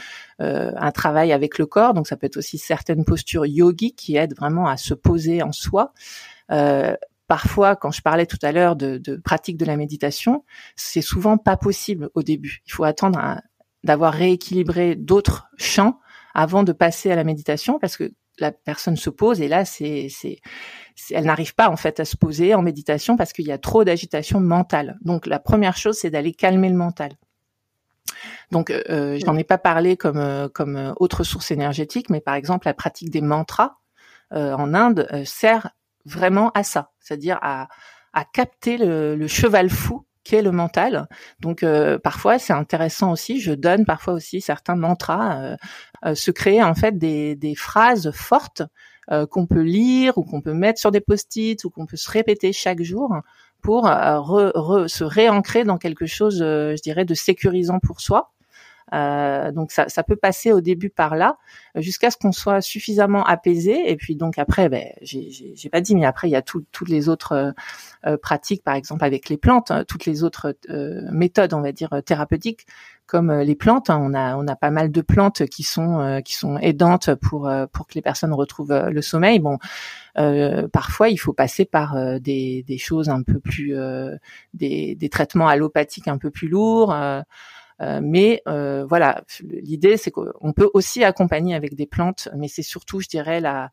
euh, 0.41 0.71
un 0.77 0.91
travail 0.91 1.33
avec 1.33 1.57
le 1.57 1.65
corps. 1.65 1.93
Donc, 1.93 2.07
ça 2.07 2.15
peut 2.15 2.25
être 2.25 2.37
aussi 2.37 2.57
certaines 2.57 3.03
postures 3.03 3.45
yogiques 3.45 3.97
qui 3.97 4.15
aident 4.15 4.35
vraiment 4.35 4.67
à 4.67 4.77
se 4.77 4.93
poser 4.93 5.43
en 5.43 5.51
soi. 5.51 5.91
Euh, 6.51 6.95
parfois, 7.27 7.75
quand 7.75 7.91
je 7.91 8.01
parlais 8.01 8.25
tout 8.25 8.39
à 8.41 8.51
l'heure 8.51 8.75
de, 8.75 8.97
de, 8.97 9.15
pratique 9.15 9.57
de 9.57 9.65
la 9.65 9.77
méditation, 9.77 10.43
c'est 10.75 11.01
souvent 11.01 11.37
pas 11.37 11.57
possible 11.57 12.09
au 12.13 12.23
début. 12.23 12.61
Il 12.65 12.71
faut 12.71 12.83
attendre 12.83 13.41
d'avoir 13.83 14.13
rééquilibré 14.13 14.95
d'autres 14.95 15.47
champs 15.57 15.99
avant 16.33 16.63
de 16.63 16.71
passer 16.71 17.11
à 17.11 17.15
la 17.15 17.23
méditation 17.23 17.79
parce 17.79 17.97
que 17.97 18.11
la 18.39 18.51
personne 18.51 18.97
se 18.97 19.09
pose 19.09 19.41
et 19.41 19.47
là 19.47 19.65
c'est 19.65 20.09
elle 21.11 21.25
n'arrive 21.25 21.55
pas 21.55 21.69
en 21.69 21.75
fait 21.75 21.99
à 21.99 22.05
se 22.05 22.15
poser 22.15 22.53
en 22.53 22.61
méditation 22.61 23.17
parce 23.17 23.33
qu'il 23.33 23.45
y 23.45 23.51
a 23.51 23.57
trop 23.57 23.83
d'agitation 23.83 24.39
mentale. 24.39 24.97
Donc 25.01 25.25
la 25.25 25.39
première 25.39 25.77
chose 25.77 25.97
c'est 25.97 26.09
d'aller 26.09 26.33
calmer 26.33 26.69
le 26.69 26.75
mental. 26.75 27.13
Donc 28.51 28.69
euh, 28.69 28.83
euh 28.89 29.19
j'en 29.25 29.35
ai 29.35 29.43
pas 29.43 29.57
parlé 29.57 29.97
comme 29.97 30.17
euh, 30.17 30.47
comme 30.49 30.75
euh, 30.75 30.93
autre 30.97 31.23
source 31.23 31.51
énergétique, 31.51 32.09
mais 32.09 32.21
par 32.21 32.35
exemple 32.35 32.67
la 32.67 32.73
pratique 32.73 33.09
des 33.09 33.21
mantras 33.21 33.77
en 34.29 34.73
Inde 34.73 35.07
sert 35.23 35.69
vraiment 36.07 36.51
à 36.53 36.63
ça, 36.63 36.91
c'est-à-dire 36.99 37.39
à 37.41 37.67
à 38.13 38.25
capter 38.25 38.77
le, 38.77 39.15
le 39.15 39.27
cheval 39.27 39.69
fou 39.69 40.07
qu'est 40.23 40.41
le 40.41 40.51
mental. 40.51 41.07
Donc 41.39 41.63
euh, 41.63 41.97
parfois 41.99 42.39
c'est 42.39 42.53
intéressant 42.53 43.11
aussi. 43.11 43.39
Je 43.39 43.53
donne 43.53 43.85
parfois 43.85 44.13
aussi 44.13 44.41
certains 44.41 44.75
mantras, 44.75 45.41
euh, 45.41 45.55
euh, 46.05 46.15
se 46.15 46.31
créer 46.31 46.61
en 46.63 46.75
fait 46.75 46.97
des, 46.97 47.35
des 47.35 47.55
phrases 47.55 48.11
fortes 48.11 48.63
qu'on 49.29 49.47
peut 49.47 49.61
lire 49.61 50.17
ou 50.17 50.23
qu'on 50.25 50.41
peut 50.41 50.53
mettre 50.53 50.81
sur 50.81 50.91
des 50.91 50.99
post-it 50.99 51.63
ou 51.63 51.69
qu'on 51.69 51.85
peut 51.85 51.95
se 51.95 52.11
répéter 52.11 52.51
chaque 52.51 52.81
jour 52.81 53.15
pour 53.61 53.85
se 53.85 55.03
réancrer 55.05 55.63
dans 55.63 55.77
quelque 55.77 56.05
chose, 56.05 56.39
je 56.39 56.81
dirais, 56.81 57.05
de 57.05 57.13
sécurisant 57.13 57.79
pour 57.79 58.01
soi. 58.01 58.33
Euh, 58.93 59.51
donc 59.51 59.71
ça, 59.71 59.89
ça, 59.89 60.03
peut 60.03 60.15
passer 60.15 60.51
au 60.53 60.61
début 60.61 60.89
par 60.89 61.15
là, 61.15 61.37
jusqu'à 61.75 62.09
ce 62.09 62.17
qu'on 62.17 62.31
soit 62.31 62.61
suffisamment 62.61 63.23
apaisé. 63.25 63.91
Et 63.91 63.97
puis 63.97 64.15
donc 64.15 64.37
après, 64.37 64.69
ben, 64.69 64.85
j'ai 65.01 65.69
pas 65.69 65.81
dit, 65.81 65.95
mais 65.95 66.05
après 66.05 66.29
il 66.29 66.31
y 66.31 66.35
a 66.35 66.41
toutes 66.41 66.89
les 66.89 67.09
autres 67.09 67.33
euh, 67.33 67.51
euh, 68.05 68.17
pratiques, 68.17 68.63
par 68.63 68.75
exemple 68.75 69.03
avec 69.03 69.29
les 69.29 69.37
plantes, 69.37 69.71
hein, 69.71 69.83
toutes 69.85 70.05
les 70.05 70.23
autres 70.23 70.55
méthodes, 71.11 71.53
on 71.53 71.61
va 71.61 71.71
dire 71.71 71.89
thérapeutiques, 72.05 72.65
comme 73.05 73.31
les 73.31 73.55
plantes. 73.55 73.89
Hein. 73.89 73.99
on 74.01 74.13
a 74.13 74.35
on 74.37 74.47
a 74.47 74.55
pas 74.55 74.71
mal 74.71 74.91
de 74.91 75.01
plantes 75.01 75.45
qui 75.47 75.63
sont 75.63 76.21
qui 76.23 76.35
sont 76.35 76.57
aidantes 76.57 77.13
pour 77.15 77.49
pour 77.71 77.87
que 77.87 77.93
les 77.95 78.01
personnes 78.01 78.33
retrouvent 78.33 78.89
le 78.89 79.01
sommeil. 79.01 79.39
Bon, 79.39 79.57
parfois 80.71 81.09
il 81.09 81.17
faut 81.17 81.33
passer 81.33 81.65
par 81.65 82.19
des, 82.19 82.63
des 82.67 82.77
choses 82.77 83.09
un 83.09 83.23
peu 83.23 83.39
plus 83.39 83.75
des, 84.53 84.95
des 84.95 85.09
traitements 85.09 85.47
allopathiques 85.47 86.07
un 86.07 86.17
peu 86.17 86.31
plus 86.31 86.47
lourds. 86.47 86.95
Euh, 87.81 87.99
mais 88.01 88.41
euh, 88.47 88.85
voilà, 88.87 89.21
l'idée 89.43 89.97
c'est 89.97 90.11
qu'on 90.11 90.53
peut 90.53 90.69
aussi 90.73 91.03
accompagner 91.03 91.55
avec 91.55 91.75
des 91.75 91.85
plantes, 91.85 92.29
mais 92.35 92.47
c'est 92.47 92.63
surtout, 92.63 92.99
je 92.99 93.07
dirais, 93.07 93.39
la, 93.39 93.69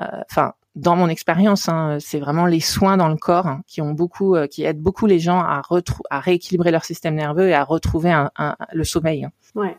euh, 0.00 0.04
enfin, 0.30 0.52
dans 0.74 0.96
mon 0.96 1.08
expérience, 1.08 1.68
hein, 1.68 1.96
c'est 1.98 2.20
vraiment 2.20 2.46
les 2.46 2.60
soins 2.60 2.96
dans 2.96 3.08
le 3.08 3.16
corps 3.16 3.46
hein, 3.46 3.62
qui 3.66 3.80
ont 3.80 3.92
beaucoup, 3.92 4.36
qui 4.50 4.64
aident 4.64 4.82
beaucoup 4.82 5.06
les 5.06 5.18
gens 5.18 5.40
à, 5.40 5.62
à 6.10 6.20
rééquilibrer 6.20 6.70
leur 6.70 6.84
système 6.84 7.14
nerveux 7.14 7.48
et 7.48 7.54
à 7.54 7.64
retrouver 7.64 8.12
un, 8.12 8.30
un, 8.36 8.54
le 8.72 8.84
sommeil. 8.84 9.26
Ouais. 9.54 9.76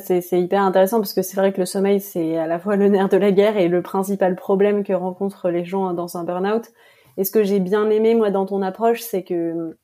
c'est 0.00 0.40
hyper 0.40 0.62
intéressant 0.62 0.98
parce 0.98 1.12
que 1.12 1.22
c'est 1.22 1.36
vrai 1.36 1.52
que 1.52 1.60
le 1.60 1.66
sommeil, 1.66 2.00
c'est 2.00 2.36
à 2.36 2.46
la 2.46 2.58
fois 2.58 2.76
le 2.76 2.88
nerf 2.88 3.10
de 3.10 3.18
la 3.18 3.32
guerre 3.32 3.58
et 3.58 3.68
le 3.68 3.82
principal 3.82 4.34
problème 4.34 4.82
que 4.82 4.92
rencontrent 4.92 5.50
les 5.50 5.64
gens 5.64 5.92
dans 5.92 6.16
un 6.16 6.24
burn-out. 6.24 6.64
Et 7.16 7.24
ce 7.24 7.30
que 7.30 7.44
j'ai 7.44 7.60
bien 7.60 7.88
aimé, 7.90 8.14
moi, 8.14 8.30
dans 8.30 8.46
ton 8.46 8.62
approche, 8.62 9.02
c'est 9.02 9.22
que 9.22 9.76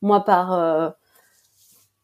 moi, 0.00 0.24
par, 0.24 0.52
euh, 0.54 0.90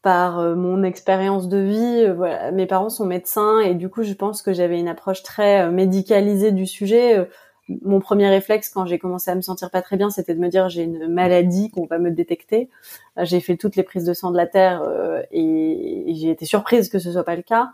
par 0.05 0.39
euh, 0.39 0.55
mon 0.55 0.83
expérience 0.83 1.49
de 1.49 1.57
vie, 1.57 2.05
euh, 2.05 2.13
voilà, 2.13 2.53
mes 2.53 2.65
parents 2.65 2.89
sont 2.89 3.05
médecins 3.05 3.59
et 3.59 3.75
du 3.75 3.89
coup, 3.89 4.03
je 4.03 4.13
pense 4.13 4.41
que 4.41 4.53
j'avais 4.53 4.79
une 4.79 4.87
approche 4.87 5.23
très 5.23 5.69
médicalisée 5.69 6.53
du 6.53 6.65
sujet 6.65 7.27
mon 7.67 7.99
premier 7.99 8.29
réflexe 8.29 8.69
quand 8.69 8.85
j'ai 8.85 8.99
commencé 8.99 9.31
à 9.31 9.35
me 9.35 9.41
sentir 9.41 9.71
pas 9.71 9.81
très 9.81 9.97
bien, 9.97 10.09
c'était 10.09 10.35
de 10.35 10.39
me 10.39 10.49
dire 10.49 10.69
j'ai 10.69 10.83
une 10.83 11.07
maladie 11.07 11.71
qu'on 11.71 11.85
va 11.85 11.97
me 11.97 12.11
détecter. 12.11 12.69
Euh, 13.17 13.25
j'ai 13.25 13.39
fait 13.39 13.57
toutes 13.57 13.75
les 13.75 13.83
prises 13.83 14.05
de 14.05 14.13
sang 14.13 14.31
de 14.31 14.37
la 14.37 14.47
terre 14.47 14.83
euh, 14.83 15.21
et, 15.31 16.13
j'ai 16.15 16.29
été 16.29 16.45
surprise 16.45 16.89
que 16.89 16.99
ce 16.99 17.11
soit 17.11 17.23
pas 17.23 17.35
le 17.35 17.41
cas. 17.41 17.71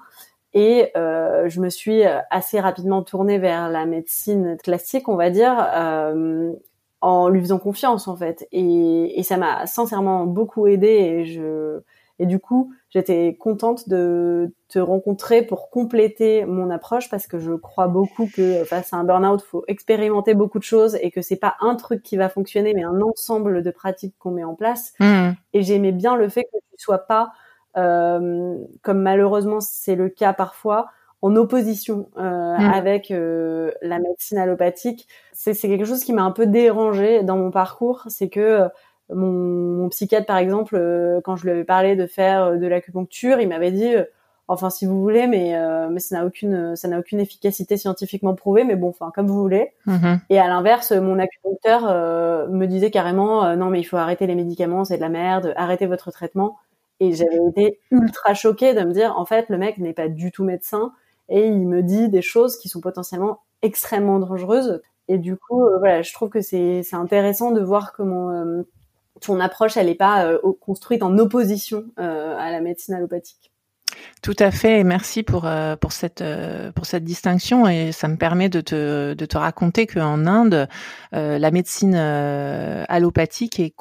Et 0.53 0.91
euh, 0.97 1.47
je 1.47 1.61
me 1.61 1.69
suis 1.69 2.03
assez 2.29 2.59
rapidement 2.59 3.03
tournée 3.03 3.37
vers 3.37 3.69
la 3.69 3.85
médecine 3.85 4.57
classique, 4.57 5.07
on 5.07 5.15
va 5.15 5.29
dire, 5.29 5.55
en 7.01 7.29
lui 7.29 7.39
faisant 7.41 7.59
confiance 7.59 8.07
en 8.07 8.15
fait. 8.17 8.47
Et, 8.51 9.19
et 9.19 9.23
ça 9.23 9.37
m'a 9.37 9.65
sincèrement 9.65 10.25
beaucoup 10.25 10.67
aidé. 10.67 10.87
Et 10.87 11.25
je 11.25 11.81
et 12.21 12.27
du 12.27 12.37
coup, 12.37 12.71
j'étais 12.91 13.35
contente 13.39 13.89
de 13.89 14.53
te 14.69 14.77
rencontrer 14.77 15.41
pour 15.41 15.71
compléter 15.71 16.45
mon 16.45 16.69
approche 16.69 17.09
parce 17.09 17.25
que 17.25 17.39
je 17.39 17.53
crois 17.53 17.87
beaucoup 17.87 18.29
que 18.31 18.63
face 18.63 18.93
à 18.93 18.97
un 18.97 19.03
burn-out, 19.03 19.41
faut 19.41 19.63
expérimenter 19.67 20.35
beaucoup 20.35 20.59
de 20.59 20.63
choses 20.63 20.95
et 21.01 21.09
que 21.09 21.23
c'est 21.23 21.35
pas 21.35 21.55
un 21.61 21.75
truc 21.75 22.03
qui 22.03 22.17
va 22.17 22.29
fonctionner, 22.29 22.75
mais 22.75 22.83
un 22.83 23.01
ensemble 23.01 23.63
de 23.63 23.71
pratiques 23.71 24.13
qu'on 24.19 24.29
met 24.29 24.43
en 24.43 24.53
place. 24.53 24.93
Mmh. 24.99 25.31
Et 25.53 25.63
j'aimais 25.63 25.91
bien 25.91 26.15
le 26.15 26.29
fait 26.29 26.43
que 26.43 26.57
tu 26.57 26.77
sois 26.77 26.99
pas, 26.99 27.31
euh, 27.75 28.55
comme 28.83 29.01
malheureusement 29.01 29.61
c'est 29.61 29.95
le 29.95 30.07
cas 30.07 30.33
parfois, 30.33 30.91
en 31.23 31.35
opposition 31.35 32.11
euh, 32.17 32.21
mmh. 32.55 32.71
avec 32.71 33.09
euh, 33.09 33.71
la 33.81 33.97
médecine 33.97 34.37
allopathique. 34.37 35.07
C'est 35.33 35.55
quelque 35.55 35.85
chose 35.85 36.03
qui 36.03 36.13
m'a 36.13 36.21
un 36.21 36.31
peu 36.31 36.45
dérangé 36.45 37.23
dans 37.23 37.37
mon 37.37 37.49
parcours, 37.49 38.03
c'est 38.09 38.29
que 38.29 38.69
mon, 39.13 39.89
psychiatre, 39.89 40.25
par 40.25 40.37
exemple, 40.37 40.75
euh, 40.75 41.21
quand 41.23 41.35
je 41.35 41.43
lui 41.43 41.51
avais 41.51 41.63
parlé 41.63 41.95
de 41.95 42.07
faire 42.07 42.43
euh, 42.43 42.57
de 42.57 42.67
l'acupuncture, 42.67 43.39
il 43.39 43.49
m'avait 43.49 43.71
dit, 43.71 43.95
euh, 43.95 44.03
enfin, 44.47 44.69
si 44.69 44.85
vous 44.85 45.01
voulez, 45.01 45.27
mais 45.27 45.57
mais 45.89 45.99
ça 45.99 46.17
n'a 46.17 46.25
aucune 46.25 46.75
ça 46.75 46.87
n'a 46.87 46.99
aucune 46.99 47.19
efficacité 47.19 47.77
scientifiquement 47.77 48.35
prouvée, 48.35 48.63
mais 48.63 48.75
bon, 48.75 48.89
enfin, 48.89 49.11
comme 49.13 49.27
vous 49.27 49.39
voulez. 49.39 49.71
Mm-hmm. 49.87 50.19
Et 50.29 50.39
à 50.39 50.47
l'inverse, 50.47 50.91
mon 50.91 51.19
acupuncteur 51.19 51.83
me 52.49 52.65
disait 52.65 52.91
carrément, 52.91 53.55
non, 53.55 53.69
mais 53.69 53.79
il 53.79 53.83
faut 53.83 53.97
arrêter 53.97 54.27
les 54.27 54.35
médicaments, 54.35 54.85
c'est 54.85 54.97
de 54.97 55.01
la 55.01 55.09
merde, 55.09 55.53
arrêtez 55.55 55.85
votre 55.85 56.11
traitement. 56.11 56.57
Et 56.99 57.13
j'avais 57.13 57.39
été 57.49 57.79
ultra 57.89 58.33
choquée 58.35 58.73
de 58.75 58.81
me 58.81 58.93
dire, 58.93 59.17
en 59.17 59.25
fait, 59.25 59.49
le 59.49 59.57
mec 59.57 59.77
n'est 59.79 59.93
pas 59.93 60.07
du 60.07 60.31
tout 60.31 60.43
médecin 60.43 60.91
et 61.29 61.47
il 61.47 61.67
me 61.67 61.81
dit 61.81 62.09
des 62.09 62.21
choses 62.21 62.57
qui 62.57 62.69
sont 62.69 62.81
potentiellement 62.81 63.39
extrêmement 63.63 64.19
dangereuses. 64.19 64.81
Et 65.07 65.17
du 65.17 65.35
coup, 65.35 65.63
voilà, 65.79 66.03
je 66.03 66.13
trouve 66.13 66.29
que 66.29 66.41
c'est 66.41 66.83
c'est 66.83 66.95
intéressant 66.95 67.51
de 67.51 67.61
voir 67.61 67.93
comment 67.93 68.63
ton 69.21 69.39
approche, 69.39 69.77
elle 69.77 69.85
n'est 69.85 69.95
pas 69.95 70.25
euh, 70.25 70.39
construite 70.59 71.03
en 71.03 71.17
opposition 71.17 71.85
euh, 71.99 72.35
à 72.37 72.51
la 72.51 72.59
médecine 72.59 72.95
allopathique. 72.95 73.50
Tout 74.21 74.35
à 74.37 74.51
fait, 74.51 74.83
merci 74.83 75.23
pour 75.23 75.47
euh, 75.47 75.75
pour 75.75 75.91
cette 75.93 76.21
euh, 76.21 76.71
pour 76.73 76.85
cette 76.85 77.03
distinction 77.03 77.67
et 77.67 77.91
ça 77.91 78.07
me 78.07 78.17
permet 78.17 78.49
de 78.49 78.61
te 78.61 79.15
de 79.15 79.25
te 79.25 79.35
raconter 79.35 79.87
qu'en 79.87 80.27
Inde, 80.27 80.67
euh, 81.15 81.39
la 81.39 81.49
médecine 81.49 81.95
allopathique 81.95 83.59
est 83.59 83.73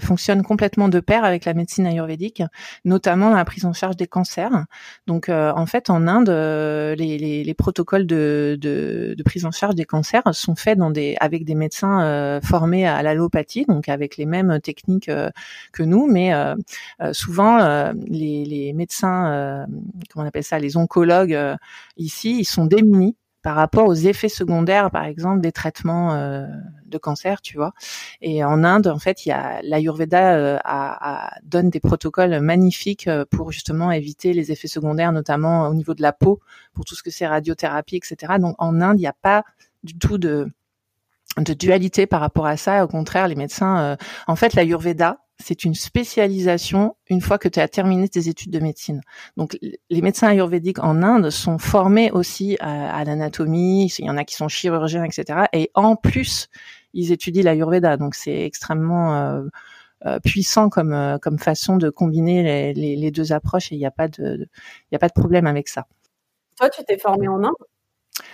fonctionne 0.00 0.44
complètement 0.44 0.88
de 0.88 1.00
pair 1.00 1.24
avec 1.24 1.44
la 1.44 1.54
médecine 1.54 1.86
ayurvédique, 1.86 2.44
notamment 2.84 3.30
la 3.30 3.44
prise 3.44 3.64
en 3.64 3.72
charge 3.72 3.96
des 3.96 4.06
cancers. 4.06 4.64
Donc 5.08 5.28
en 5.28 5.66
fait, 5.66 5.90
en 5.90 6.06
Inde, 6.06 6.28
les, 6.28 7.18
les, 7.18 7.42
les 7.42 7.54
protocoles 7.54 8.06
de, 8.06 8.56
de, 8.60 9.16
de 9.18 9.22
prise 9.24 9.44
en 9.44 9.50
charge 9.50 9.74
des 9.74 9.86
cancers 9.86 10.22
sont 10.32 10.54
faits 10.54 10.78
dans 10.78 10.90
des 10.90 11.16
avec 11.20 11.44
des 11.44 11.56
médecins 11.56 12.40
formés 12.44 12.86
à 12.86 13.02
l'allopathie, 13.02 13.64
donc 13.66 13.88
avec 13.88 14.16
les 14.18 14.26
mêmes 14.26 14.60
techniques 14.60 15.10
que 15.72 15.82
nous, 15.82 16.06
mais 16.06 16.32
souvent 17.12 17.92
les, 18.06 18.44
les 18.44 18.72
médecins 18.72 19.66
comment 20.10 20.24
on 20.24 20.28
appelle 20.28 20.44
ça, 20.44 20.58
les 20.58 20.76
oncologues 20.76 21.34
euh, 21.34 21.56
ici, 21.96 22.38
ils 22.38 22.44
sont 22.44 22.66
démunis 22.66 23.16
par 23.42 23.56
rapport 23.56 23.86
aux 23.86 23.94
effets 23.94 24.28
secondaires, 24.28 24.90
par 24.90 25.04
exemple, 25.04 25.40
des 25.40 25.52
traitements 25.52 26.12
euh, 26.12 26.46
de 26.86 26.98
cancer, 26.98 27.40
tu 27.40 27.56
vois. 27.56 27.72
Et 28.20 28.44
en 28.44 28.64
Inde, 28.64 28.86
en 28.86 28.98
fait, 28.98 29.24
il 29.24 29.30
y 29.30 29.32
a 29.32 29.62
l'Ayurveda 29.62 30.60
a, 30.62 31.30
donne 31.42 31.70
des 31.70 31.80
protocoles 31.80 32.38
magnifiques 32.40 33.08
pour 33.30 33.50
justement 33.50 33.92
éviter 33.92 34.34
les 34.34 34.52
effets 34.52 34.68
secondaires, 34.68 35.12
notamment 35.12 35.68
au 35.68 35.74
niveau 35.74 35.94
de 35.94 36.02
la 36.02 36.12
peau, 36.12 36.40
pour 36.74 36.84
tout 36.84 36.94
ce 36.94 37.02
que 37.02 37.10
c'est 37.10 37.26
radiothérapie, 37.26 37.96
etc. 37.96 38.34
Donc 38.38 38.56
en 38.58 38.78
Inde, 38.82 38.98
il 38.98 39.02
n'y 39.02 39.06
a 39.06 39.16
pas 39.22 39.44
du 39.84 39.96
tout 39.96 40.18
de 40.18 40.46
de 41.38 41.54
dualité 41.54 42.06
par 42.06 42.20
rapport 42.20 42.46
à 42.46 42.58
ça. 42.58 42.84
Au 42.84 42.88
contraire, 42.88 43.28
les 43.28 43.36
médecins, 43.36 43.96
en 44.26 44.36
fait, 44.36 44.52
l'Ayurveda, 44.52 45.20
c'est 45.40 45.64
une 45.64 45.74
spécialisation 45.74 46.96
une 47.08 47.20
fois 47.20 47.38
que 47.38 47.48
tu 47.48 47.60
as 47.60 47.68
terminé 47.68 48.08
tes 48.08 48.28
études 48.28 48.52
de 48.52 48.60
médecine. 48.60 49.00
Donc 49.36 49.58
les 49.60 50.02
médecins 50.02 50.28
ayurvédiques 50.28 50.78
en 50.78 51.02
Inde 51.02 51.30
sont 51.30 51.58
formés 51.58 52.10
aussi 52.10 52.56
à, 52.60 53.04
l'anatomie, 53.04 53.92
il 53.98 54.04
y 54.04 54.10
en 54.10 54.16
a 54.16 54.24
qui 54.24 54.34
sont 54.34 54.48
chirurgiens, 54.48 55.04
etc. 55.04 55.46
Et 55.52 55.70
en 55.74 55.96
plus, 55.96 56.48
ils 56.92 57.12
étudient 57.12 57.42
l'ayurveda. 57.42 57.96
Donc 57.96 58.14
c'est 58.14 58.44
extrêmement 58.44 59.16
euh, 59.16 59.42
euh, 60.06 60.18
puissant 60.20 60.68
comme 60.68 60.92
euh, 60.92 61.18
comme 61.18 61.38
façon 61.38 61.76
de 61.76 61.90
combiner 61.90 62.72
les, 62.74 63.10
deux 63.10 63.32
approches 63.32 63.72
et 63.72 63.76
il 63.76 63.78
n'y 63.78 63.86
a 63.86 63.90
pas 63.90 64.08
de 64.08 64.48
a 64.92 64.98
pas 64.98 65.08
de 65.08 65.14
problème 65.14 65.46
avec 65.46 65.68
ça. 65.68 65.86
Toi, 66.56 66.68
tu 66.70 66.84
t'es 66.84 66.98
formé 66.98 67.28
en 67.28 67.42
Inde? 67.42 67.54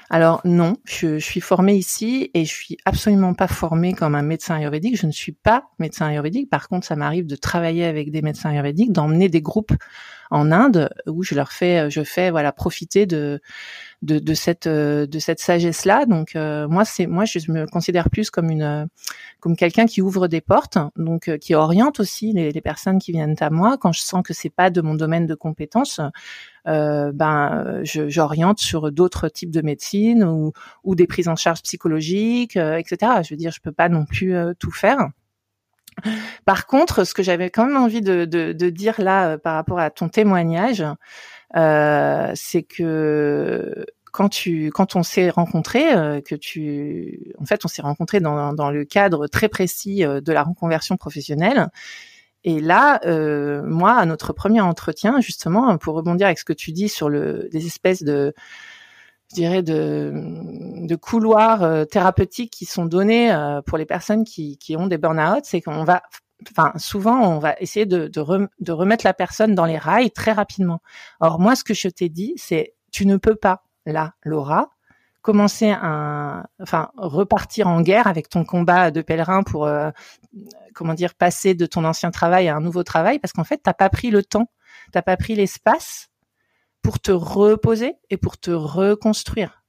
Alors 0.08 0.40
non, 0.44 0.76
je, 0.84 1.18
suis 1.18 1.40
formée 1.40 1.74
ici 1.74 2.30
et 2.34 2.44
je 2.44 2.52
suis 2.52 2.76
absolument 2.84 3.34
pas 3.34 3.48
formée 3.48 3.92
comme 3.92 4.14
un 4.14 4.22
médecin 4.22 4.54
ayurvédique. 4.56 4.96
Je 4.96 5.06
ne 5.06 5.12
suis 5.12 5.32
pas 5.32 5.64
médecin 5.78 6.06
ayurvédique. 6.06 6.48
Par 6.48 6.68
contre, 6.68 6.86
ça 6.86 6.94
m'arrive 6.94 7.26
de 7.26 7.36
travailler 7.36 7.84
avec 7.84 8.10
des 8.12 8.22
médecins 8.22 8.50
ayurvédiques, 8.50 8.92
d'emmener 8.92 9.28
des 9.28 9.42
groupes 9.42 9.72
en 10.30 10.52
Inde 10.52 10.90
où 11.06 11.22
je 11.22 11.34
leur 11.34 11.52
fais, 11.52 11.90
je 11.90 12.02
fais 12.02 12.30
voilà 12.30 12.52
profiter 12.52 13.06
de 13.06 13.40
de, 14.02 14.34
cette 14.34 14.68
de 14.68 15.18
cette 15.18 15.40
sagesse 15.40 15.84
là. 15.84 16.06
Donc 16.06 16.36
euh, 16.36 16.68
moi 16.68 16.84
c'est 16.84 17.06
moi 17.06 17.24
je 17.24 17.50
me 17.50 17.66
considère 17.66 18.10
plus 18.10 18.30
comme 18.30 18.50
une 18.50 18.88
comme 19.40 19.56
quelqu'un 19.56 19.86
qui 19.86 20.02
ouvre 20.02 20.28
des 20.28 20.40
portes, 20.40 20.78
donc 20.96 21.28
euh, 21.28 21.38
qui 21.38 21.54
oriente 21.54 22.00
aussi 22.00 22.32
les, 22.32 22.60
personnes 22.60 22.98
qui 22.98 23.12
viennent 23.12 23.36
à 23.40 23.50
moi 23.50 23.76
quand 23.78 23.92
je 23.92 24.00
sens 24.00 24.22
que 24.24 24.34
c'est 24.34 24.50
pas 24.50 24.70
de 24.70 24.80
mon 24.80 24.94
domaine 24.94 25.26
de 25.26 25.34
compétence. 25.34 26.00
Euh, 26.68 27.12
ben 27.12 27.80
j'oriente 27.84 28.58
sur 28.58 28.90
d'autres 28.90 29.28
types 29.28 29.52
de 29.52 29.62
médecine 29.62 29.95
ou, 30.22 30.52
ou 30.84 30.94
des 30.94 31.06
prises 31.06 31.28
en 31.28 31.36
charge 31.36 31.62
psychologiques, 31.62 32.56
etc. 32.56 33.12
Je 33.22 33.34
veux 33.34 33.38
dire, 33.38 33.52
je 33.52 33.60
peux 33.60 33.72
pas 33.72 33.88
non 33.88 34.04
plus 34.04 34.34
tout 34.58 34.72
faire. 34.72 35.08
Par 36.44 36.66
contre, 36.66 37.04
ce 37.04 37.14
que 37.14 37.22
j'avais 37.22 37.50
quand 37.50 37.66
même 37.66 37.76
envie 37.76 38.00
de, 38.00 38.24
dire 38.70 38.94
là 38.98 39.30
euh, 39.30 39.38
par 39.38 39.54
rapport 39.54 39.78
à 39.78 39.90
ton 39.90 40.08
témoignage, 40.08 40.84
euh, 41.56 42.32
c'est 42.34 42.62
que 42.62 43.86
quand 44.12 44.28
tu 44.28 44.70
quand 44.70 44.96
on 44.96 45.02
s'est 45.02 45.30
rencontrés, 45.30 45.94
euh, 45.94 46.20
que 46.20 46.34
tu 46.34 47.32
en 47.38 47.44
fait 47.44 47.64
on 47.64 47.68
s'est 47.68 47.82
rencontrés 47.82 48.20
dans, 48.20 48.70
le 48.70 48.84
cadre 48.84 49.26
très 49.26 49.48
précis 49.48 50.04
euh, 50.04 50.20
de 50.20 50.32
la 50.32 50.42
reconversion 50.42 50.96
professionnelle. 50.96 51.68
Et 52.44 52.60
là, 52.60 53.00
euh, 53.06 53.62
moi, 53.64 53.94
à 53.94 54.06
notre 54.06 54.32
premier 54.32 54.60
entretien, 54.60 55.20
justement, 55.20 55.76
pour 55.78 55.96
rebondir 55.96 56.28
avec 56.28 56.38
ce 56.38 56.44
que 56.44 56.52
tu 56.52 56.70
dis 56.70 56.88
sur 56.88 57.08
le, 57.08 57.48
des 57.50 57.66
espèces 57.66 58.04
de 58.04 58.34
je 59.30 59.34
dirais 59.34 59.62
de, 59.62 60.12
de 60.86 60.96
couloirs 60.96 61.62
euh, 61.62 61.84
thérapeutiques 61.84 62.52
qui 62.52 62.64
sont 62.64 62.86
donnés 62.86 63.32
euh, 63.32 63.60
pour 63.62 63.78
les 63.78 63.86
personnes 63.86 64.24
qui, 64.24 64.56
qui 64.58 64.76
ont 64.76 64.86
des 64.86 64.98
burn-out, 64.98 65.44
c'est 65.44 65.60
qu'on 65.60 65.84
va, 65.84 66.02
enfin 66.50 66.72
souvent 66.76 67.20
on 67.22 67.38
va 67.38 67.54
essayer 67.58 67.86
de, 67.86 68.08
de, 68.08 68.48
de, 68.60 68.72
remettre 68.72 69.04
la 69.04 69.14
personne 69.14 69.54
dans 69.54 69.64
les 69.64 69.78
rails 69.78 70.10
très 70.10 70.32
rapidement. 70.32 70.80
Or 71.20 71.40
moi, 71.40 71.56
ce 71.56 71.64
que 71.64 71.74
je 71.74 71.88
t'ai 71.88 72.08
dit, 72.08 72.34
c'est 72.36 72.74
tu 72.92 73.06
ne 73.06 73.16
peux 73.16 73.34
pas 73.34 73.64
là, 73.84 74.14
Laura, 74.22 74.70
commencer 75.22 75.70
un, 75.70 76.44
enfin 76.62 76.90
repartir 76.96 77.66
en 77.66 77.80
guerre 77.80 78.06
avec 78.06 78.28
ton 78.28 78.44
combat 78.44 78.92
de 78.92 79.02
pèlerin 79.02 79.42
pour, 79.42 79.66
euh, 79.66 79.90
comment 80.72 80.94
dire, 80.94 81.14
passer 81.14 81.54
de 81.54 81.66
ton 81.66 81.84
ancien 81.84 82.12
travail 82.12 82.48
à 82.48 82.54
un 82.56 82.60
nouveau 82.60 82.84
travail, 82.84 83.18
parce 83.18 83.32
qu'en 83.32 83.44
fait 83.44 83.58
t'as 83.58 83.74
pas 83.74 83.88
pris 83.90 84.10
le 84.10 84.22
temps, 84.22 84.48
t'as 84.92 85.02
pas 85.02 85.16
pris 85.16 85.34
l'espace 85.34 86.10
pour 86.86 87.00
te 87.00 87.10
reposer 87.10 87.94
et 88.10 88.16
pour 88.16 88.38
te 88.38 88.52
reconstruire. 88.52 89.64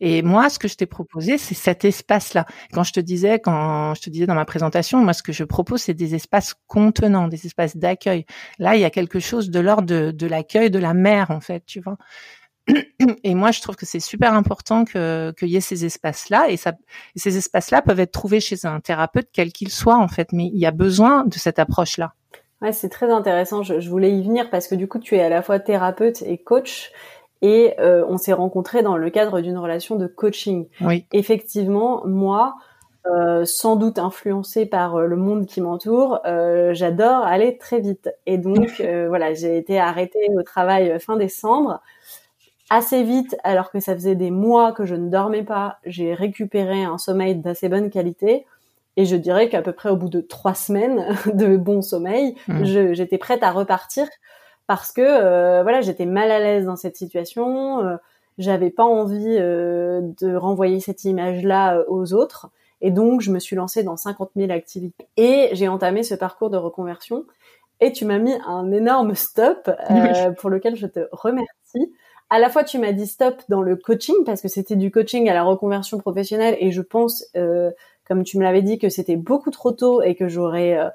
Et 0.00 0.22
moi, 0.22 0.50
ce 0.50 0.58
que 0.58 0.66
je 0.66 0.74
t'ai 0.74 0.86
proposé, 0.86 1.38
c'est 1.38 1.54
cet 1.54 1.84
espace-là. 1.84 2.46
Quand 2.72 2.82
je 2.82 2.92
te 2.92 2.98
disais, 2.98 3.38
quand 3.38 3.94
je 3.94 4.02
te 4.02 4.10
disais 4.10 4.26
dans 4.26 4.34
ma 4.34 4.44
présentation, 4.44 4.98
moi, 4.98 5.12
ce 5.12 5.22
que 5.22 5.32
je 5.32 5.44
propose, 5.44 5.82
c'est 5.82 5.94
des 5.94 6.16
espaces 6.16 6.56
contenants, 6.66 7.28
des 7.28 7.46
espaces 7.46 7.76
d'accueil. 7.76 8.26
Là, 8.58 8.74
il 8.74 8.80
y 8.80 8.84
a 8.84 8.90
quelque 8.90 9.20
chose 9.20 9.50
de 9.50 9.60
l'ordre 9.60 10.10
de, 10.10 10.26
l'accueil 10.26 10.68
de 10.68 10.80
la 10.80 10.94
mère, 10.94 11.30
en 11.30 11.38
fait, 11.38 11.64
tu 11.64 11.80
vois. 11.80 11.96
Et 13.22 13.36
moi, 13.36 13.52
je 13.52 13.60
trouve 13.60 13.76
que 13.76 13.86
c'est 13.86 14.00
super 14.00 14.34
important 14.34 14.84
que 14.84 15.32
qu'il 15.38 15.50
y 15.50 15.56
ait 15.56 15.60
ces 15.60 15.84
espaces-là, 15.84 16.50
et 16.50 16.56
ça, 16.56 16.72
ces 17.14 17.36
espaces-là 17.36 17.82
peuvent 17.82 18.00
être 18.00 18.10
trouvés 18.10 18.40
chez 18.40 18.66
un 18.66 18.80
thérapeute 18.80 19.28
quel 19.32 19.52
qu'il 19.52 19.70
soit, 19.70 19.96
en 19.96 20.08
fait. 20.08 20.32
Mais 20.32 20.46
il 20.52 20.58
y 20.58 20.66
a 20.66 20.72
besoin 20.72 21.24
de 21.24 21.34
cette 21.34 21.60
approche-là. 21.60 22.14
Ouais, 22.60 22.72
c'est 22.72 22.88
très 22.88 23.10
intéressant. 23.10 23.62
Je, 23.62 23.80
je, 23.80 23.88
voulais 23.88 24.12
y 24.12 24.22
venir 24.22 24.50
parce 24.50 24.66
que 24.68 24.74
du 24.74 24.88
coup, 24.88 24.98
tu 24.98 25.16
es 25.16 25.20
à 25.20 25.28
la 25.28 25.42
fois 25.42 25.60
thérapeute 25.60 26.22
et 26.22 26.38
coach. 26.38 26.92
Et 27.40 27.74
euh, 27.78 28.04
on 28.08 28.18
s'est 28.18 28.32
rencontrés 28.32 28.82
dans 28.82 28.96
le 28.96 29.10
cadre 29.10 29.40
d'une 29.40 29.58
relation 29.58 29.94
de 29.96 30.08
coaching. 30.08 30.66
Oui. 30.80 31.06
Effectivement, 31.12 32.04
moi, 32.04 32.56
euh, 33.06 33.44
sans 33.44 33.76
doute 33.76 33.98
influencée 33.98 34.66
par 34.66 34.96
euh, 34.96 35.06
le 35.06 35.16
monde 35.16 35.46
qui 35.46 35.60
m'entoure, 35.60 36.20
euh, 36.26 36.74
j'adore 36.74 37.24
aller 37.24 37.56
très 37.56 37.80
vite. 37.80 38.10
Et 38.26 38.38
donc, 38.38 38.82
voilà, 39.08 39.34
j'ai 39.34 39.56
été 39.56 39.78
arrêtée 39.78 40.28
au 40.34 40.42
travail 40.42 40.98
fin 41.00 41.16
décembre. 41.16 41.80
Assez 42.70 43.02
vite, 43.02 43.36
alors 43.44 43.70
que 43.70 43.80
ça 43.80 43.94
faisait 43.94 44.14
des 44.14 44.30
mois 44.30 44.72
que 44.72 44.84
je 44.84 44.94
ne 44.94 45.08
dormais 45.08 45.42
pas, 45.42 45.78
j'ai 45.86 46.12
récupéré 46.12 46.84
un 46.84 46.98
sommeil 46.98 47.36
d'assez 47.36 47.70
bonne 47.70 47.88
qualité. 47.88 48.44
Et 48.98 49.06
je 49.06 49.16
dirais 49.16 49.48
qu'à 49.48 49.62
peu 49.62 49.72
près 49.72 49.88
au 49.88 49.96
bout 49.96 50.10
de 50.10 50.20
trois 50.20 50.54
semaines 50.54 51.06
de 51.32 51.56
bon 51.56 51.80
sommeil, 51.80 52.34
mmh. 52.48 52.92
j'étais 52.92 53.16
prête 53.16 53.42
à 53.42 53.50
repartir 53.50 54.06
parce 54.66 54.92
que 54.92 55.62
voilà, 55.62 55.80
j'étais 55.80 56.04
mal 56.04 56.30
à 56.30 56.38
l'aise 56.40 56.66
dans 56.66 56.76
cette 56.76 56.96
situation. 56.96 57.98
J'avais 58.36 58.70
pas 58.70 58.84
envie 58.84 59.36
de 59.38 60.36
renvoyer 60.36 60.80
cette 60.80 61.04
image-là 61.04 61.84
aux 61.88 62.12
autres. 62.12 62.50
Et 62.80 62.90
donc, 62.90 63.20
je 63.20 63.30
me 63.30 63.38
suis 63.38 63.56
lancée 63.56 63.82
dans 63.82 63.96
50 63.96 64.30
000 64.36 64.50
activités. 64.50 65.06
Et 65.16 65.48
j'ai 65.52 65.68
entamé 65.68 66.02
ce 66.02 66.14
parcours 66.14 66.50
de 66.50 66.56
reconversion. 66.56 67.24
Et 67.80 67.92
tu 67.92 68.04
m'as 68.04 68.18
mis 68.18 68.34
un 68.46 68.72
énorme 68.72 69.14
stop 69.14 69.70
euh, 69.90 70.30
pour 70.32 70.50
lequel 70.50 70.76
je 70.76 70.86
te 70.86 71.00
remercie. 71.12 71.92
À 72.30 72.38
la 72.38 72.50
fois, 72.50 72.64
tu 72.64 72.78
m'as 72.78 72.92
dit 72.92 73.06
stop 73.06 73.40
dans 73.48 73.62
le 73.62 73.76
coaching 73.76 74.16
parce 74.26 74.42
que 74.42 74.48
c'était 74.48 74.76
du 74.76 74.90
coaching 74.90 75.28
à 75.28 75.34
la 75.34 75.44
reconversion 75.44 75.98
professionnelle 75.98 76.56
et 76.60 76.72
je 76.72 76.82
pense, 76.82 77.24
euh, 77.36 77.70
comme 78.08 78.24
tu 78.24 78.38
me 78.38 78.42
l'avais 78.42 78.62
dit, 78.62 78.78
que 78.78 78.88
c'était 78.88 79.16
beaucoup 79.16 79.50
trop 79.50 79.70
tôt 79.72 80.02
et 80.02 80.14
que 80.14 80.28
j'aurais 80.28 80.76
euh, 80.76 80.88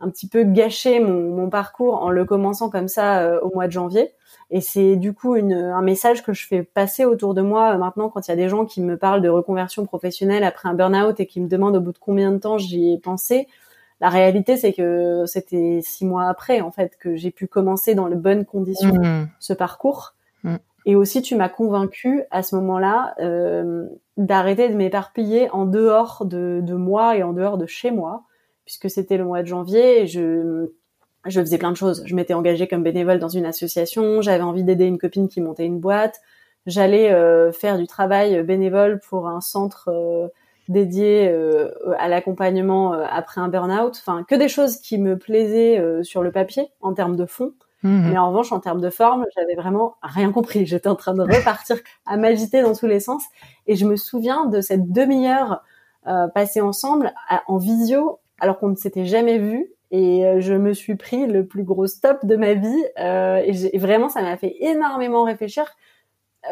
un 0.00 0.10
petit 0.10 0.28
peu 0.28 0.44
gâché 0.44 1.00
mon, 1.00 1.34
mon, 1.34 1.50
parcours 1.50 2.02
en 2.02 2.10
le 2.10 2.24
commençant 2.24 2.70
comme 2.70 2.88
ça 2.88 3.20
euh, 3.22 3.40
au 3.40 3.52
mois 3.54 3.66
de 3.66 3.72
janvier. 3.72 4.12
Et 4.50 4.60
c'est 4.60 4.96
du 4.96 5.12
coup 5.12 5.36
une, 5.36 5.52
un 5.52 5.82
message 5.82 6.22
que 6.22 6.32
je 6.32 6.46
fais 6.46 6.62
passer 6.62 7.04
autour 7.04 7.34
de 7.34 7.42
moi 7.42 7.74
euh, 7.74 7.78
maintenant 7.78 8.08
quand 8.08 8.26
il 8.26 8.30
y 8.30 8.34
a 8.34 8.36
des 8.36 8.48
gens 8.48 8.64
qui 8.64 8.80
me 8.80 8.96
parlent 8.96 9.22
de 9.22 9.28
reconversion 9.28 9.84
professionnelle 9.86 10.44
après 10.44 10.68
un 10.68 10.74
burn-out 10.74 11.18
et 11.20 11.26
qui 11.26 11.40
me 11.40 11.48
demandent 11.48 11.76
au 11.76 11.80
bout 11.80 11.92
de 11.92 11.98
combien 11.98 12.30
de 12.30 12.38
temps 12.38 12.58
j'y 12.58 12.92
ai 12.92 12.98
pensé. 12.98 13.48
La 14.00 14.10
réalité, 14.10 14.56
c'est 14.56 14.72
que 14.72 15.24
c'était 15.26 15.80
six 15.82 16.04
mois 16.04 16.28
après, 16.28 16.60
en 16.60 16.70
fait, 16.70 16.96
que 17.00 17.16
j'ai 17.16 17.32
pu 17.32 17.48
commencer 17.48 17.96
dans 17.96 18.08
de 18.08 18.14
bonnes 18.14 18.44
conditions 18.44 18.94
mmh. 18.94 19.28
ce 19.40 19.52
parcours. 19.52 20.14
Et 20.88 20.96
aussi, 20.96 21.20
tu 21.20 21.36
m'as 21.36 21.50
convaincu 21.50 22.22
à 22.30 22.42
ce 22.42 22.56
moment-là 22.56 23.14
euh, 23.20 23.86
d'arrêter 24.16 24.70
de 24.70 24.74
m'éparpiller 24.74 25.50
en 25.50 25.66
dehors 25.66 26.24
de, 26.24 26.62
moi 26.72 27.14
et 27.14 27.22
en 27.22 27.34
dehors 27.34 27.58
de 27.58 27.66
chez 27.66 27.90
moi, 27.90 28.24
puisque 28.64 28.88
c'était 28.88 29.18
le 29.18 29.24
mois 29.24 29.42
de 29.42 29.46
janvier. 29.46 30.00
Et 30.00 30.06
je 30.06 30.72
je 31.26 31.40
faisais 31.42 31.58
plein 31.58 31.72
de 31.72 31.76
choses. 31.76 32.02
Je 32.06 32.14
m'étais 32.14 32.32
engagée 32.32 32.66
comme 32.68 32.82
bénévole 32.82 33.18
dans 33.18 33.28
une 33.28 33.44
association, 33.44 34.22
j'avais 34.22 34.42
envie 34.42 34.64
d'aider 34.64 34.86
une 34.86 34.96
copine 34.96 35.28
qui 35.28 35.42
montait 35.42 35.66
une 35.66 35.78
boîte, 35.78 36.22
j'allais 36.64 37.12
euh, 37.12 37.52
faire 37.52 37.76
du 37.76 37.86
travail 37.86 38.42
bénévole 38.42 38.98
pour 39.06 39.28
un 39.28 39.42
centre 39.42 39.90
euh, 39.92 40.28
dédié 40.68 41.28
à 41.98 42.08
l'accompagnement 42.08 42.92
après 42.92 43.42
un 43.42 43.48
burn-out, 43.48 43.94
enfin 43.98 44.24
que 44.26 44.34
des 44.34 44.48
choses 44.48 44.78
qui 44.78 44.96
me 44.96 45.18
plaisaient 45.18 46.02
sur 46.02 46.22
le 46.22 46.32
papier 46.32 46.68
en 46.80 46.94
termes 46.94 47.16
de 47.16 47.26
fond. 47.26 47.52
Mmh 47.82 48.10
Mais 48.10 48.18
en 48.18 48.28
revanche, 48.28 48.52
en 48.52 48.60
termes 48.60 48.80
de 48.80 48.90
forme, 48.90 49.24
j'avais 49.36 49.54
vraiment 49.54 49.96
rien 50.02 50.32
compris. 50.32 50.66
J'étais 50.66 50.88
en 50.88 50.96
train 50.96 51.14
de 51.14 51.22
repartir 51.22 51.76
à 52.06 52.16
m'agiter 52.16 52.62
dans 52.62 52.74
tous 52.74 52.86
les 52.86 53.00
sens. 53.00 53.22
Et 53.66 53.76
je 53.76 53.86
me 53.86 53.96
souviens 53.96 54.46
de 54.46 54.60
cette 54.60 54.90
demi-heure 54.90 55.62
passée 56.34 56.60
ensemble 56.62 57.12
en 57.46 57.58
visio, 57.58 58.18
alors 58.40 58.58
qu'on 58.58 58.70
ne 58.70 58.76
s'était 58.76 59.04
jamais 59.04 59.38
vu 59.38 59.68
et 59.90 60.26
euh, 60.26 60.40
je 60.40 60.54
me 60.54 60.74
suis 60.74 60.96
pris 60.96 61.26
le 61.26 61.46
plus 61.46 61.64
gros 61.64 61.86
stop 61.86 62.24
de 62.24 62.36
ma 62.36 62.54
vie 62.54 62.84
euh, 62.98 63.42
et, 63.44 63.78
vraiment 63.78 64.08
ça 64.08 64.22
m'a 64.22 64.36
fait 64.36 64.56
énormément 64.60 65.24
réfléchir 65.24 65.64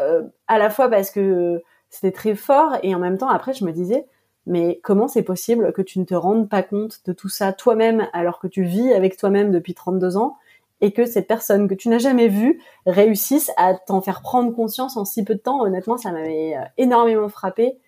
euh, 0.01 0.23
à 0.49 0.59
la 0.59 0.71
fois 0.71 0.89
parce 0.89 1.11
que 1.11 1.63
c'était 1.91 2.13
très 2.13 2.35
fort 2.35 2.77
et 2.83 2.95
en 2.95 2.99
même 2.99 3.19
temps 3.19 3.29
après 3.29 3.53
je 3.53 3.65
me 3.65 3.73
disais 3.73 4.07
mais 4.47 4.81
comment 4.83 5.09
c'est 5.09 5.23
possible 5.23 5.73
que 5.73 5.83
tu 5.83 5.99
ne 5.99 6.05
te 6.05 6.15
rendes 6.15 6.49
pas 6.49 6.63
compte 6.63 7.01
de 7.05 7.13
tout 7.13 7.29
ça 7.29 7.53
toi-même 7.53 8.07
alors 8.13 8.39
que 8.39 8.47
tu 8.47 8.63
vis 8.63 8.93
avec 8.93 9.17
toi-même 9.17 9.51
depuis 9.51 9.75
32 9.75 10.17
ans? 10.17 10.37
Et 10.81 10.93
que 10.93 11.07
cette 11.07 11.27
personne 11.27 11.69
que 11.69 11.75
tu 11.75 11.89
n'as 11.89 11.99
jamais 11.99 12.29
vue 12.29 12.61
réussisse 12.87 13.51
à 13.57 13.75
t'en 13.75 14.01
faire 14.01 14.21
prendre 14.23 14.55
conscience 14.55 14.97
en 14.97 15.05
si 15.05 15.25
peu 15.25 15.35
de 15.35 15.41
temps 15.41 15.63
honnêtement 15.63 15.97
ça 15.97 16.13
m'avait 16.13 16.55
énormément 16.77 17.29
frappé 17.29 17.79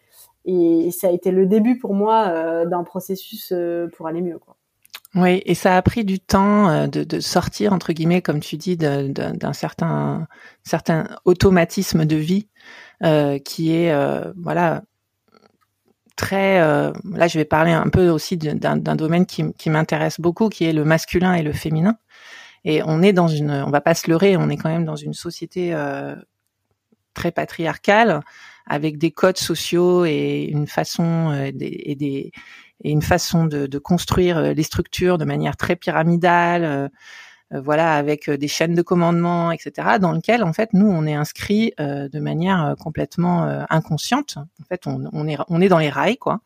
et 0.45 0.91
ça 0.91 1.09
a 1.09 1.11
été 1.11 1.31
le 1.31 1.47
début 1.47 1.79
pour 1.79 1.93
moi 1.93 2.65
d'un 2.65 2.83
processus 2.83 3.53
pour 3.95 4.07
aller 4.07 4.23
mieux. 4.23 4.39
Oui, 5.15 5.43
et 5.47 5.55
ça 5.55 5.77
a 5.77 5.83
pris 5.83 6.05
du 6.05 6.21
temps 6.21 6.69
euh, 6.69 6.87
de, 6.87 7.21
sortir 7.21 7.73
entre 7.73 7.93
guillemets, 7.93 8.21
comme 8.21 8.41
tu 8.41 8.57
dis, 8.57 8.77
d'un 8.77 9.53
certain 9.53 10.29
certain 10.65 11.09
automatisme 11.25 12.05
de 12.05 12.17
vie 12.17 12.49
euh, 13.05 13.39
qui 13.39 13.75
est 13.75 13.93
euh, 13.93 14.33
voilà 14.37 14.83
très. 16.17 16.61
Euh, 16.61 16.93
là, 17.15 17.27
je 17.29 17.39
vais 17.39 17.47
parler 17.47 17.73
un 17.73 17.89
peu 17.89 18.11
aussi 18.11 18.37
d'un 18.37 18.77
domaine 18.77 19.25
qui 19.25 19.71
m'intéresse 19.71 20.21
beaucoup, 20.21 20.51
qui 20.51 20.65
est 20.65 20.73
le 20.75 20.85
masculin 20.85 21.35
et 21.35 21.43
le 21.43 21.53
féminin. 21.53 21.97
Et 22.65 22.83
on 22.85 23.03
est 23.03 23.13
dans 23.13 23.29
une, 23.29 23.51
on 23.51 23.71
va 23.71 23.81
pas 23.81 23.95
se 23.95 24.11
leurrer, 24.11 24.37
on 24.37 24.49
est 24.49 24.57
quand 24.57 24.69
même 24.69 24.85
dans 24.85 24.97
une 24.97 25.15
société 25.15 25.75
très 27.15 27.31
patriarcale 27.33 28.21
avec 28.67 28.99
des 28.99 29.11
codes 29.11 29.39
sociaux 29.39 30.05
et 30.05 30.49
une 30.51 30.67
façon 30.67 31.33
et 31.33 31.53
des 31.95 32.33
et 32.85 32.91
une 32.91 33.03
façon 33.03 33.47
de, 33.47 33.67
de, 33.67 33.79
construire 33.79 34.39
euh, 34.39 34.53
les 34.53 34.63
structures 34.63 35.19
de 35.19 35.25
manière 35.25 35.57
très 35.57 35.77
pyramidale, 35.77 36.65
euh, 36.65 36.89
euh, 37.53 37.61
voilà, 37.61 37.95
avec 37.95 38.31
des 38.31 38.49
chaînes 38.49 38.75
de 38.75 38.83
commandement, 38.83 39.51
etc., 39.51 39.97
dans 40.01 40.13
lequel 40.13 40.45
en 40.45 40.53
fait 40.53 40.71
nous 40.75 40.87
on 40.87 41.07
est 41.07 41.15
inscrit 41.15 41.73
de 41.79 42.21
manière 42.21 42.75
complètement 42.79 43.65
inconsciente. 43.71 44.37
En 44.37 44.65
fait, 44.69 44.87
on, 44.87 45.05
on, 45.13 45.27
est 45.27 45.39
on 45.49 45.61
est 45.63 45.69
dans 45.69 45.79
les 45.79 45.89
rails, 45.89 46.19
quoi. 46.19 46.41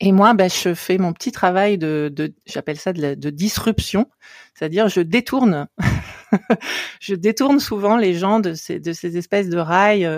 Et 0.00 0.12
moi, 0.12 0.34
ben, 0.34 0.48
je 0.48 0.74
fais 0.74 0.96
mon 0.96 1.12
petit 1.12 1.32
travail 1.32 1.76
de, 1.76 2.10
de 2.14 2.32
j'appelle 2.46 2.78
ça 2.78 2.92
de, 2.92 3.14
de 3.14 3.30
disruption, 3.30 4.08
c'est-à-dire 4.54 4.88
je 4.88 5.00
détourne, 5.00 5.66
je 7.00 7.14
détourne 7.14 7.58
souvent 7.58 7.96
les 7.96 8.14
gens 8.14 8.38
de 8.38 8.54
ces, 8.54 8.78
de 8.78 8.92
ces 8.92 9.16
espèces 9.16 9.48
de 9.48 9.58
rails 9.58 10.08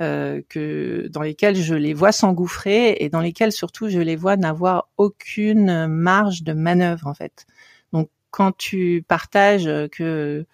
euh, 0.00 0.42
que 0.48 1.06
dans 1.10 1.22
lesquels 1.22 1.54
je 1.54 1.74
les 1.74 1.94
vois 1.94 2.10
s'engouffrer 2.10 2.96
et 2.98 3.08
dans 3.08 3.20
lesquels 3.20 3.52
surtout 3.52 3.88
je 3.88 4.00
les 4.00 4.16
vois 4.16 4.36
n'avoir 4.36 4.88
aucune 4.96 5.86
marge 5.86 6.42
de 6.42 6.52
manœuvre 6.52 7.06
en 7.06 7.14
fait. 7.14 7.46
Donc 7.92 8.10
quand 8.32 8.56
tu 8.56 9.04
partages 9.06 9.70
que 9.92 10.44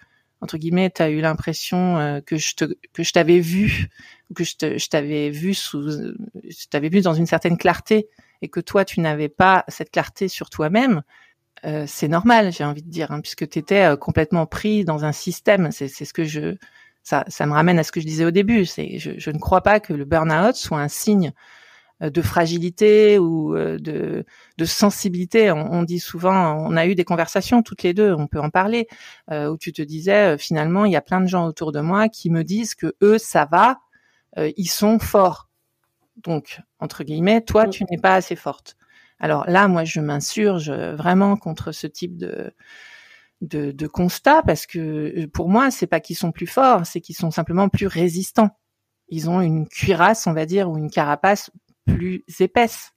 entre 0.41 0.57
guillemets, 0.57 0.89
tu 0.89 1.01
as 1.01 1.09
eu 1.09 1.21
l'impression 1.21 1.97
euh, 1.97 2.19
que 2.19 2.35
je 2.37 2.55
te, 2.55 2.65
que 2.93 3.03
je 3.03 3.11
t'avais 3.11 3.39
vu, 3.39 3.89
que 4.35 4.43
je 4.43 4.87
t'avais 4.89 5.29
vu 5.29 5.53
sous, 5.53 5.89
je 5.89 6.67
t'avais 6.69 6.89
vu 6.89 7.01
dans 7.01 7.13
une 7.13 7.27
certaine 7.27 7.57
clarté 7.57 8.09
et 8.41 8.49
que 8.49 8.59
toi 8.59 8.85
tu 8.85 8.99
n'avais 8.99 9.29
pas 9.29 9.63
cette 9.67 9.91
clarté 9.91 10.27
sur 10.27 10.49
toi-même, 10.49 11.01
euh, 11.65 11.85
c'est 11.87 12.07
normal, 12.07 12.51
j'ai 12.51 12.63
envie 12.63 12.81
de 12.81 12.89
dire, 12.89 13.11
hein, 13.11 13.21
puisque 13.21 13.47
tu 13.47 13.59
étais 13.59 13.83
euh, 13.83 13.95
complètement 13.95 14.45
pris 14.45 14.83
dans 14.83 15.05
un 15.05 15.11
système. 15.11 15.71
C'est, 15.71 15.87
ce 15.87 16.13
que 16.13 16.23
je, 16.23 16.55
ça, 17.03 17.23
ça 17.27 17.45
me 17.45 17.53
ramène 17.53 17.77
à 17.77 17.83
ce 17.83 17.91
que 17.91 18.01
je 18.01 18.05
disais 18.05 18.25
au 18.25 18.31
début. 18.31 18.65
C'est, 18.65 18.97
je, 18.97 19.11
je 19.17 19.29
ne 19.31 19.37
crois 19.37 19.61
pas 19.61 19.79
que 19.79 19.93
le 19.93 20.05
burn-out 20.05 20.55
soit 20.55 20.79
un 20.79 20.87
signe 20.87 21.33
euh, 22.01 22.09
de 22.09 22.21
fragilité 22.21 23.19
ou 23.19 23.55
euh, 23.55 23.77
de, 23.77 24.25
de 24.57 24.65
sensibilité. 24.65 25.51
On, 25.51 25.83
dit 25.83 25.99
souvent, 25.99 26.55
on 26.57 26.75
a 26.75 26.85
eu 26.87 26.95
des 26.95 27.03
conversations 27.03 27.61
toutes 27.61 27.83
les 27.83 27.93
deux, 27.93 28.13
on 28.13 28.27
peut 28.27 28.39
en 28.39 28.49
parler, 28.49 28.87
euh, 29.31 29.49
où 29.49 29.57
tu 29.57 29.71
te 29.71 29.81
disais 29.81 30.37
finalement, 30.37 30.85
il 30.85 30.91
y 30.91 30.95
a 30.95 31.01
plein 31.01 31.21
de 31.21 31.27
gens 31.27 31.45
autour 31.45 31.71
de 31.71 31.79
moi 31.79 32.09
qui 32.09 32.29
me 32.29 32.43
disent 32.43 32.75
que 32.75 32.93
eux, 33.01 33.17
ça 33.17 33.47
va, 33.51 33.79
ils 34.37 34.69
sont 34.69 34.97
forts. 34.97 35.49
Donc, 36.23 36.59
entre 36.79 37.03
guillemets, 37.03 37.41
toi, 37.41 37.67
tu 37.67 37.83
n'es 37.89 37.97
pas 37.97 38.15
assez 38.15 38.35
forte. 38.35 38.77
Alors 39.19 39.47
là, 39.49 39.67
moi, 39.67 39.83
je 39.83 39.99
m'insurge 39.99 40.71
vraiment 40.71 41.37
contre 41.37 41.71
ce 41.71 41.87
type 41.87 42.17
de, 42.17 42.53
de, 43.41 43.71
de 43.71 43.87
constat 43.87 44.43
parce 44.43 44.65
que 44.65 44.79
euh, 44.79 45.27
pour 45.27 45.49
moi, 45.49 45.71
c'est 45.71 45.87
pas 45.87 45.99
qu'ils 45.99 46.15
sont 46.15 46.31
plus 46.31 46.47
forts, 46.47 46.85
c'est 46.85 47.01
qu'ils 47.01 47.15
sont 47.15 47.31
simplement 47.31 47.69
plus 47.69 47.87
résistants. 47.87 48.51
Ils 49.09 49.29
ont 49.29 49.41
une 49.41 49.67
cuirasse, 49.67 50.27
on 50.27 50.33
va 50.33 50.45
dire, 50.45 50.69
ou 50.69 50.77
une 50.77 50.89
carapace 50.89 51.51
plus 51.85 52.23
épaisse. 52.39 52.91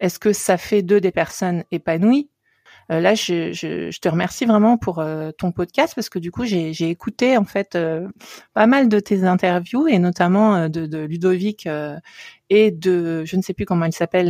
Est-ce 0.00 0.18
que 0.18 0.32
ça 0.32 0.58
fait 0.58 0.82
d'eux 0.82 1.00
des 1.00 1.12
personnes 1.12 1.64
épanouies? 1.70 2.28
Euh, 2.92 3.00
là, 3.00 3.14
je, 3.14 3.52
je, 3.52 3.90
je, 3.90 3.98
te 3.98 4.08
remercie 4.08 4.44
vraiment 4.44 4.76
pour 4.76 4.98
euh, 4.98 5.30
ton 5.32 5.52
podcast 5.52 5.94
parce 5.94 6.10
que 6.10 6.18
du 6.18 6.30
coup, 6.30 6.44
j'ai 6.44 6.90
écouté 6.90 7.38
en 7.38 7.44
fait 7.44 7.76
euh, 7.76 8.06
pas 8.52 8.66
mal 8.66 8.90
de 8.90 9.00
tes 9.00 9.24
interviews 9.24 9.88
et 9.88 9.98
notamment 9.98 10.68
de, 10.68 10.84
de, 10.84 10.98
Ludovic 10.98 11.66
et 12.54 12.70
de, 12.70 13.24
je 13.24 13.36
ne 13.36 13.42
sais 13.42 13.54
plus 13.54 13.64
comment 13.64 13.84
elle 13.84 13.92
s'appelle, 13.92 14.28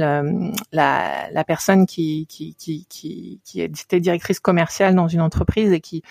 la, 0.72 1.30
la 1.30 1.44
personne 1.44 1.86
qui 1.86 2.26
qui, 2.26 2.54
qui 2.54 2.86
qui 2.88 3.40
qui 3.44 3.62
était 3.62 4.00
directrice 4.00 4.40
commerciale 4.40 4.94
dans 4.94 5.08
une 5.08 5.20
entreprise 5.20 5.72
et 5.72 5.80
qui 5.80 6.02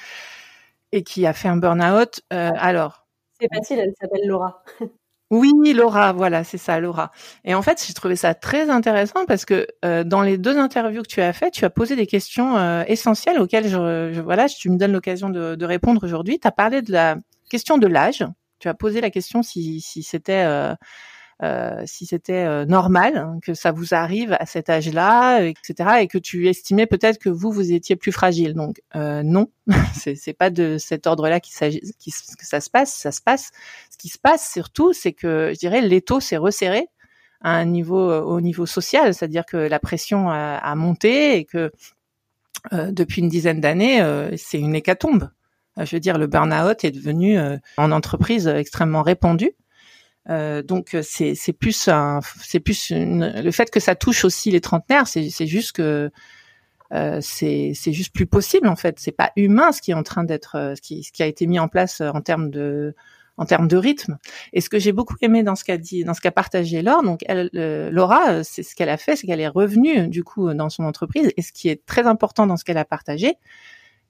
et 0.92 1.04
qui 1.04 1.26
a 1.26 1.34
fait 1.34 1.48
un 1.48 1.58
burn-out. 1.58 2.22
alors. 2.30 3.06
C'est 3.40 3.50
facile, 3.54 3.80
elle 3.80 3.94
s'appelle 4.00 4.28
Laura. 4.28 4.64
Oui, 5.34 5.74
Laura, 5.74 6.14
voilà, 6.14 6.44
c'est 6.44 6.60
ça, 6.60 6.80
Laura. 6.80 7.12
Et 7.44 7.56
en 7.56 7.64
fait, 7.64 7.84
j'ai 7.84 7.94
trouvé 7.96 8.16
ça 8.16 8.36
très 8.36 8.70
intéressant 8.70 9.26
parce 9.26 9.46
que 9.46 9.66
euh, 9.84 10.04
dans 10.04 10.22
les 10.22 10.38
deux 10.38 10.60
interviews 10.60 11.02
que 11.02 11.08
tu 11.08 11.22
as 11.22 11.34
faites, 11.34 11.54
tu 11.54 11.66
as 11.66 11.72
posé 11.72 11.96
des 11.96 12.06
questions 12.06 12.56
euh, 12.56 12.84
essentielles 12.86 13.40
auxquelles 13.40 13.68
je, 13.68 14.12
je, 14.14 14.22
voilà, 14.22 14.48
tu 14.48 14.70
me 14.70 14.78
donnes 14.78 14.92
l'occasion 14.92 15.32
de, 15.32 15.56
de, 15.56 15.66
répondre 15.66 16.04
aujourd'hui. 16.04 16.40
Tu 16.40 16.48
as 16.48 16.52
parlé 16.52 16.84
de 16.84 16.92
la 16.92 17.18
question 17.50 17.80
de 17.80 17.88
l'âge. 17.88 18.24
Tu 18.60 18.68
as 18.68 18.76
posé 18.76 19.02
la 19.02 19.10
question 19.10 19.42
si, 19.42 19.82
si 19.82 20.04
c'était 20.04 20.44
euh, 20.46 20.74
euh, 20.74 20.76
si 21.86 22.06
c'était 22.06 22.46
euh, 22.46 22.66
normal 22.66 23.18
hein, 23.18 23.40
que 23.42 23.54
ça 23.54 23.72
vous 23.72 23.94
arrive 23.94 24.36
à 24.40 24.46
cet 24.46 24.70
âge-là, 24.70 25.42
etc., 25.42 25.90
et 26.02 26.08
que 26.08 26.18
tu 26.18 26.48
estimais 26.48 26.86
peut-être 26.86 27.18
que 27.18 27.30
vous 27.30 27.52
vous 27.52 27.72
étiez 27.72 27.96
plus 27.96 28.12
fragile. 28.12 28.54
Donc 28.54 28.82
euh, 28.96 29.24
non, 29.24 29.50
c'est 29.94 30.38
pas 30.38 30.50
de 30.50 30.78
cet 30.78 31.08
ordre-là 31.08 31.40
que 31.40 31.48
ça 31.50 31.70
se 32.62 32.70
passe. 32.70 32.94
Ça 32.94 33.12
se 33.12 33.22
passe. 33.22 33.52
Ce 33.92 33.98
qui 33.98 34.10
se 34.10 34.18
passe 34.18 34.52
surtout, 34.52 34.94
c'est 34.94 35.14
que 35.14 35.52
je 35.54 35.60
dirais 35.60 35.82
l'étau 35.82 36.20
s'est 36.20 36.38
resserré 36.38 36.88
à 37.42 37.52
un 37.52 37.66
niveau 37.66 38.10
au 38.10 38.40
niveau 38.40 38.66
social, 38.66 39.14
c'est-à-dire 39.14 39.46
que 39.46 39.58
la 39.58 39.80
pression 39.80 40.30
a 40.30 40.76
monté 40.76 41.36
et 41.36 41.44
que 41.44 41.74
depuis 42.72 43.22
une 43.22 43.28
dizaine 43.28 43.60
d'années, 43.60 44.02
c'est 44.38 44.60
une 44.60 44.76
hécatombe. 44.76 45.30
Je 45.76 45.94
veux 45.94 46.00
dire, 46.00 46.18
le 46.18 46.28
burn-out 46.28 46.86
est 46.86 46.92
devenu 46.92 47.38
en 47.76 47.92
entreprise 47.92 48.48
extrêmement 48.48 49.02
répandu. 49.02 49.52
Euh, 50.30 50.62
donc 50.62 50.96
c'est 51.02 51.36
c'est 51.36 51.52
plus 51.52 51.90
c'est 52.42 52.60
plus 52.62 52.92
le 52.92 53.52
fait 53.52 53.70
que 53.70 53.82
ça 53.82 53.94
touche 53.94 54.24
aussi 54.24 54.52
les 54.52 54.62
trentenaires 54.62 55.06
c'est 55.06 55.48
juste 55.48 55.74
que 55.74 56.12
euh, 56.94 57.20
c'est 57.22 57.74
juste 57.92 58.14
plus 58.14 58.28
possible 58.28 58.68
en 58.68 58.76
fait. 58.76 59.00
C'est 59.00 59.12
pas 59.12 59.32
humain 59.36 59.72
ce 59.72 59.82
qui 59.82 59.92
est 59.92 59.96
en 59.96 60.04
train 60.04 60.24
d'être 60.24 60.56
euh, 60.56 60.76
ce 60.76 60.82
qui 60.82 61.04
ce 61.04 61.12
qui 61.12 61.24
a 61.24 61.26
été 61.26 61.48
mis 61.48 61.60
en 61.60 61.68
place 61.68 62.02
en 62.02 62.22
termes 62.22 62.50
de 62.52 62.96
en 63.38 63.46
termes 63.46 63.68
de 63.68 63.78
rythme. 63.78 64.18
Et 64.54 64.62
ce 64.62 64.70
que 64.70 64.80
j'ai 64.80 64.92
beaucoup 64.92 65.16
aimé 65.22 65.44
dans 65.44 65.56
ce 65.56 65.64
qu'a 65.64 65.78
dit 65.78 66.04
dans 66.04 66.14
ce 66.14 66.22
qu'a 66.22 66.32
partagé 66.32 66.82
Laure 66.84 67.04
donc 67.04 67.22
elle, 67.28 67.50
Laura 67.92 68.44
c'est 68.44 68.64
ce 68.64 68.76
qu'elle 68.76 68.90
a 68.90 68.98
fait 68.98 69.16
c'est 69.16 69.28
qu'elle 69.28 69.42
est 69.42 69.48
revenue 69.48 70.08
du 70.08 70.24
coup 70.24 70.54
dans 70.54 70.70
son 70.70 70.84
entreprise. 70.84 71.32
Et 71.36 71.42
ce 71.42 71.52
qui 71.52 71.68
est 71.70 71.86
très 71.86 72.08
important 72.08 72.48
dans 72.48 72.58
ce 72.58 72.64
qu'elle 72.64 72.78
a 72.78 72.86
partagé 72.86 73.38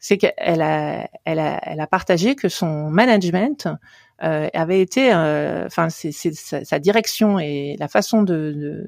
c'est 0.04 0.18
qu'elle 0.18 0.62
a, 0.62 1.08
elle 1.24 1.40
a, 1.40 1.62
elle 1.64 1.80
a 1.80 1.88
partagé 1.88 2.36
que 2.36 2.50
son 2.50 2.90
management 2.90 3.68
euh, 3.68 3.76
avait 4.24 4.82
été, 4.82 5.14
euh, 5.14 5.66
enfin, 5.66 5.90
sa, 5.90 6.64
sa, 6.64 6.80
direction 6.80 7.40
et 7.40 7.76
la 7.80 7.88
façon 7.88 8.24
de, 8.24 8.54
de, 8.56 8.88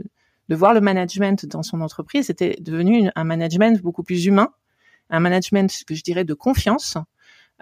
de, 0.49 0.55
voir 0.55 0.73
le 0.73 0.81
management 0.81 1.45
dans 1.45 1.63
son 1.63 1.81
entreprise 1.81 2.29
était 2.29 2.55
devenu 2.61 3.09
un 3.15 3.23
management 3.25 3.81
beaucoup 3.81 4.03
plus 4.03 4.25
humain, 4.25 4.49
un 5.09 5.19
management 5.19 5.83
que 5.85 5.93
je 5.93 6.03
dirais 6.03 6.23
de 6.23 6.33
confiance. 6.33 6.97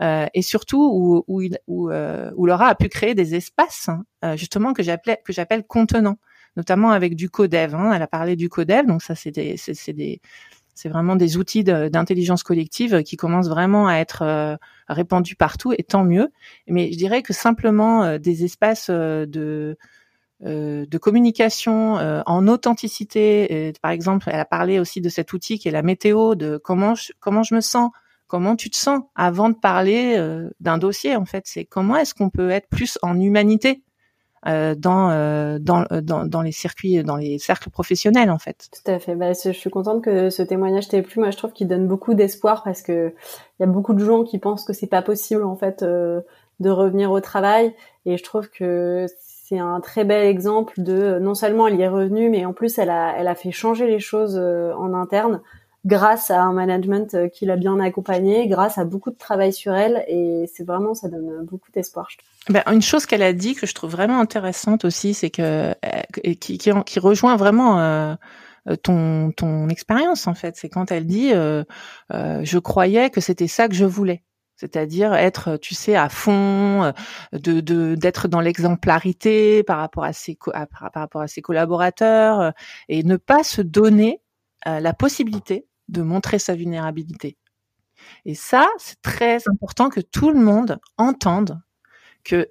Euh, 0.02 0.26
et 0.34 0.42
surtout 0.42 0.90
où, 0.92 1.24
où, 1.28 1.42
il, 1.42 1.60
où, 1.68 1.92
euh, 1.92 2.32
où 2.36 2.48
Laura 2.48 2.68
a 2.68 2.76
pu 2.76 2.90
créer 2.90 3.14
des 3.14 3.36
espaces 3.36 3.90
euh, 4.26 4.36
justement 4.36 4.74
que 4.74 4.82
j'appelais 4.82 5.22
que 5.24 5.32
j'appelle 5.32 5.64
contenants, 5.64 6.18
notamment 6.58 6.92
avec 6.92 7.16
du 7.16 7.30
codev. 7.30 7.76
Hein. 7.76 7.92
Elle 7.94 8.02
a 8.02 8.08
parlé 8.08 8.36
du 8.36 8.50
codev, 8.50 8.88
donc 8.88 9.04
ça 9.04 9.14
c'est 9.14 9.30
des 9.30 9.56
c'est 9.58 9.94
des 9.94 10.20
c'est 10.76 10.90
vraiment 10.90 11.16
des 11.16 11.38
outils 11.38 11.64
d'intelligence 11.64 12.44
collective 12.44 13.04
qui 13.04 13.16
commencent 13.16 13.50
vraiment 13.50 13.88
à 13.88 13.96
être 13.96 14.24
euh, 14.24 14.56
répandus 14.88 15.36
partout, 15.36 15.74
et 15.78 15.84
tant 15.84 16.04
mieux. 16.04 16.30
Mais 16.68 16.92
je 16.92 16.98
dirais 16.98 17.22
que 17.22 17.34
simplement 17.34 18.04
euh, 18.04 18.18
des 18.18 18.44
espaces 18.44 18.90
euh, 18.90 19.26
de 19.26 20.98
communication 20.98 21.94
en 22.26 22.48
authenticité. 22.48 23.72
par 23.82 23.92
exemple, 23.92 24.30
elle 24.30 24.40
a 24.40 24.46
parlé 24.46 24.78
aussi 24.80 25.00
de 25.00 25.08
cet 25.08 25.32
outil 25.32 25.58
qui 25.58 25.70
est 25.70 25.72
la 25.72 25.84
météo, 25.84 26.36
de 26.36 26.58
comment 26.58 26.96
je, 26.96 27.56
me 27.56 27.62
sens, 27.62 27.92
comment 28.28 28.58
tu 28.58 28.70
te 28.70 28.76
sens 28.76 29.04
avant 29.16 29.48
de 29.50 29.56
parler 29.56 30.18
d'un 30.60 30.78
dossier. 30.78 31.16
En 31.16 31.24
fait, 31.24 31.44
c'est 31.48 31.64
comment 31.64 31.96
est-ce 31.96 32.14
qu'on 32.14 32.30
peut 32.30 32.50
être 32.50 32.68
plus 32.68 32.98
en 33.02 33.18
humanité? 33.18 33.84
Dans, 34.46 35.10
euh, 35.10 35.58
dans, 35.60 35.86
euh, 35.92 36.02
dans, 36.02 36.26
dans 36.26 36.42
les 36.42 36.52
circuits, 36.52 37.04
dans 37.04 37.16
les 37.16 37.40
cercles 37.40 37.70
professionnels 37.70 38.30
en 38.30 38.38
fait. 38.38 38.70
Tout 38.72 38.92
à 38.92 39.00
fait. 39.00 39.16
Bah, 39.16 39.32
je 39.34 39.52
suis 39.52 39.70
contente 39.70 40.04
que 40.04 40.30
ce 40.30 40.42
témoignage 40.42 40.88
t'ait 40.88 41.02
plu. 41.02 41.22
Moi, 41.22 41.32
je 41.32 41.38
trouve 41.38 41.54
qu'il 41.54 41.68
donne 41.68 41.88
beaucoup 41.88 42.14
d'espoir 42.14 42.64
parce 42.64 42.82
que 42.82 43.14
il 43.60 43.62
y 43.62 43.64
a 43.64 43.68
beaucoup 43.68 43.94
de 43.94 44.04
gens 44.04 44.24
qui 44.24 44.40
pensent 44.40 44.66
que 44.66 44.74
c'est 44.74 44.88
pas 44.88 45.02
possible 45.02 45.44
en 45.44 45.56
fait 45.56 45.84
de 45.84 46.70
revenir 46.70 47.12
au 47.12 47.20
travail. 47.20 47.74
Et 48.06 48.18
je 48.18 48.24
trouve 48.24 48.50
que 48.50 49.06
c'est 49.20 49.60
un 49.60 49.80
très 49.80 50.04
bel 50.04 50.26
exemple 50.26 50.74
de 50.78 51.20
non 51.20 51.36
seulement 51.36 51.68
elle 51.68 51.76
y 51.76 51.82
est 51.82 51.88
revenue, 51.88 52.30
mais 52.30 52.46
en 52.46 52.54
plus 52.54 52.78
elle 52.78 52.90
a, 52.90 53.16
elle 53.18 53.28
a 53.28 53.36
fait 53.36 53.52
changer 53.52 53.88
les 53.88 54.00
choses 54.00 54.38
en 54.38 54.94
interne 54.94 55.42
grâce 55.86 56.32
à 56.32 56.42
un 56.42 56.54
management 56.54 57.14
euh, 57.14 57.28
qui 57.28 57.46
l'a 57.46 57.58
bien 57.58 57.80
accompagnée, 57.80 58.48
grâce 58.48 58.78
à 58.78 58.86
beaucoup 58.86 59.12
de 59.12 59.18
travail 59.18 59.52
sur 59.52 59.74
elle, 59.74 60.04
et 60.08 60.46
c'est 60.54 60.64
vraiment, 60.64 60.94
ça 60.94 61.10
donne 61.10 61.46
beaucoup 61.46 61.72
d'espoir. 61.72 62.08
Ben, 62.50 62.64
une 62.72 62.82
chose 62.82 63.06
qu'elle 63.06 63.24
a 63.24 63.34
dit 63.34 63.56
que 63.56 63.66
je 63.66 63.74
trouve 63.74 63.92
vraiment 63.92 64.20
intéressante 64.20 64.86
aussi, 64.86 65.14
c'est 65.14 65.30
que 65.30 65.42
euh, 65.42 65.74
qui, 66.40 66.58
qui, 66.58 66.72
qui, 66.86 67.00
rejoint 67.00 67.38
vraiment 67.38 67.80
euh, 67.80 68.16
ton 68.82 69.32
ton 69.32 69.70
expérience 69.70 70.28
en 70.28 70.34
fait, 70.34 70.56
c'est 70.58 70.70
quand 70.70 70.92
elle 70.92 71.06
dit 71.06 71.32
euh, 71.34 71.64
je 72.10 72.58
croyais 72.60 73.10
que 73.10 73.22
c'était 73.22 73.48
ça 73.48 73.68
que 73.68 73.76
je 73.76 73.86
voulais 73.86 74.24
c'est-à-dire 74.56 75.14
être, 75.14 75.58
tu 75.58 75.74
sais, 75.74 75.96
à 75.96 76.08
fond, 76.08 76.94
de 77.34 77.96
d'être 77.96 78.28
dans 78.30 78.40
l'exemplarité 78.40 79.64
par 79.64 79.80
rapport 79.80 80.06
à 80.06 80.14
ses 80.14 80.38
par 80.38 80.92
rapport 80.94 81.22
à 81.22 81.28
ses 81.28 81.42
collaborateurs 81.42 82.54
et 82.88 83.04
ne 83.04 83.18
pas 83.18 83.44
se 83.44 83.62
donner 83.62 84.22
la 84.66 84.94
possibilité 84.94 85.66
de 85.90 86.02
montrer 86.02 86.40
sa 86.40 86.56
vulnérabilité. 86.56 87.38
Et 88.26 88.36
ça, 88.36 88.68
c'est 88.78 89.02
très 89.02 89.48
important 89.48 89.90
que 89.90 90.02
tout 90.02 90.32
le 90.32 90.40
monde 90.40 90.80
entende 90.98 91.62
que 92.24 92.50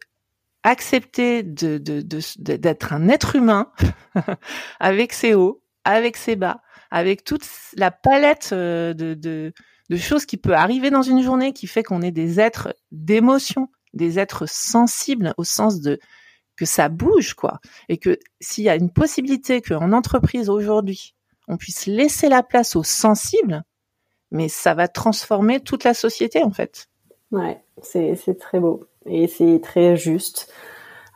accepter 0.62 1.42
d'être 1.42 2.92
un 2.92 3.08
être 3.08 3.36
humain 3.36 3.72
avec 4.80 5.12
ses 5.12 5.34
hauts, 5.34 5.62
avec 5.84 6.16
ses 6.16 6.36
bas, 6.36 6.62
avec 6.90 7.24
toute 7.24 7.44
la 7.76 7.90
palette 7.90 8.50
euh, 8.52 8.94
de, 8.94 9.14
de, 9.14 9.52
de 9.90 9.96
choses 9.96 10.24
qui 10.24 10.36
peut 10.36 10.54
arriver 10.54 10.90
dans 10.90 11.02
une 11.02 11.22
journée 11.22 11.52
qui 11.52 11.66
fait 11.66 11.82
qu'on 11.82 12.02
est 12.02 12.12
des 12.12 12.38
êtres 12.38 12.76
d'émotion, 12.92 13.68
des 13.92 14.18
êtres 14.18 14.46
sensibles 14.48 15.34
au 15.36 15.44
sens 15.44 15.80
de 15.80 15.98
que 16.54 16.64
ça 16.64 16.88
bouge 16.88 17.34
quoi 17.34 17.60
et 17.88 17.96
que 17.96 18.18
s'il 18.40 18.64
y 18.64 18.68
a 18.68 18.76
une 18.76 18.92
possibilité 18.92 19.62
qu'en 19.62 19.92
entreprise 19.92 20.48
aujourd'hui 20.48 21.14
on 21.48 21.56
puisse 21.56 21.86
laisser 21.86 22.28
la 22.28 22.42
place 22.42 22.76
aux 22.76 22.82
sensibles, 22.82 23.62
mais 24.30 24.48
ça 24.48 24.74
va 24.74 24.88
transformer 24.88 25.60
toute 25.60 25.84
la 25.84 25.94
société 25.94 26.42
en 26.42 26.50
fait. 26.50 26.88
Ouais, 27.30 27.62
c'est 27.80 28.38
très 28.38 28.60
beau 28.60 28.84
et 29.06 29.26
c'est 29.26 29.60
très 29.62 29.96
juste. 29.96 30.52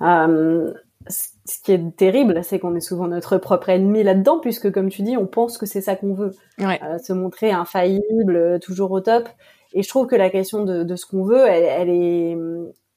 Euh, 0.00 0.72
ce 1.08 1.62
qui 1.62 1.72
est 1.72 1.96
terrible, 1.96 2.42
c'est 2.42 2.58
qu'on 2.58 2.74
est 2.74 2.80
souvent 2.80 3.06
notre 3.06 3.38
propre 3.38 3.68
ennemi 3.68 4.02
là-dedans, 4.02 4.40
puisque 4.40 4.72
comme 4.72 4.88
tu 4.88 5.02
dis, 5.02 5.16
on 5.16 5.26
pense 5.26 5.58
que 5.58 5.66
c'est 5.66 5.80
ça 5.80 5.94
qu'on 5.94 6.14
veut, 6.14 6.32
euh, 6.60 6.98
se 6.98 7.12
montrer 7.12 7.52
infaillible, 7.52 8.58
toujours 8.60 8.90
au 8.90 9.00
top. 9.00 9.28
Et 9.72 9.82
je 9.82 9.88
trouve 9.88 10.06
que 10.06 10.16
la 10.16 10.30
question 10.30 10.64
de, 10.64 10.96
ce 10.96 11.06
qu'on 11.06 11.24
veut, 11.24 11.46
elle, 11.46 11.90
est, 11.90 12.36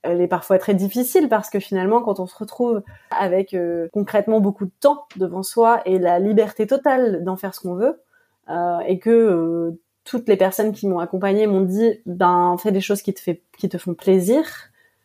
elle 0.01 0.21
est 0.21 0.27
parfois 0.27 0.57
très 0.59 0.73
difficile 0.73 1.27
parce 1.29 1.49
que 1.49 1.59
finalement, 1.59 2.01
quand 2.01 2.19
on 2.19 2.27
se 2.27 2.35
retrouve 2.38 2.81
avec 3.12 3.53
euh, 3.53 3.88
concrètement 3.91 4.39
beaucoup 4.39 4.65
de 4.65 4.71
temps 4.79 5.05
devant 5.17 5.43
soi 5.43 5.81
et 5.85 5.99
la 5.99 6.19
liberté 6.19 6.67
totale 6.67 7.23
d'en 7.23 7.35
faire 7.35 7.53
ce 7.53 7.62
qu'on 7.62 7.75
veut, 7.75 8.01
euh, 8.49 8.79
et 8.88 8.99
que 8.99 9.09
euh, 9.09 9.79
toutes 10.05 10.27
les 10.27 10.38
personnes 10.38 10.71
qui 10.71 10.88
m'ont 10.88 10.99
accompagné 10.99 11.47
m'ont 11.47 11.62
dit, 11.62 11.99
ben 12.05 12.55
fais 12.57 12.71
des 12.71 12.81
choses 12.81 13.01
qui 13.01 13.13
te 13.13 13.19
fait, 13.19 13.41
qui 13.57 13.67
te 13.67 13.77
font 13.77 13.93
plaisir, 13.93 14.43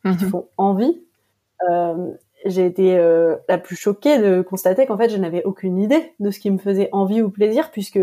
qui 0.05 0.17
te 0.17 0.25
mhm. 0.25 0.31
font 0.31 0.49
envie. 0.57 1.03
j'ai 2.47 2.67
été 2.67 2.97
la 3.49 3.59
plus 3.59 3.77
choquée 3.77 4.19
de 4.19 4.43
constater 4.43 4.87
qu'en 4.87 4.97
fait, 4.97 5.09
je 5.09 5.17
n'avais 5.17 5.43
aucune 5.45 5.79
idée 5.79 6.13
de 6.21 6.31
ce 6.31 6.39
qui 6.39 6.51
me 6.51 6.59
faisait 6.59 6.89
envie 6.93 7.21
ou 7.21 7.31
plaisir 7.31 7.71
puisque 7.71 8.01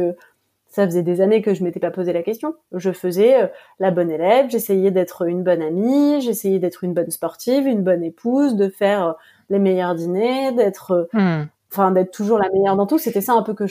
ça 0.71 0.85
faisait 0.85 1.03
des 1.03 1.19
années 1.19 1.41
que 1.41 1.53
je 1.53 1.63
m'étais 1.63 1.81
pas 1.81 1.91
posé 1.91 2.13
la 2.13 2.23
question. 2.23 2.55
Je 2.71 2.91
faisais 2.91 3.43
euh, 3.43 3.47
la 3.79 3.91
bonne 3.91 4.09
élève, 4.09 4.49
j'essayais 4.49 4.89
d'être 4.89 5.27
une 5.27 5.43
bonne 5.43 5.61
amie, 5.61 6.21
j'essayais 6.21 6.59
d'être 6.59 6.85
une 6.85 6.93
bonne 6.93 7.11
sportive, 7.11 7.67
une 7.67 7.83
bonne 7.83 8.03
épouse, 8.03 8.55
de 8.55 8.69
faire 8.69 9.05
euh, 9.05 9.13
les 9.49 9.59
meilleurs 9.59 9.95
dîners, 9.95 10.53
d'être, 10.53 10.91
euh, 10.91 11.03
hmm. 11.13 11.47
enfin 11.69 11.91
d'être 11.91 12.11
toujours 12.11 12.39
la 12.39 12.49
meilleure 12.49 12.77
dans 12.77 12.87
tout. 12.87 12.97
C'était 12.97 13.21
ça 13.21 13.33
un 13.33 13.43
peu 13.43 13.53
que 13.53 13.65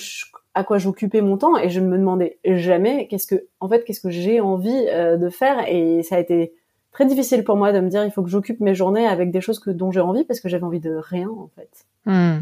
à 0.55 0.63
quoi 0.63 0.77
j'occupais 0.77 1.23
mon 1.23 1.39
temps 1.39 1.57
et 1.57 1.71
je 1.71 1.81
ne 1.81 1.87
me 1.87 1.97
demandais 1.97 2.39
jamais 2.45 3.09
qu'est-ce 3.09 3.27
que, 3.27 3.47
en 3.61 3.69
fait, 3.69 3.83
qu'est-ce 3.85 4.01
que 4.01 4.11
j'ai 4.11 4.41
envie 4.41 4.85
de 4.87 5.29
faire 5.31 5.65
et 5.69 6.03
ça 6.03 6.17
a 6.17 6.19
été 6.19 6.53
très 6.93 7.07
difficile 7.07 7.45
pour 7.45 7.57
moi 7.57 7.73
de 7.73 7.81
me 7.81 7.89
dire 7.89 8.05
il 8.05 8.11
faut 8.11 8.23
que 8.23 8.31
j'occupe 8.31 8.61
mes 8.61 8.75
journées 8.75 9.07
avec 9.07 9.31
des 9.31 9.41
choses 9.41 9.59
que 9.59 9.71
dont 9.71 9.91
j'ai 9.93 10.01
envie 10.01 10.25
parce 10.25 10.41
que 10.41 10.49
j'avais 10.49 10.65
envie 10.65 10.81
de 10.81 10.95
rien 10.95 11.29
en 11.29 11.49
fait. 11.55 11.87
Hmm. 12.07 12.41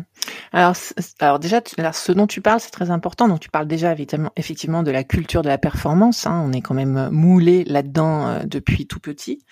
Alors, 0.53 0.75
alors 1.21 1.39
déjà, 1.39 1.61
ce 1.93 2.13
dont 2.13 2.27
tu 2.27 2.41
parles, 2.41 2.61
c'est 2.61 2.71
très 2.71 2.91
important. 2.91 3.29
Donc, 3.29 3.41
tu 3.41 3.51
parles 3.51 3.67
déjà 3.67 3.95
effectivement 4.37 4.83
de 4.83 4.91
la 4.91 5.05
culture 5.05 5.43
de 5.43 5.49
la 5.49 5.59
performance. 5.59 6.27
Hein. 6.27 6.43
On 6.47 6.53
est 6.53 6.61
quand 6.61 6.75
même 6.75 7.11
moulé 7.11 7.65
là-dedans 7.65 8.29
euh, 8.29 8.43
depuis 8.45 8.87
tout 8.87 9.01
petit. 9.01 9.45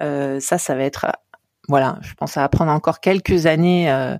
Euh, 0.00 0.40
ça, 0.40 0.58
ça 0.58 0.74
va 0.74 0.82
être, 0.82 1.06
voilà, 1.68 1.98
je 2.00 2.14
pense 2.14 2.36
à 2.36 2.44
apprendre 2.44 2.72
encore 2.72 3.00
quelques 3.00 3.46
années 3.46 3.90
euh, 3.92 4.16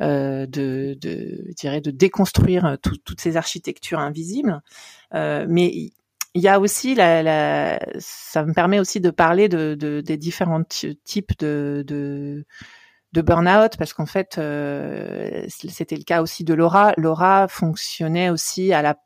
euh 0.00 0.46
de, 0.46 0.96
de, 1.00 1.44
je 1.48 1.54
dirais, 1.54 1.80
de 1.80 1.90
déconstruire 1.90 2.78
toutes 2.80 3.20
ces 3.20 3.36
architectures 3.36 3.98
invisibles. 3.98 4.62
mais 5.12 5.90
il 6.38 6.42
y 6.44 6.48
a 6.48 6.60
aussi 6.60 6.94
la, 6.94 7.22
la, 7.22 7.80
ça 7.98 8.44
me 8.44 8.52
permet 8.54 8.78
aussi 8.78 9.00
de 9.00 9.10
parler 9.10 9.48
de, 9.48 9.74
de 9.74 10.00
des 10.00 10.16
différents 10.16 10.62
types 11.04 11.36
de, 11.40 11.84
de 11.86 12.46
de 13.12 13.22
burn-out 13.22 13.76
parce 13.78 13.92
qu'en 13.92 14.06
fait, 14.06 14.34
c'était 15.48 15.96
le 15.96 16.04
cas 16.04 16.22
aussi 16.22 16.44
de 16.44 16.54
Laura. 16.54 16.92
Laura 16.96 17.48
fonctionnait 17.48 18.30
aussi 18.30 18.72
à 18.72 18.82
la 18.82 18.96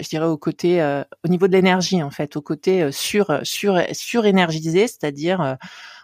je 0.00 0.08
dirais 0.08 0.26
au 0.26 0.38
côté 0.38 0.80
euh, 0.80 1.04
au 1.24 1.28
niveau 1.28 1.46
de 1.48 1.52
l'énergie 1.52 2.02
en 2.02 2.10
fait 2.10 2.36
au 2.36 2.42
côté 2.42 2.82
euh, 2.82 2.90
sur 2.92 3.40
sur 3.42 3.80
surénergisé 3.92 4.86
c'est-à-dire 4.86 5.40
euh, 5.40 5.54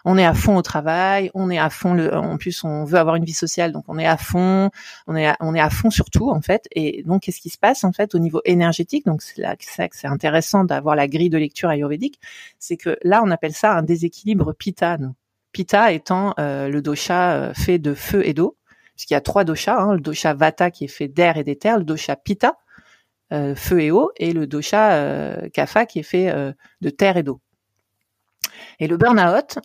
on 0.05 0.17
est 0.17 0.25
à 0.25 0.33
fond 0.33 0.55
au 0.57 0.61
travail 0.61 1.31
on 1.33 1.49
est 1.49 1.57
à 1.57 1.69
fond 1.69 1.93
le 1.93 2.13
en 2.13 2.37
plus 2.37 2.63
on 2.63 2.85
veut 2.85 2.99
avoir 2.99 3.15
une 3.15 3.25
vie 3.25 3.33
sociale 3.33 3.71
donc 3.71 3.85
on 3.87 3.97
est 3.97 4.05
à 4.05 4.17
fond 4.17 4.69
on 5.07 5.15
est 5.15 5.27
à, 5.27 5.37
on 5.39 5.55
est 5.55 5.59
à 5.59 5.69
fond 5.69 5.89
sur 5.89 6.09
tout 6.09 6.29
en 6.29 6.41
fait 6.41 6.67
et 6.71 7.03
donc 7.03 7.23
qu'est-ce 7.23 7.41
qui 7.41 7.49
se 7.49 7.57
passe 7.57 7.83
en 7.83 7.91
fait 7.91 8.15
au 8.15 8.19
niveau 8.19 8.41
énergétique? 8.45 9.05
Donc 9.05 9.21
c'est 9.21 9.41
là 9.41 9.55
que 9.55 9.63
c'est 9.65 10.07
intéressant 10.07 10.63
d'avoir 10.63 10.95
la 10.95 11.07
grille 11.07 11.29
de 11.29 11.37
lecture 11.37 11.69
ayurvédique 11.69 12.19
c'est 12.59 12.77
que 12.77 12.97
là 13.03 13.21
on 13.23 13.31
appelle 13.31 13.53
ça 13.53 13.73
un 13.73 13.83
déséquilibre 13.83 14.53
pitta 14.53 14.97
nous. 14.97 15.15
pitta 15.51 15.91
étant 15.91 16.33
le 16.37 16.79
dosha 16.79 17.53
fait 17.53 17.79
de 17.79 17.93
feu 17.93 18.25
et 18.25 18.33
d'eau 18.33 18.57
puisqu'il 18.95 19.13
y 19.13 19.17
a 19.17 19.21
trois 19.21 19.45
doshas 19.45 19.79
hein, 19.79 19.93
le 19.93 20.01
dosha 20.01 20.33
vata 20.33 20.69
qui 20.71 20.85
est 20.85 20.89
fait 20.89 21.07
d'air 21.07 21.37
et 21.37 21.43
d'éther 21.43 21.77
le 21.77 21.83
dosha 21.83 22.15
pitta 22.15 22.55
euh, 23.31 23.53
feu 23.53 23.81
et 23.81 23.91
eau, 23.91 24.11
et 24.17 24.33
le 24.33 24.47
dosha 24.47 24.93
euh, 24.93 25.49
kapha 25.49 25.85
qui 25.85 25.99
est 25.99 26.03
fait 26.03 26.29
euh, 26.29 26.51
de 26.81 26.89
terre 26.89 27.15
et 27.17 27.23
d'eau. 27.23 27.41
Et 28.79 28.87
le 28.87 28.97
burn-out, 28.97 29.59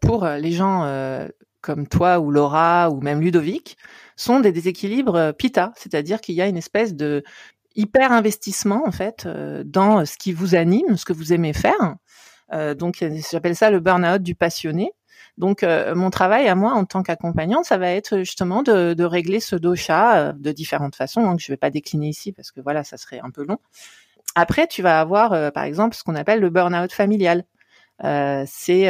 pour 0.00 0.26
les 0.26 0.52
gens 0.52 0.86
comme 1.62 1.88
toi 1.88 2.20
ou 2.20 2.30
Laura 2.30 2.90
ou 2.90 3.00
même 3.00 3.20
Ludovic, 3.20 3.76
sont 4.16 4.40
des 4.40 4.52
déséquilibres 4.52 5.32
pitta, 5.32 5.72
c'est-à-dire 5.76 6.20
qu'il 6.20 6.34
y 6.34 6.42
a 6.42 6.46
une 6.46 6.56
espèce 6.56 6.94
de 6.94 7.24
hyper 7.74 8.12
investissement 8.12 8.82
en 8.86 8.92
fait 8.92 9.26
dans 9.64 10.04
ce 10.04 10.16
qui 10.16 10.32
vous 10.32 10.54
anime, 10.54 10.96
ce 10.96 11.04
que 11.04 11.12
vous 11.12 11.32
aimez 11.32 11.54
faire. 11.54 11.96
donc 12.76 13.04
j'appelle 13.30 13.56
ça 13.56 13.70
le 13.70 13.80
burn-out 13.80 14.22
du 14.22 14.34
passionné. 14.34 14.92
Donc 15.38 15.62
euh, 15.62 15.94
mon 15.94 16.10
travail 16.10 16.48
à 16.48 16.54
moi 16.54 16.72
en 16.72 16.84
tant 16.84 17.02
qu'accompagnante, 17.02 17.64
ça 17.64 17.76
va 17.76 17.90
être 17.90 18.18
justement 18.18 18.62
de, 18.62 19.04
régler 19.04 19.40
ce 19.40 19.56
dosha 19.56 20.16
euh, 20.16 20.32
de 20.32 20.52
différentes 20.52 20.96
façons. 20.96 21.22
Donc 21.22 21.40
je 21.40 21.52
vais 21.52 21.56
pas 21.56 21.70
décliner 21.70 22.08
ici 22.08 22.32
parce 22.32 22.50
que 22.50 22.60
voilà, 22.60 22.84
ça 22.84 22.96
serait 22.96 23.20
un 23.20 23.30
peu 23.30 23.44
long. 23.44 23.58
Après, 24.34 24.66
tu 24.66 24.82
vas 24.82 25.00
avoir 25.00 25.32
euh, 25.32 25.50
par 25.50 25.64
exemple 25.64 25.94
ce 25.94 26.02
qu'on 26.02 26.14
appelle 26.14 26.40
le 26.40 26.50
burn-out 26.50 26.92
familial. 26.92 27.44
c'est 28.46 28.88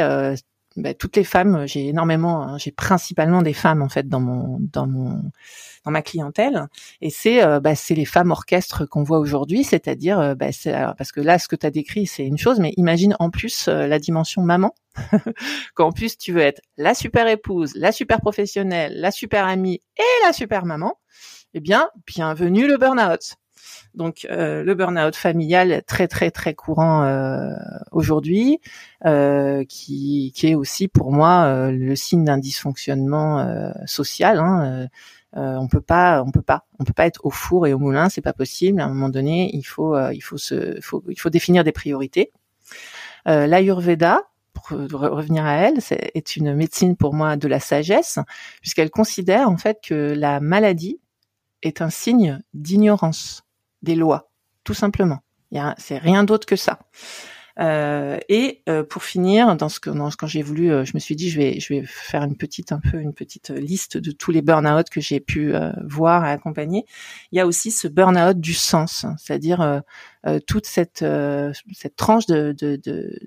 bah, 0.77 0.93
toutes 0.93 1.15
les 1.15 1.23
femmes, 1.23 1.67
j'ai 1.67 1.87
énormément, 1.87 2.43
hein, 2.43 2.57
j'ai 2.59 2.71
principalement 2.71 3.41
des 3.41 3.53
femmes 3.53 3.81
en 3.81 3.89
fait 3.89 4.07
dans 4.07 4.19
mon 4.19 4.59
dans 4.59 4.85
mon 4.85 5.23
dans 5.83 5.91
ma 5.91 6.03
clientèle, 6.03 6.67
et 7.01 7.09
c'est 7.09 7.43
euh, 7.43 7.59
bah, 7.59 7.73
c'est 7.75 7.95
les 7.95 8.05
femmes 8.05 8.29
orchestres 8.29 8.87
qu'on 8.87 9.03
voit 9.03 9.17
aujourd'hui, 9.17 9.63
c'est-à-dire 9.63 10.19
euh, 10.19 10.35
bah, 10.35 10.47
parce 10.97 11.11
que 11.11 11.19
là 11.19 11.39
ce 11.39 11.47
que 11.47 11.55
tu 11.55 11.65
as 11.65 11.71
décrit 11.71 12.05
c'est 12.05 12.25
une 12.25 12.37
chose, 12.37 12.59
mais 12.59 12.73
imagine 12.77 13.15
en 13.19 13.31
plus 13.31 13.67
euh, 13.67 13.87
la 13.87 13.97
dimension 13.97 14.43
maman, 14.43 14.75
qu'en 15.73 15.91
plus 15.91 16.17
tu 16.17 16.31
veux 16.31 16.41
être 16.41 16.61
la 16.77 16.93
super 16.93 17.27
épouse, 17.27 17.73
la 17.75 17.91
super 17.91 18.21
professionnelle, 18.21 18.93
la 18.99 19.11
super 19.11 19.47
amie 19.47 19.81
et 19.97 20.25
la 20.25 20.31
super 20.31 20.65
maman, 20.65 20.99
eh 21.55 21.59
bien 21.59 21.89
bienvenue 22.05 22.67
le 22.67 22.77
burn-out. 22.77 23.37
Donc 23.97 24.27
euh, 24.29 24.63
le 24.63 24.75
burn-out 24.75 25.15
familial 25.15 25.81
très 25.87 26.07
très 26.07 26.29
très 26.29 26.53
courant 26.53 27.03
euh, 27.03 27.51
aujourd'hui, 27.91 28.59
euh, 29.05 29.65
qui, 29.65 30.31
qui 30.35 30.47
est 30.47 30.55
aussi 30.55 30.87
pour 30.87 31.11
moi 31.11 31.71
le 31.71 31.95
signe 31.95 32.23
d'un 32.23 32.37
dysfonctionnement 32.37 33.73
social. 33.85 34.37
Hein, 34.39 34.87
on 35.33 35.67
peut 35.67 35.81
pas, 35.81 36.23
on 36.23 36.31
peut 36.31 36.43
pas, 36.43 36.65
on 36.79 36.83
peut 36.83 36.93
pas 36.93 37.07
être 37.07 37.25
au 37.25 37.31
four 37.31 37.65
et 37.65 37.73
au 37.73 37.79
moulin, 37.79 38.07
c'est 38.09 38.21
pas 38.21 38.33
possible. 38.33 38.79
À 38.79 38.85
un 38.85 38.89
moment 38.89 39.09
donné, 39.09 39.49
il 39.53 39.63
faut, 39.63 39.97
il 40.11 40.21
faut 40.21 40.37
se, 40.37 40.79
faut, 40.81 41.03
il 41.09 41.19
faut 41.19 41.31
définir 41.31 41.63
des 41.63 41.71
priorités. 41.71 42.31
L'Ayurveda, 43.25 44.21
pour 44.53 44.77
revenir 44.77 45.43
à 45.43 45.55
elle, 45.55 45.79
est 45.89 46.35
une 46.35 46.53
médecine 46.53 46.95
pour 46.95 47.15
moi 47.15 47.35
de 47.35 47.47
la 47.47 47.59
sagesse, 47.59 48.19
puisqu'elle 48.61 48.91
considère 48.91 49.49
en 49.49 49.57
fait 49.57 49.79
que 49.83 50.13
la 50.15 50.39
maladie 50.39 50.99
est 51.63 51.81
un 51.81 51.89
signe 51.89 52.39
d'ignorance 52.53 53.46
des 53.87 53.95
lois, 53.95 54.29
tout 54.63 54.75
simplement. 54.75 55.19
C'est 55.77 55.97
rien 55.97 56.23
d'autre 56.23 56.45
que 56.45 56.57
ça. 56.57 56.79
Euh, 57.59 58.19
et 58.29 58.61
euh, 58.69 58.83
pour 58.83 59.03
finir, 59.03 59.55
dans 59.55 59.69
ce 59.69 59.79
que 59.79 59.89
quand 59.89 60.27
j'ai 60.27 60.43
voulu, 60.43 60.71
euh, 60.71 60.85
je 60.85 60.91
me 60.93 60.99
suis 60.99 61.15
dit 61.15 61.29
je 61.29 61.39
vais 61.39 61.59
je 61.59 61.73
vais 61.73 61.83
faire 61.85 62.23
une 62.23 62.37
petite 62.37 62.71
un 62.71 62.79
peu 62.79 62.99
une 62.99 63.13
petite 63.13 63.49
liste 63.49 63.97
de 63.97 64.11
tous 64.11 64.31
les 64.31 64.43
burn-out 64.43 64.89
que 64.89 65.01
j'ai 65.01 65.19
pu 65.19 65.53
voir 65.89 66.25
et 66.25 66.31
accompagner. 66.31 66.85
Il 67.31 67.37
y 67.37 67.41
a 67.41 67.47
aussi 67.47 67.71
ce 67.71 67.87
burn-out 67.87 68.39
du 68.39 68.53
sens, 68.53 69.05
c'est-à-dire 69.17 69.81
toute 70.45 70.65
cette 70.65 71.03
cette 71.73 71.95
tranche 71.95 72.27
de, 72.27 72.53
de, 72.57 72.79
de 72.83 73.19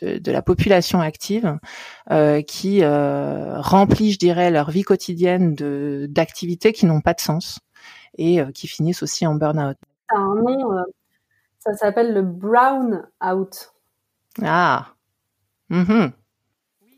de, 0.00 0.32
la 0.32 0.42
population 0.42 1.00
active 1.00 1.58
qui 2.46 2.84
remplit, 2.84 4.12
je 4.12 4.18
dirais, 4.18 4.50
leur 4.50 4.70
vie 4.70 4.82
quotidienne 4.82 5.54
de 5.54 6.06
d'activités 6.10 6.72
qui 6.72 6.86
n'ont 6.86 7.00
pas 7.00 7.14
de 7.14 7.20
sens 7.20 7.60
et 8.18 8.40
qui 8.54 8.68
finissent 8.68 9.02
aussi 9.02 9.26
en 9.26 9.34
burn-out 9.34 9.76
un 10.16 10.34
nom, 10.36 10.76
euh, 10.76 10.82
ça 11.58 11.74
s'appelle 11.74 12.12
le 12.12 12.22
brown 12.22 13.08
out. 13.24 13.72
Ah. 14.42 14.94
Mm-hmm. 15.70 16.12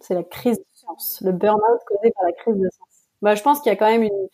C'est 0.01 0.15
la 0.15 0.23
crise 0.23 0.59
de 0.59 0.65
sens, 0.73 1.23
le 1.25 1.33
burn-out 1.33 1.81
causé 1.87 2.13
par 2.13 2.25
la 2.27 2.33
crise 2.33 2.57
de 2.57 2.69
sens. 2.69 2.89
Bah, 3.23 3.35
je 3.35 3.43
pense 3.43 3.61
qu'il 3.61 3.71
y 3.71 3.75
a 3.75 3.77
quand 3.77 3.91
même 3.91 4.03
une 4.03 4.29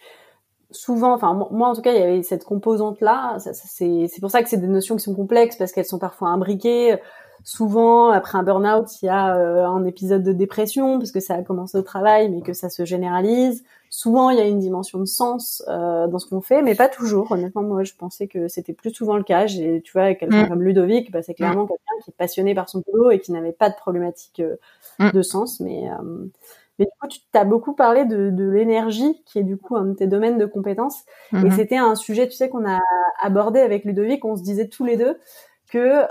souvent, 0.72 1.12
enfin 1.12 1.34
moi 1.50 1.68
en 1.68 1.74
tout 1.74 1.82
cas, 1.82 1.92
il 1.92 1.98
y 1.98 2.02
avait 2.02 2.22
cette 2.22 2.44
composante 2.44 3.00
là. 3.00 3.38
C'est 3.38 4.20
pour 4.20 4.30
ça 4.30 4.42
que 4.42 4.48
c'est 4.48 4.56
des 4.56 4.66
notions 4.66 4.96
qui 4.96 5.02
sont 5.02 5.14
complexes 5.14 5.56
parce 5.56 5.72
qu'elles 5.72 5.86
sont 5.86 5.98
parfois 5.98 6.28
imbriquées. 6.28 6.96
Souvent, 7.44 8.10
après 8.10 8.36
un 8.36 8.42
burn-out, 8.42 8.86
il 9.02 9.06
y 9.06 9.08
a 9.08 9.34
euh, 9.34 9.66
un 9.66 9.84
épisode 9.84 10.22
de 10.22 10.32
dépression 10.32 10.98
parce 10.98 11.10
que 11.10 11.20
ça 11.20 11.34
a 11.34 11.42
commencé 11.42 11.78
au 11.78 11.82
travail, 11.82 12.28
mais 12.28 12.42
que 12.42 12.52
ça 12.52 12.68
se 12.68 12.84
généralise. 12.84 13.64
Souvent, 13.92 14.30
il 14.30 14.38
y 14.38 14.40
a 14.40 14.46
une 14.46 14.60
dimension 14.60 15.00
de 15.00 15.04
sens 15.04 15.64
euh, 15.68 16.06
dans 16.06 16.20
ce 16.20 16.26
qu'on 16.26 16.40
fait, 16.40 16.62
mais 16.62 16.76
pas 16.76 16.88
toujours. 16.88 17.32
Honnêtement, 17.32 17.64
moi, 17.64 17.82
je 17.82 17.92
pensais 17.94 18.28
que 18.28 18.46
c'était 18.46 18.72
plus 18.72 18.94
souvent 18.94 19.16
le 19.16 19.24
cas. 19.24 19.48
J'ai, 19.48 19.82
tu 19.82 19.90
vois, 19.92 20.14
quelqu'un 20.14 20.44
mm. 20.44 20.48
comme 20.48 20.62
Ludovic, 20.62 21.10
bah, 21.10 21.22
c'est 21.22 21.34
clairement 21.34 21.64
mm. 21.64 21.68
quelqu'un 21.68 22.04
qui 22.04 22.10
est 22.10 22.16
passionné 22.16 22.54
par 22.54 22.68
son 22.68 22.84
boulot 22.86 23.10
et 23.10 23.18
qui 23.18 23.32
n'avait 23.32 23.52
pas 23.52 23.68
de 23.68 23.74
problématique 23.74 24.40
euh, 24.40 24.56
mm. 25.00 25.10
de 25.10 25.22
sens. 25.22 25.58
Mais, 25.58 25.88
mais 26.78 26.84
du 26.84 26.90
coup, 27.00 27.08
tu 27.08 27.20
as 27.34 27.44
beaucoup 27.44 27.74
parlé 27.74 28.04
de, 28.04 28.30
de 28.30 28.48
l'énergie, 28.48 29.22
qui 29.26 29.40
est 29.40 29.44
du 29.44 29.56
coup 29.56 29.76
un 29.76 29.86
de 29.86 29.94
tes 29.94 30.06
domaines 30.06 30.38
de 30.38 30.46
compétences. 30.46 31.02
Et 31.32 31.36
mm-hmm. 31.36 31.56
c'était 31.56 31.78
un 31.78 31.96
sujet, 31.96 32.28
tu 32.28 32.36
sais, 32.36 32.48
qu'on 32.48 32.68
a 32.68 32.80
abordé 33.20 33.58
avec 33.58 33.84
Ludovic. 33.84 34.24
On 34.24 34.36
se 34.36 34.42
disait 34.42 34.68
tous 34.68 34.84
les 34.84 34.96
deux 34.96 35.18
que 35.68 36.06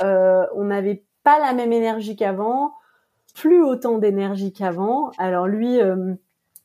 on 0.54 0.70
avait 0.70 1.06
pas 1.24 1.40
la 1.40 1.54
même 1.54 1.72
énergie 1.72 2.18
qu'avant, 2.18 2.74
plus 3.36 3.64
autant 3.64 3.98
d'énergie 4.00 4.52
qu'avant. 4.52 5.12
Alors 5.18 5.48
lui, 5.48 5.80
euh, 5.80 6.14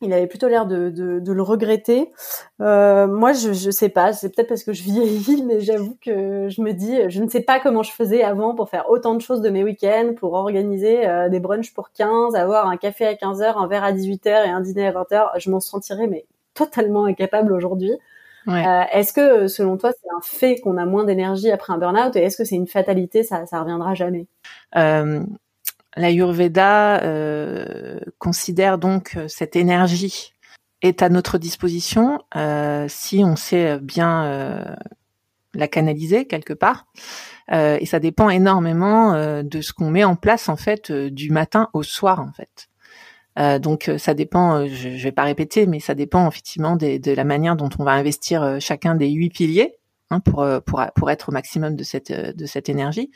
il 0.05 0.12
avait 0.12 0.26
plutôt 0.26 0.48
l'air 0.48 0.66
de, 0.66 0.90
de, 0.90 1.32
le 1.32 1.42
regretter. 1.42 2.12
Euh, 2.61 3.07
moi, 3.07 3.32
je, 3.32 3.52
je 3.52 3.70
sais 3.70 3.88
pas, 3.88 4.12
c'est 4.12 4.34
peut-être 4.34 4.48
parce 4.48 4.62
que 4.62 4.72
je 4.72 4.82
vieillis, 4.82 5.42
mais 5.44 5.61
j'avoue 5.61 5.96
que 6.00 6.48
je 6.48 6.61
me 6.61 6.72
dis, 6.72 6.96
je 7.09 7.22
ne 7.22 7.28
sais 7.28 7.40
pas 7.40 7.61
comment 7.61 7.82
je 7.82 7.92
faisais 7.92 8.22
avant 8.22 8.55
pour 8.55 8.68
faire 8.68 8.88
autant 8.90 9.14
de 9.14 9.20
choses 9.20 9.40
de 9.40 9.50
mes 9.50 9.64
week-ends, 9.64 10.14
pour 10.16 10.34
organiser 10.34 11.07
euh, 11.07 11.28
des 11.28 11.40
brunchs 11.40 11.74
pour 11.74 11.90
15, 11.92 12.34
avoir 12.34 12.68
un 12.68 12.76
café 12.76 13.07
à 13.07 13.14
15h, 13.14 13.57
un 13.57 13.66
verre 13.66 13.84
à 13.84 13.92
18h 13.92 14.46
et 14.46 14.50
un 14.50 14.61
dîner 14.61 14.86
à 14.86 14.92
20h. 14.92 15.30
Je 15.38 15.50
m'en 15.50 15.61
sentirais 15.61 16.07
mais 16.07 16.26
totalement 16.55 17.05
incapable 17.05 17.52
aujourd'hui. 17.52 17.92
Euh, 18.48 18.82
est-ce 18.92 19.12
que, 19.12 19.48
selon 19.48 19.78
toi, 19.78 19.92
c'est 19.92 20.09
un 20.14 20.20
fait 20.22 20.61
qu'on 20.61 20.76
a 20.76 20.84
moins 20.84 21.05
d'énergie 21.05 21.50
après 21.50 21.72
un 21.72 21.78
burn-out 21.78 22.14
et 22.16 22.20
est-ce 22.20 22.36
que 22.36 22.44
c'est 22.44 22.57
une 22.57 22.66
fatalité, 22.66 23.22
ça, 23.22 23.46
ça 23.46 23.61
reviendra 23.61 23.94
jamais 23.94 24.26
L'Ayurveda 25.97 27.03
euh, 27.03 28.01
considère 28.18 28.78
donc 28.78 29.16
cette 29.28 29.57
énergie 29.57 30.32
est 30.82 31.03
à 31.03 31.09
notre 31.09 31.38
disposition 31.38 32.20
euh, 32.36 32.86
si 32.88 33.22
on 33.24 33.36
sait 33.36 33.78
bien 33.78 34.24
euh, 34.24 34.64
la 35.55 35.68
canaliser 35.68 36.26
quelque 36.26 36.53
part. 36.53 36.86
Euh, 37.53 37.78
et 37.80 37.86
ça 37.86 38.01
dépend 38.01 38.28
énormément 38.28 39.42
de 39.42 39.61
ce 39.61 39.72
qu'on 39.72 39.90
met 39.90 40.05
en 40.05 40.16
place 40.16 40.49
en 40.49 40.57
fait 40.57 40.90
du 40.90 41.30
matin 41.30 41.68
au 41.72 41.82
soir 41.82 42.20
en 42.20 42.32
fait. 42.32 42.68
Euh, 43.38 43.59
donc 43.59 43.88
euh, 43.88 43.99
ça 43.99 44.14
dépend, 44.14 44.59
euh, 44.59 44.66
je, 44.68 44.90
je 44.97 45.03
vais 45.03 45.12
pas 45.12 45.24
répéter, 45.24 45.66
mais 45.66 45.80
ça 45.80 45.95
dépend 45.95 46.28
effectivement 46.28 46.76
de 46.76 47.12
la 47.12 47.24
manière 47.24 47.57
dont 47.57 47.70
on 47.78 47.84
va 47.84 47.92
investir 47.92 48.59
chacun 48.61 48.95
des 48.95 49.11
huit 49.11 49.30
piliers 49.30 49.74
hein, 50.11 50.20
pour, 50.20 50.47
pour 50.64 50.82
pour 50.95 51.11
être 51.11 51.30
au 51.30 51.32
maximum 51.32 51.74
de 51.76 51.82
cette 51.82 52.12
de 52.12 52.47
cette 52.47 52.68
énergie. 52.68 53.11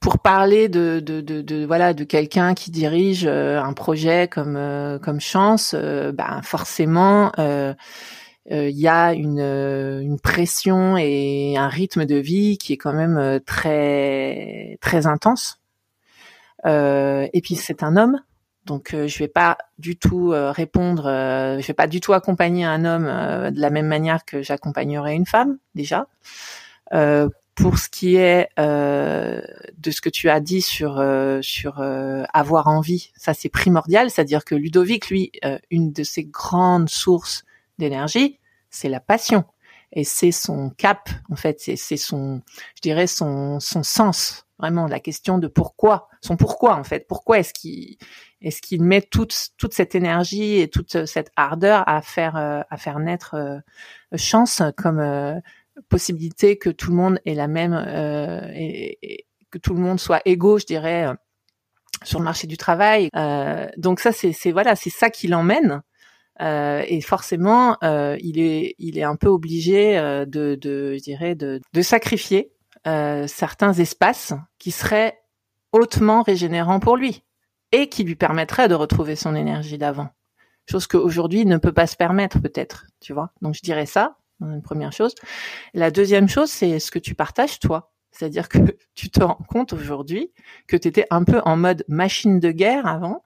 Pour 0.00 0.18
parler 0.18 0.68
de, 0.68 1.00
de, 1.00 1.20
de, 1.20 1.42
de 1.42 1.64
voilà 1.66 1.94
de 1.94 2.04
quelqu'un 2.04 2.54
qui 2.54 2.70
dirige 2.70 3.26
un 3.26 3.72
projet 3.72 4.28
comme 4.28 4.58
comme 5.02 5.20
chance, 5.20 5.74
ben 5.74 6.40
forcément 6.42 7.32
il 8.48 8.78
y 8.78 8.88
a 8.88 9.12
une, 9.12 9.40
une 9.40 10.20
pression 10.20 10.96
et 10.96 11.56
un 11.56 11.68
rythme 11.68 12.04
de 12.04 12.16
vie 12.16 12.58
qui 12.58 12.74
est 12.74 12.76
quand 12.76 12.92
même 12.92 13.40
très 13.44 14.78
très 14.80 15.06
intense 15.06 15.60
euh, 16.66 17.28
et 17.32 17.40
puis 17.40 17.54
c'est 17.54 17.82
un 17.82 17.96
homme, 17.96 18.20
donc 18.64 18.94
euh, 18.94 19.06
je 19.06 19.18
vais 19.18 19.28
pas 19.28 19.58
du 19.78 19.96
tout 19.96 20.32
euh, 20.32 20.50
répondre, 20.50 21.04
je 21.04 21.66
vais 21.66 21.74
pas 21.74 21.86
du 21.86 22.00
tout 22.00 22.12
accompagner 22.12 22.64
un 22.64 22.84
homme 22.84 23.04
de 23.52 23.60
la 23.60 23.70
même 23.70 23.86
manière 23.86 24.24
que 24.24 24.42
j'accompagnerais 24.42 25.14
une 25.14 25.26
femme 25.26 25.58
déjà. 25.74 26.06
Pour 27.56 27.78
ce 27.78 27.88
qui 27.88 28.16
est 28.16 28.50
euh, 28.58 29.40
de 29.78 29.90
ce 29.90 30.02
que 30.02 30.10
tu 30.10 30.28
as 30.28 30.40
dit 30.40 30.60
sur 30.60 30.98
euh, 30.98 31.40
sur 31.40 31.80
euh, 31.80 32.22
avoir 32.34 32.68
envie, 32.68 33.10
ça 33.16 33.32
c'est 33.32 33.48
primordial, 33.48 34.10
c'est-à-dire 34.10 34.44
que 34.44 34.54
Ludovic, 34.54 35.08
lui, 35.08 35.32
une 35.70 35.92
de 35.92 36.04
ses 36.04 36.24
grandes 36.24 36.90
sources 36.90 37.44
d'énergie, 37.78 38.38
c'est 38.70 38.90
la 38.90 39.00
passion. 39.00 39.44
Et 39.92 40.04
c'est 40.04 40.32
son 40.32 40.70
cap 40.70 41.08
en 41.30 41.36
fait, 41.36 41.58
c'est 41.60 41.96
son, 41.96 42.42
je 42.76 42.82
dirais 42.82 43.06
son 43.06 43.58
son 43.58 43.82
sens 43.82 44.46
vraiment 44.58 44.86
la 44.86 45.00
question 45.00 45.38
de 45.38 45.48
pourquoi, 45.48 46.08
son 46.20 46.36
pourquoi 46.36 46.76
en 46.76 46.84
fait, 46.84 47.06
pourquoi 47.08 47.38
est-ce 47.38 47.54
qu'il 47.54 47.96
est-ce 48.42 48.60
qu'il 48.60 48.82
met 48.82 49.00
toute 49.00 49.48
toute 49.56 49.72
cette 49.72 49.94
énergie 49.94 50.60
et 50.60 50.68
toute 50.68 51.06
cette 51.06 51.30
ardeur 51.36 51.88
à 51.88 52.02
faire 52.02 52.36
à 52.36 52.76
faire 52.76 52.98
naître 52.98 53.62
chance 54.14 54.60
comme 54.76 55.40
possibilité 55.88 56.58
que 56.58 56.70
tout 56.70 56.90
le 56.90 56.96
monde 56.96 57.20
ait 57.24 57.34
la 57.34 57.48
même 57.48 57.74
euh, 57.74 58.50
et, 58.54 59.26
que 59.50 59.58
tout 59.58 59.74
le 59.74 59.80
monde 59.80 60.00
soit 60.00 60.20
égaux, 60.24 60.58
je 60.58 60.66
dirais, 60.66 61.06
euh, 61.06 61.14
sur 62.02 62.18
le 62.18 62.24
marché 62.24 62.46
du 62.46 62.56
travail. 62.56 63.08
Euh, 63.14 63.66
donc 63.76 64.00
ça, 64.00 64.12
c'est 64.12 64.52
voilà, 64.52 64.76
c'est 64.76 64.90
ça 64.90 65.10
qui 65.10 65.28
l'emmène. 65.28 65.82
Euh, 66.40 66.82
et 66.86 67.00
forcément, 67.00 67.78
euh, 67.82 68.16
il 68.20 68.38
est 68.38 68.74
il 68.78 68.98
est 68.98 69.04
un 69.04 69.16
peu 69.16 69.28
obligé 69.28 69.96
euh, 69.96 70.26
de, 70.26 70.54
de 70.60 70.94
je 70.94 71.02
dirais 71.02 71.34
de, 71.34 71.60
de 71.72 71.82
sacrifier 71.82 72.52
certains 73.26 73.72
espaces 73.72 74.32
qui 74.60 74.70
seraient 74.70 75.18
hautement 75.72 76.22
régénérants 76.22 76.78
pour 76.78 76.96
lui 76.96 77.24
et 77.72 77.88
qui 77.88 78.04
lui 78.04 78.14
permettraient 78.14 78.68
de 78.68 78.76
retrouver 78.76 79.16
son 79.16 79.34
énergie 79.34 79.76
d'avant. 79.76 80.10
Chose 80.70 80.86
qu'aujourd'hui 80.86 81.40
il 81.40 81.48
ne 81.48 81.56
peut 81.56 81.72
pas 81.72 81.88
se 81.88 81.96
permettre 81.96 82.38
peut-être, 82.40 82.86
tu 83.00 83.12
vois. 83.12 83.32
Donc 83.42 83.54
je 83.54 83.62
dirais 83.62 83.86
ça 83.86 84.18
une 84.40 84.62
première 84.62 84.92
chose. 84.92 85.14
La 85.74 85.90
deuxième 85.90 86.28
chose, 86.28 86.50
c'est 86.50 86.78
ce 86.78 86.90
que 86.90 86.98
tu 86.98 87.14
partages 87.14 87.58
toi. 87.58 87.92
C'est-à-dire 88.10 88.48
que 88.48 88.58
tu 88.94 89.10
te 89.10 89.22
rends 89.22 89.38
compte 89.48 89.72
aujourd'hui 89.72 90.32
que 90.66 90.76
tu 90.76 90.88
étais 90.88 91.06
un 91.10 91.24
peu 91.24 91.40
en 91.44 91.56
mode 91.56 91.84
machine 91.88 92.40
de 92.40 92.50
guerre 92.50 92.86
avant 92.86 93.22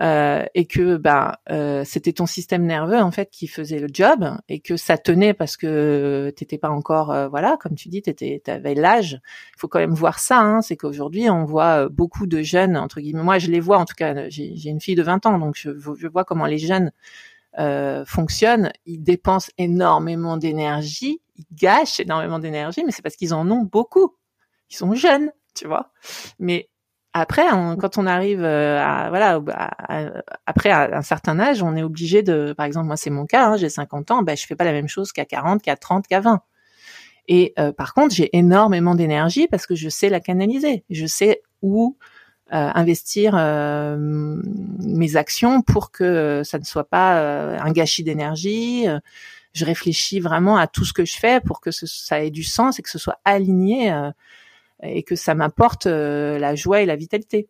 euh, 0.00 0.44
et 0.54 0.64
que 0.66 0.96
bah 0.96 1.40
euh, 1.50 1.82
c'était 1.84 2.12
ton 2.12 2.26
système 2.26 2.64
nerveux 2.64 2.98
en 3.00 3.10
fait 3.10 3.30
qui 3.32 3.48
faisait 3.48 3.80
le 3.80 3.88
job 3.92 4.24
et 4.48 4.60
que 4.60 4.76
ça 4.76 4.96
tenait 4.96 5.34
parce 5.34 5.56
que 5.56 6.32
t'étais 6.36 6.56
pas 6.56 6.68
encore 6.68 7.10
euh, 7.10 7.26
voilà 7.26 7.56
comme 7.60 7.74
tu 7.74 7.88
dis 7.88 8.00
t'étais 8.00 8.40
t'avais 8.44 8.74
l'âge. 8.74 9.20
Il 9.56 9.58
faut 9.58 9.66
quand 9.66 9.80
même 9.80 9.94
voir 9.94 10.20
ça. 10.20 10.38
Hein, 10.38 10.62
c'est 10.62 10.76
qu'aujourd'hui 10.76 11.28
on 11.30 11.44
voit 11.44 11.88
beaucoup 11.88 12.28
de 12.28 12.42
jeunes 12.42 12.76
entre 12.76 13.00
guillemets. 13.00 13.24
Moi 13.24 13.38
je 13.40 13.50
les 13.50 13.58
vois 13.58 13.78
en 13.78 13.86
tout 13.86 13.96
cas. 13.96 14.28
J'ai 14.28 14.70
une 14.70 14.80
fille 14.80 14.94
de 14.94 15.02
20 15.02 15.26
ans 15.26 15.38
donc 15.38 15.56
je, 15.56 15.70
je 15.76 16.06
vois 16.06 16.24
comment 16.24 16.46
les 16.46 16.58
jeunes 16.58 16.92
euh, 17.58 18.04
fonctionnent, 18.04 18.72
ils 18.86 19.02
dépensent 19.02 19.50
énormément 19.58 20.36
d'énergie, 20.36 21.20
ils 21.36 21.46
gâchent 21.52 22.00
énormément 22.00 22.38
d'énergie, 22.38 22.84
mais 22.84 22.92
c'est 22.92 23.02
parce 23.02 23.16
qu'ils 23.16 23.34
en 23.34 23.50
ont 23.50 23.62
beaucoup. 23.62 24.14
Ils 24.70 24.76
sont 24.76 24.94
jeunes, 24.94 25.32
tu 25.54 25.66
vois. 25.66 25.90
Mais 26.38 26.68
après, 27.12 27.46
quand 27.80 27.98
on 27.98 28.06
arrive 28.06 28.44
euh, 28.44 28.78
à 28.80 29.08
voilà, 29.08 29.40
après 30.46 30.70
à 30.70 30.98
un 30.98 31.02
certain 31.02 31.40
âge, 31.40 31.62
on 31.62 31.74
est 31.74 31.82
obligé 31.82 32.22
de, 32.22 32.54
par 32.56 32.66
exemple, 32.66 32.86
moi 32.86 32.96
c'est 32.96 33.10
mon 33.10 33.26
cas, 33.26 33.48
hein, 33.48 33.56
j'ai 33.56 33.68
50 33.68 34.10
ans, 34.10 34.22
ben 34.22 34.36
je 34.36 34.46
fais 34.46 34.56
pas 34.56 34.64
la 34.64 34.72
même 34.72 34.88
chose 34.88 35.12
qu'à 35.12 35.24
40, 35.24 35.62
qu'à 35.62 35.76
30, 35.76 36.06
qu'à 36.06 36.20
20. 36.20 36.40
Et 37.28 37.52
euh, 37.58 37.72
par 37.72 37.92
contre, 37.94 38.14
j'ai 38.14 38.36
énormément 38.36 38.94
d'énergie 38.94 39.48
parce 39.48 39.66
que 39.66 39.74
je 39.74 39.88
sais 39.88 40.08
la 40.08 40.20
canaliser, 40.20 40.84
je 40.90 41.06
sais 41.06 41.42
où 41.62 41.96
investir 42.50 43.34
euh, 43.36 43.96
mes 43.98 45.16
actions 45.16 45.62
pour 45.62 45.90
que 45.90 46.42
ça 46.44 46.58
ne 46.58 46.64
soit 46.64 46.88
pas 46.88 47.20
euh, 47.20 47.58
un 47.58 47.72
gâchis 47.72 48.04
d'énergie. 48.04 48.86
Je 49.52 49.64
réfléchis 49.64 50.20
vraiment 50.20 50.56
à 50.56 50.66
tout 50.66 50.84
ce 50.84 50.92
que 50.92 51.04
je 51.04 51.18
fais 51.18 51.40
pour 51.40 51.60
que 51.60 51.70
ça 51.70 52.22
ait 52.22 52.30
du 52.30 52.44
sens 52.44 52.78
et 52.78 52.82
que 52.82 52.90
ce 52.90 52.98
soit 52.98 53.20
aligné 53.24 53.92
et 54.82 55.02
que 55.02 55.16
ça 55.16 55.34
m'apporte 55.34 55.86
la 55.86 56.54
joie 56.54 56.80
et 56.82 56.86
la 56.86 56.96
vitalité. 56.96 57.48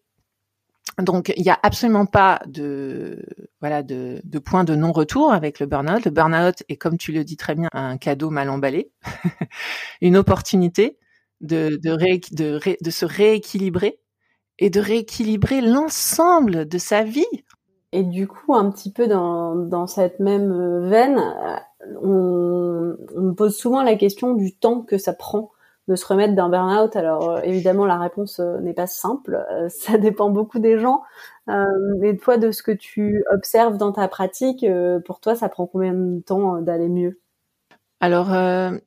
Donc 0.99 1.32
il 1.36 1.42
n'y 1.42 1.51
a 1.51 1.59
absolument 1.62 2.07
pas 2.07 2.40
de 2.46 3.22
voilà 3.61 3.82
de, 3.82 4.20
de 4.24 4.38
point 4.38 4.64
de 4.64 4.74
non-retour 4.74 5.32
avec 5.32 5.61
le 5.61 5.66
burn-out. 5.66 6.05
Le 6.05 6.11
burn-out 6.11 6.64
est 6.68 6.76
comme 6.76 6.99
tu 6.99 7.12
le 7.12 7.24
dis 7.24 7.36
très 7.36 7.55
bien 7.55 7.68
un 7.72 7.99
cadeau 7.99 8.30
mal 8.30 8.51
emballé, 8.51 8.90
une 10.01 10.16
opportunité 10.16 10.99
de 11.40 11.78
de, 11.82 11.96
de, 12.34 12.61
de 12.80 12.90
se 12.90 13.05
rééquilibrer 13.05 14.01
et 14.59 14.70
de 14.70 14.80
rééquilibrer 14.80 15.61
l'ensemble 15.61 16.66
de 16.66 16.78
sa 16.78 17.02
vie. 17.02 17.26
Et 17.92 18.02
du 18.02 18.28
coup, 18.28 18.54
un 18.54 18.70
petit 18.70 18.92
peu 18.92 19.06
dans, 19.06 19.54
dans 19.54 19.86
cette 19.86 20.20
même 20.20 20.52
euh, 20.52 20.88
veine, 20.88 21.18
euh, 21.18 21.56
on, 22.02 22.96
on, 23.16 23.22
me 23.22 23.32
pose 23.32 23.56
souvent 23.56 23.82
la 23.82 23.96
question 23.96 24.34
du 24.34 24.54
temps 24.54 24.82
que 24.82 24.98
ça 24.98 25.14
prend 25.14 25.50
de 25.86 25.96
se 25.96 26.04
remettre 26.04 26.34
d'un 26.34 26.50
burn-out. 26.50 26.96
Alors 26.96 27.30
euh, 27.30 27.40
évidemment, 27.44 27.86
la 27.86 27.98
réponse 27.98 28.40
n'est 28.40 28.74
pas 28.74 28.86
simple, 28.86 29.42
ça 29.70 29.96
dépend 29.96 30.28
beaucoup 30.28 30.59
des 30.59 30.78
gens. 30.78 31.02
Euh, 31.48 31.64
mais 31.98 32.14
toi, 32.16 32.36
de 32.36 32.50
ce 32.50 32.62
que 32.62 32.72
tu 32.72 33.24
observes 33.32 33.78
dans 33.78 33.92
ta 33.92 34.06
pratique, 34.06 34.66
pour 35.06 35.20
toi, 35.20 35.34
ça 35.34 35.48
prend 35.48 35.66
combien 35.66 35.94
de 35.94 36.20
temps 36.20 36.61
d'aller 36.61 36.90
mieux? 36.90 37.20
Alors, 38.00 38.28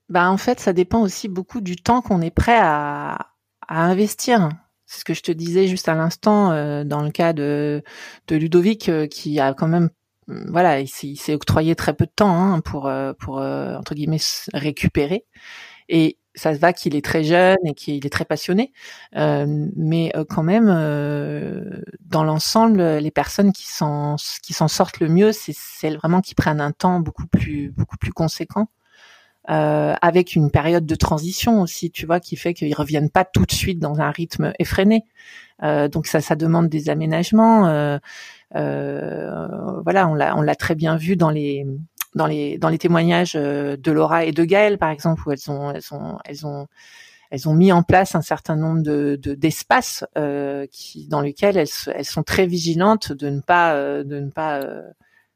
bah 0.10 0.30
en 0.30 0.38
fait, 0.38 0.60
ça 0.60 0.72
dépend 0.72 1.02
aussi 1.02 1.28
beaucoup 1.28 1.60
du 1.60 1.76
temps 1.76 2.02
qu'on 2.02 2.22
est 2.22 2.34
prêt 2.34 2.58
à, 2.58 3.32
à 3.68 3.84
investir. 3.84 4.50
C'est 4.92 5.00
ce 5.00 5.06
que 5.06 5.14
je 5.14 5.22
te 5.22 5.32
disais 5.32 5.68
juste 5.68 5.88
à 5.88 5.96
l'instant 5.96 6.52
euh, 6.52 6.84
dans 6.84 7.02
le 7.02 7.12
cas 7.12 7.32
de, 7.32 7.82
de 8.28 8.36
Ludovic 8.36 8.90
euh, 8.90 9.08
qui 9.08 9.40
a 9.40 9.54
quand 9.54 9.70
même 9.70 9.90
mm, 10.28 10.52
voilà, 10.52 10.82
il 10.82 10.88
s'est 10.90 11.34
octroyé 11.34 11.76
très 11.76 11.94
peu 11.94 12.06
de 12.06 12.12
temps 12.14 12.36
hein, 12.36 12.60
pour 12.60 12.88
euh, 12.88 13.14
pour 13.14 13.38
entre 13.38 13.96
guillemets 13.96 14.20
récupérer. 14.54 15.26
Et 15.90 16.18
ça 16.36 16.54
se 16.54 16.60
va 16.60 16.74
qu'il 16.74 16.96
est 16.96 17.06
très 17.06 17.24
jeune 17.24 17.58
et 17.66 17.74
qu'il 17.74 18.06
est 18.06 18.10
très 18.10 18.26
passionné, 18.26 18.74
mais 19.16 20.14
quand 20.30 20.44
même 20.44 20.68
dans 22.02 22.24
l'ensemble, 22.24 22.82
les 22.82 23.12
personnes 23.12 23.54
qui 23.54 23.68
s'en 23.68 24.16
qui 24.44 24.54
s'en 24.54 24.68
sortent 24.70 25.00
le 25.00 25.10
mieux, 25.10 25.32
c'est 25.34 25.56
celles 25.56 25.98
vraiment 25.98 26.22
qui 26.22 26.36
prennent 26.36 26.62
un 26.62 26.72
temps 26.72 27.00
beaucoup 27.02 27.28
plus 27.28 27.72
beaucoup 27.72 27.98
plus 27.98 28.14
conséquent 28.14 28.68
euh, 29.50 29.96
avec 30.02 30.36
une 30.36 30.52
période 30.52 30.86
de 30.86 30.96
transition 30.96 31.62
aussi, 31.62 31.90
tu 31.90 32.06
vois, 32.06 32.20
qui 32.20 32.36
fait 32.36 32.54
qu'ils 32.54 32.76
reviennent 32.76 33.10
pas 33.10 33.26
tout 33.26 33.46
de 33.46 33.52
suite 33.52 33.80
dans 33.80 34.00
un 34.00 34.12
rythme 34.12 34.54
effréné. 34.60 35.04
Euh, 35.64 35.88
donc 35.88 36.08
ça, 36.08 36.22
ça 36.22 36.36
demande 36.36 36.70
des 36.70 36.90
aménagements. 36.90 37.68
Euh, 37.68 37.98
euh 38.56 39.48
voilà, 39.84 40.08
on 40.08 40.14
l'a, 40.14 40.36
on 40.38 40.42
l'a 40.42 40.56
très 40.56 40.76
bien 40.76 40.96
vu 40.96 41.16
dans 41.16 41.32
les 41.32 41.66
dans 42.14 42.28
les 42.28 42.58
dans 42.60 42.70
les 42.70 42.78
témoignages 42.78 43.34
euh, 43.36 43.78
de 43.78 43.92
Laura 43.92 44.26
et 44.26 44.32
de 44.32 44.44
Gaëlle, 44.44 44.78
par 44.78 44.92
exemple, 44.92 45.24
où 45.28 45.32
elles 45.32 45.50
ont 45.50 45.72
elles 45.72 45.94
ont 45.94 46.18
elles 46.26 46.46
ont 46.46 46.68
elles 47.32 47.50
ont 47.50 47.54
mis 47.56 47.72
en 47.72 47.82
place 47.82 48.14
un 48.14 48.22
certain 48.22 48.58
nombre 48.58 48.84
de, 48.84 49.16
d'espaces 49.16 50.06
qui 50.72 51.08
dans 51.08 51.22
lesquels 51.22 51.58
elles, 51.58 51.68
elles 51.96 52.06
sont 52.06 52.24
très 52.24 52.46
vigilantes 52.46 53.12
de 53.14 53.30
ne 53.30 53.42
pas 53.42 53.76
de 54.04 54.20
ne 54.20 54.30
pas 54.30 54.62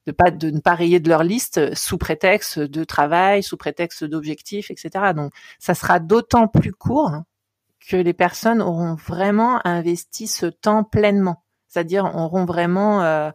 de 0.06 0.50
ne 0.50 0.60
pas 0.60 0.76
rayer 0.76 1.00
de 1.00 1.10
leur 1.10 1.24
liste 1.24 1.74
sous 1.76 1.98
prétexte 1.98 2.60
de 2.60 2.84
travail, 2.84 3.44
sous 3.44 3.58
prétexte 3.58 4.04
d'objectifs, 4.04 4.70
etc. 4.72 5.14
Donc 5.16 5.32
ça 5.60 5.74
sera 5.74 6.00
d'autant 6.00 6.48
plus 6.48 6.74
court 6.74 7.12
que 7.88 7.96
les 7.96 8.14
personnes 8.14 8.62
auront 8.62 8.96
vraiment 8.96 9.66
investi 9.66 10.28
ce 10.28 10.46
temps 10.46 10.84
pleinement, 10.84 11.44
c'est-à-dire 11.68 12.06
auront 12.16 12.46
vraiment 12.46 13.02
euh, 13.04 13.32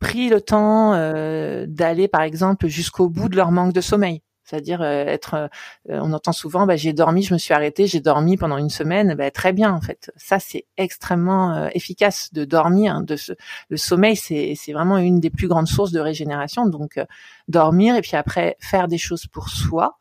pris 0.00 0.28
le 0.28 0.40
temps 0.40 0.94
euh, 0.94 1.66
d'aller 1.68 2.08
par 2.08 2.22
exemple 2.22 2.68
jusqu'au 2.68 3.08
bout 3.08 3.28
de 3.28 3.36
leur 3.36 3.50
manque 3.50 3.72
de 3.72 3.80
sommeil 3.80 4.22
c'est-à-dire 4.48 4.80
euh, 4.82 5.04
être 5.04 5.34
euh, 5.34 5.48
on 5.86 6.12
entend 6.12 6.32
souvent 6.32 6.66
bah, 6.66 6.76
j'ai 6.76 6.92
dormi 6.92 7.22
je 7.22 7.34
me 7.34 7.38
suis 7.38 7.52
arrêté 7.52 7.86
j'ai 7.86 8.00
dormi 8.00 8.36
pendant 8.36 8.56
une 8.56 8.70
semaine 8.70 9.14
bah, 9.14 9.30
très 9.30 9.52
bien 9.52 9.72
en 9.72 9.80
fait. 9.80 10.10
Ça 10.16 10.38
c'est 10.38 10.64
extrêmement 10.76 11.54
euh, 11.54 11.68
efficace 11.72 12.32
de 12.32 12.44
dormir 12.44 13.02
de 13.02 13.16
ce, 13.16 13.32
le 13.68 13.76
sommeil 13.76 14.16
c'est 14.16 14.72
vraiment 14.72 14.98
une 14.98 15.20
des 15.20 15.30
plus 15.30 15.48
grandes 15.48 15.68
sources 15.68 15.92
de 15.92 16.00
régénération. 16.00 16.66
Donc 16.66 16.98
dormir 17.48 17.96
et 17.96 18.00
puis 18.00 18.16
après 18.16 18.56
faire 18.60 18.88
des 18.88 18.98
choses 18.98 19.26
pour 19.26 19.48
soi 19.48 19.98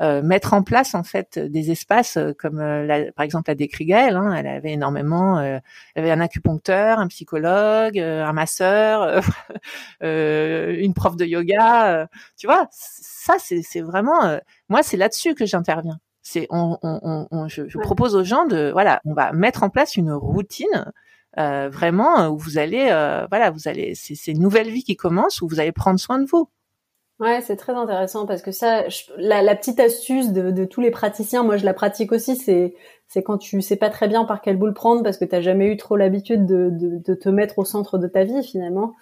euh, 0.00 0.22
mettre 0.22 0.54
en 0.54 0.62
place 0.62 0.94
en 0.94 1.02
fait 1.04 1.38
des 1.38 1.70
espaces 1.70 2.18
comme 2.38 2.60
la, 2.60 3.12
par 3.12 3.24
exemple 3.24 3.50
la 3.50 3.54
décrit 3.54 3.86
Gaëlle, 3.86 4.16
hein, 4.16 4.34
elle 4.34 4.46
avait 4.46 4.72
énormément, 4.72 5.38
euh, 5.38 5.58
elle 5.94 6.04
avait 6.04 6.12
un 6.12 6.20
acupuncteur, 6.20 6.98
un 6.98 7.08
psychologue, 7.08 7.98
un 7.98 8.32
masseur, 8.32 9.22
une 10.00 10.94
prof 10.94 11.16
de 11.16 11.24
yoga, 11.24 12.08
tu 12.36 12.46
vois, 12.46 12.68
ça, 13.24 13.36
c'est 13.38 13.80
vraiment, 13.80 14.24
euh, 14.24 14.38
moi, 14.68 14.82
c'est 14.82 14.96
là-dessus 14.96 15.34
que 15.34 15.46
j'interviens. 15.46 15.98
C'est, 16.22 16.46
on, 16.50 16.78
on, 16.82 17.26
on, 17.30 17.48
je, 17.48 17.68
je 17.68 17.78
propose 17.78 18.14
aux 18.14 18.24
gens 18.24 18.46
de, 18.46 18.70
voilà, 18.72 19.00
on 19.04 19.14
va 19.14 19.32
mettre 19.32 19.62
en 19.62 19.70
place 19.70 19.96
une 19.96 20.12
routine 20.12 20.92
euh, 21.38 21.68
vraiment 21.70 22.28
où 22.28 22.38
vous 22.38 22.58
allez, 22.58 22.88
euh, 22.90 23.26
voilà, 23.30 23.50
vous 23.50 23.68
allez, 23.68 23.94
c'est 23.94 24.32
une 24.32 24.40
nouvelle 24.40 24.70
vie 24.70 24.84
qui 24.84 24.96
commence 24.96 25.42
où 25.42 25.48
vous 25.48 25.60
allez 25.60 25.72
prendre 25.72 25.98
soin 25.98 26.18
de 26.18 26.26
vous. 26.26 26.48
Ouais, 27.20 27.40
c'est 27.42 27.56
très 27.56 27.74
intéressant 27.74 28.26
parce 28.26 28.42
que 28.42 28.50
ça, 28.50 28.82
la, 29.16 29.54
petite 29.54 29.78
astuce 29.78 30.32
de, 30.32 30.64
tous 30.64 30.80
les 30.80 30.90
praticiens, 30.90 31.44
moi 31.44 31.56
je 31.56 31.64
la 31.64 31.72
pratique 31.72 32.10
aussi, 32.10 32.34
c'est 32.36 32.74
quand 33.22 33.38
tu 33.38 33.62
sais 33.62 33.76
pas 33.76 33.88
très 33.88 34.08
bien 34.08 34.24
par 34.24 34.40
quelle 34.40 34.56
boule 34.56 34.74
prendre 34.74 35.04
parce 35.04 35.16
que 35.16 35.24
t'as 35.24 35.40
jamais 35.40 35.68
eu 35.68 35.76
trop 35.76 35.96
l'habitude 35.96 36.44
de, 36.44 37.14
te 37.14 37.28
mettre 37.28 37.60
au 37.60 37.64
centre 37.64 37.98
de 37.98 38.08
ta 38.08 38.24
vie 38.24 38.42
finalement. 38.42 38.94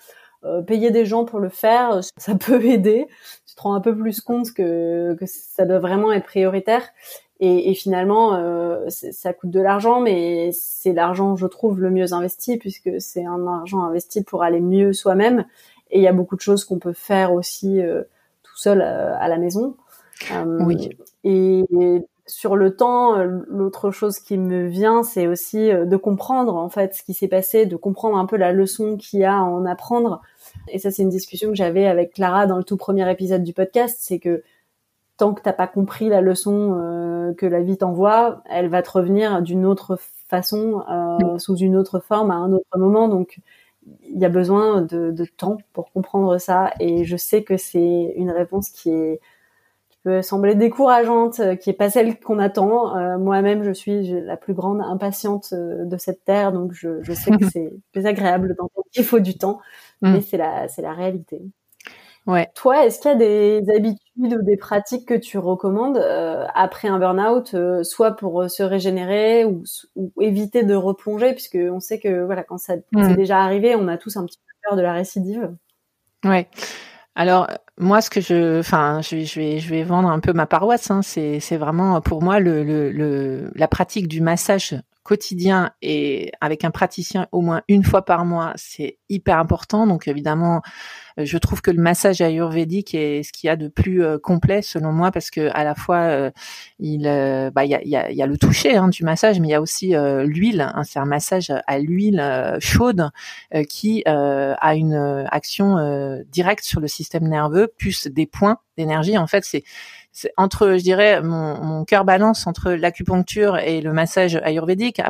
Euh, 0.45 0.61
payer 0.61 0.91
des 0.91 1.07
gens 1.07 1.25
pour 1.25 1.39
le 1.39 1.49
faire, 1.49 2.01
ça 2.19 2.35
peut 2.35 2.63
aider. 2.65 3.07
Tu 3.47 3.55
te 3.55 3.63
rends 3.63 3.75
un 3.75 3.81
peu 3.81 3.97
plus 3.97 4.21
compte 4.21 4.53
que, 4.53 5.15
que 5.15 5.25
ça 5.27 5.65
doit 5.65 5.79
vraiment 5.79 6.13
être 6.13 6.27
prioritaire. 6.27 6.83
Et, 7.45 7.75
finalement, 7.75 8.39
ça 8.89 9.33
coûte 9.33 9.51
de 9.51 9.59
l'argent, 9.59 10.01
mais 10.01 10.51
c'est 10.53 10.93
l'argent, 10.93 11.35
je 11.35 11.49
trouve, 11.49 11.81
le 11.81 11.91
mieux 11.91 12.13
investi 12.13 12.57
puisque 12.57 13.01
c'est 13.01 13.27
un 13.27 13.45
argent 13.49 13.83
investi 13.83 14.23
pour 14.23 14.45
aller 14.45 14.61
mieux 14.61 14.93
soi-même. 14.93 15.45
Et 15.93 15.99
il 15.99 16.03
y 16.03 16.09
a 16.09 16.12
beaucoup 16.12 16.36
de 16.36 16.40
choses 16.40 16.64
qu'on 16.64 16.78
peut 16.78 16.93
faire 16.93 17.32
aussi 17.32 17.80
tout 18.43 18.57
seul 18.57 18.82
à 18.82 19.28
la 19.28 19.38
maison. 19.38 19.76
oui. 20.61 20.90
Et, 21.24 21.64
sur 22.24 22.55
le 22.57 22.76
temps, 22.76 23.16
l'autre 23.49 23.90
chose 23.90 24.18
qui 24.20 24.38
me 24.38 24.66
vient, 24.66 25.03
c'est 25.03 25.26
aussi 25.26 25.70
de 25.70 25.97
comprendre 25.97 26.55
en 26.55 26.68
fait 26.68 26.95
ce 26.95 27.03
qui 27.03 27.14
s'est 27.14 27.28
passé, 27.28 27.66
de 27.66 27.76
comprendre 27.76 28.16
un 28.16 28.26
peu 28.26 28.36
la 28.36 28.53
leçon 28.53 28.97
qu'il 28.97 29.20
y 29.20 29.24
a 29.24 29.36
à 29.36 29.43
en 29.43 29.66
apprendre. 29.66 30.22
Et 30.68 30.78
ça, 30.78 30.90
c'est 30.90 31.03
une 31.03 31.11
discussion 31.11 31.51
que 31.51 31.57
j'avais 31.57 31.86
avec 31.86 32.14
Clara 32.14 32.47
dans 32.47 32.57
le 32.57 32.64
tout 32.64 32.76
premier 32.76 33.11
épisode 33.11 33.43
du 33.43 33.53
podcast, 33.53 33.99
c'est 34.01 34.20
que 34.20 34.43
tant 35.16 35.34
que 35.34 35.43
t'as 35.43 35.53
pas 35.53 35.66
compris 35.68 36.09
la 36.09 36.20
leçon 36.20 36.76
euh, 36.76 37.32
que 37.34 37.47
la 37.47 37.62
vie 37.62 37.76
t'envoie, 37.76 38.43
elle 38.51 38.68
va 38.68 38.82
te 38.82 38.90
revenir 38.90 39.43
d'une 39.43 39.66
autre 39.66 39.97
façon, 40.28 40.82
euh, 40.90 41.38
sous 41.38 41.57
une 41.57 41.76
autre 41.76 42.01
forme, 42.01 42.30
à 42.30 42.34
un 42.34 42.53
autre 42.53 42.76
moment. 42.76 43.09
Donc, 43.09 43.38
il 44.03 44.18
y 44.18 44.24
a 44.24 44.28
besoin 44.28 44.83
de, 44.83 45.11
de, 45.11 45.24
temps 45.24 45.59
pour 45.72 45.91
comprendre 45.93 46.39
ça. 46.39 46.72
Et 46.80 47.05
je 47.05 47.16
sais 47.16 47.43
que 47.43 47.57
c'est 47.57 48.14
une 48.16 48.30
réponse 48.30 48.70
qui 48.70 48.91
est 48.91 49.20
qui 49.91 49.99
peut 50.05 50.22
sembler 50.22 50.55
décourageante, 50.55 51.41
euh, 51.41 51.57
qui 51.57 51.70
est 51.70 51.74
pas 51.74 51.91
celle 51.91 52.18
qu'on 52.18 52.39
attend. 52.39 52.97
Euh, 52.97 53.18
Moi-même, 53.18 53.62
je 53.62 53.72
suis 53.72 54.20
la 54.22 54.37
plus 54.37 54.55
grande 54.55 54.80
impatiente 54.80 55.53
euh, 55.53 55.85
de 55.85 55.97
cette 55.97 56.24
terre, 56.24 56.53
donc 56.53 56.72
je, 56.72 57.03
je 57.03 57.12
sais 57.12 57.30
que 57.30 57.45
c'est 57.53 57.72
désagréable 57.95 58.55
d'entendre 58.57 58.87
qu'il 58.93 59.05
faut 59.05 59.20
du 59.20 59.37
temps, 59.37 59.61
mm. 60.01 60.12
mais 60.12 60.20
c'est 60.20 60.39
la 60.39 60.68
c'est 60.68 60.83
la 60.83 60.93
réalité. 60.93 61.43
Ouais. 62.26 62.49
Toi, 62.55 62.87
est-ce 62.87 63.01
qu'il 63.01 63.11
y 63.11 63.14
a 63.14 63.16
des 63.16 63.62
habitudes 63.76 63.99
ou 64.19 64.43
des 64.43 64.57
pratiques 64.57 65.07
que 65.07 65.15
tu 65.15 65.39
recommandes 65.39 65.97
euh, 65.97 66.47
après 66.55 66.89
un 66.89 66.99
burn-out, 66.99 67.55
euh, 67.55 67.83
soit 67.83 68.13
pour 68.13 68.43
euh, 68.43 68.49
se 68.49 68.63
régénérer 68.63 69.45
ou, 69.45 69.65
ou, 69.97 70.13
éviter 70.21 70.63
de 70.65 70.75
replonger, 70.75 71.33
puisque 71.33 71.59
on 71.61 71.81
sait 71.81 71.99
que 71.99 72.23
voilà, 72.25 72.43
quand 72.43 72.59
ça 72.59 72.75
c'est 72.93 72.99
mmh. 72.99 73.17
déjà 73.17 73.41
arrivé, 73.41 73.75
on 73.75 73.89
a 73.89 73.97
tous 73.97 74.17
un 74.17 74.27
petit 74.27 74.39
peu 74.39 74.69
peur 74.69 74.77
de 74.77 74.83
la 74.83 74.93
récidive. 74.93 75.51
Ouais. 76.25 76.49
Alors 77.15 77.49
moi, 77.79 78.01
ce 78.01 78.11
que 78.11 78.21
je, 78.21 78.61
enfin, 78.61 79.01
je 79.03 79.17
vais, 79.17 79.25
je 79.25 79.41
vais, 79.41 79.59
je 79.59 79.69
vais 79.69 79.83
vendre 79.83 80.09
un 80.09 80.21
peu 80.21 80.33
ma 80.33 80.47
paroisse. 80.47 80.91
Hein, 80.91 81.03
c'est, 81.03 81.41
c'est 81.41 81.57
vraiment 81.57 82.01
pour 82.01 82.23
moi 82.23 82.39
le, 82.39 82.65
le, 82.65 82.91
le, 82.91 83.51
la 83.55 83.69
pratique 83.69 84.09
du 84.09 84.21
massage 84.21 84.75
quotidien 85.03 85.73
et 85.83 86.31
avec 86.41 86.65
un 86.65 86.71
praticien 86.71 87.27
au 87.33 87.41
moins 87.41 87.63
une 87.69 87.85
fois 87.85 88.05
par 88.05 88.25
mois, 88.25 88.53
c'est 88.57 88.99
hyper 89.09 89.39
important. 89.39 89.87
Donc 89.87 90.09
évidemment, 90.09 90.63
euh, 91.19 91.25
je 91.25 91.39
trouve 91.39 91.61
que 91.61 91.71
le 91.71 91.81
massage 91.81 92.21
ayurvédique 92.21 92.95
est 92.95 93.23
ce 93.23 93.33
qu'il 93.33 93.49
y 93.49 93.51
a 93.51 93.57
de 93.57 93.69
plus 93.69 94.05
euh, 94.05 94.19
complet 94.19 94.63
selon 94.63 94.93
moi 94.93 95.11
parce 95.11 95.31
que 95.31 95.51
à 95.53 95.65
la 95.65 95.75
fois 95.75 95.99
euh, 95.99 96.31
il 96.79 97.03
bah 97.55 97.65
il 97.65 97.71
y 97.71 97.75
a, 97.75 97.85
y, 97.85 97.97
a, 97.97 98.11
y 98.11 98.23
a, 98.23 98.27
le 98.27 98.39
toucher 98.39 98.77
hein, 98.77 98.89
du 98.89 99.05
massage 99.05 99.41
mais 99.41 99.49
il 99.49 99.51
y 99.51 99.55
a 99.55 99.61
aussi 99.61 99.95
l'huile 100.25 100.61
hein, 100.61 100.83
c'est 100.85 100.99
un 100.99 101.05
massage 101.05 101.53
à 101.67 101.79
l'huile 101.79 102.23
chaude 102.61 103.11
qui 103.69 104.03
a 104.07 104.75
une 104.75 105.27
action 105.31 106.23
directe 106.31 106.65
sur 106.65 106.81
le 106.81 106.89
système 106.89 107.29
nerveux 107.29 107.69
plus 107.77 108.07
des 108.07 108.27
points 108.27 108.59
d'énergie 108.77 109.19
en 109.19 109.27
fait 109.27 109.45
c'est 109.45 109.65
entre, 110.37 110.77
je 110.79 110.83
dirais, 110.83 111.23
mon, 111.23 111.63
mon 111.63 111.85
cœur 111.85 112.05
balance 112.05 112.47
entre 112.47 112.73
l'acupuncture 112.73 113.59
et 113.59 113.81
le 113.81 113.93
massage 113.93 114.37
ayurvédique 114.37 115.01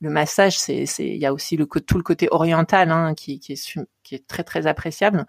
le 0.00 0.10
massage, 0.10 0.56
c'est, 0.58 0.86
c'est, 0.86 1.06
il 1.06 1.16
y 1.16 1.26
a 1.26 1.32
aussi 1.32 1.56
le 1.56 1.66
tout 1.66 1.96
le 1.96 2.02
côté 2.02 2.28
oriental 2.30 2.90
hein, 2.92 3.14
qui, 3.14 3.40
qui, 3.40 3.52
est, 3.54 3.78
qui 4.04 4.14
est 4.14 4.26
très 4.26 4.44
très 4.44 4.66
appréciable. 4.66 5.26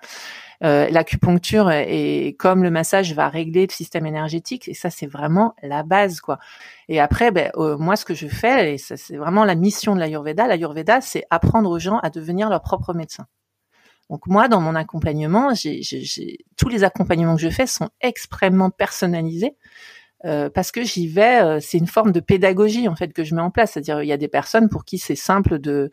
Euh, 0.63 0.89
l'acupuncture 0.89 1.71
et 1.71 2.35
comme 2.37 2.63
le 2.63 2.69
massage 2.69 3.13
va 3.13 3.29
régler 3.29 3.65
le 3.65 3.71
système 3.71 4.05
énergétique 4.05 4.67
et 4.67 4.73
ça 4.73 4.89
c'est 4.89 5.07
vraiment 5.07 5.55
la 5.63 5.83
base 5.83 6.19
quoi. 6.21 6.37
Et 6.87 6.99
après, 6.99 7.31
ben, 7.31 7.51
euh, 7.55 7.77
moi 7.77 7.95
ce 7.95 8.05
que 8.05 8.13
je 8.13 8.27
fais 8.27 8.73
et 8.73 8.77
ça 8.77 8.97
c'est 8.97 9.17
vraiment 9.17 9.45
la 9.45 9.55
mission 9.55 9.95
de 9.95 9.99
l'Ayurveda. 9.99 10.47
L'Ayurveda 10.47 11.01
c'est 11.01 11.25
apprendre 11.29 11.69
aux 11.69 11.79
gens 11.79 11.97
à 11.99 12.09
devenir 12.09 12.49
leur 12.49 12.61
propre 12.61 12.93
médecin. 12.93 13.25
Donc 14.09 14.25
moi 14.27 14.47
dans 14.47 14.61
mon 14.61 14.75
accompagnement, 14.75 15.53
j'ai, 15.53 15.81
tous 16.57 16.69
les 16.69 16.83
accompagnements 16.83 17.35
que 17.35 17.41
je 17.41 17.49
fais 17.49 17.67
sont 17.67 17.89
extrêmement 18.01 18.69
personnalisés. 18.71 19.55
Euh, 20.25 20.49
parce 20.49 20.71
que 20.71 20.83
j'y 20.83 21.07
vais, 21.07 21.41
euh, 21.41 21.59
c'est 21.61 21.77
une 21.77 21.87
forme 21.87 22.11
de 22.11 22.19
pédagogie 22.19 22.89
en 22.89 22.95
fait 22.95 23.13
que 23.13 23.23
je 23.23 23.35
mets 23.35 23.41
en 23.41 23.51
place. 23.51 23.71
C'est-à-dire 23.71 24.01
il 24.03 24.07
y 24.07 24.11
a 24.11 24.17
des 24.17 24.27
personnes 24.27 24.67
pour 24.67 24.83
qui 24.83 24.97
c'est 24.97 25.15
simple 25.15 25.59
de, 25.59 25.91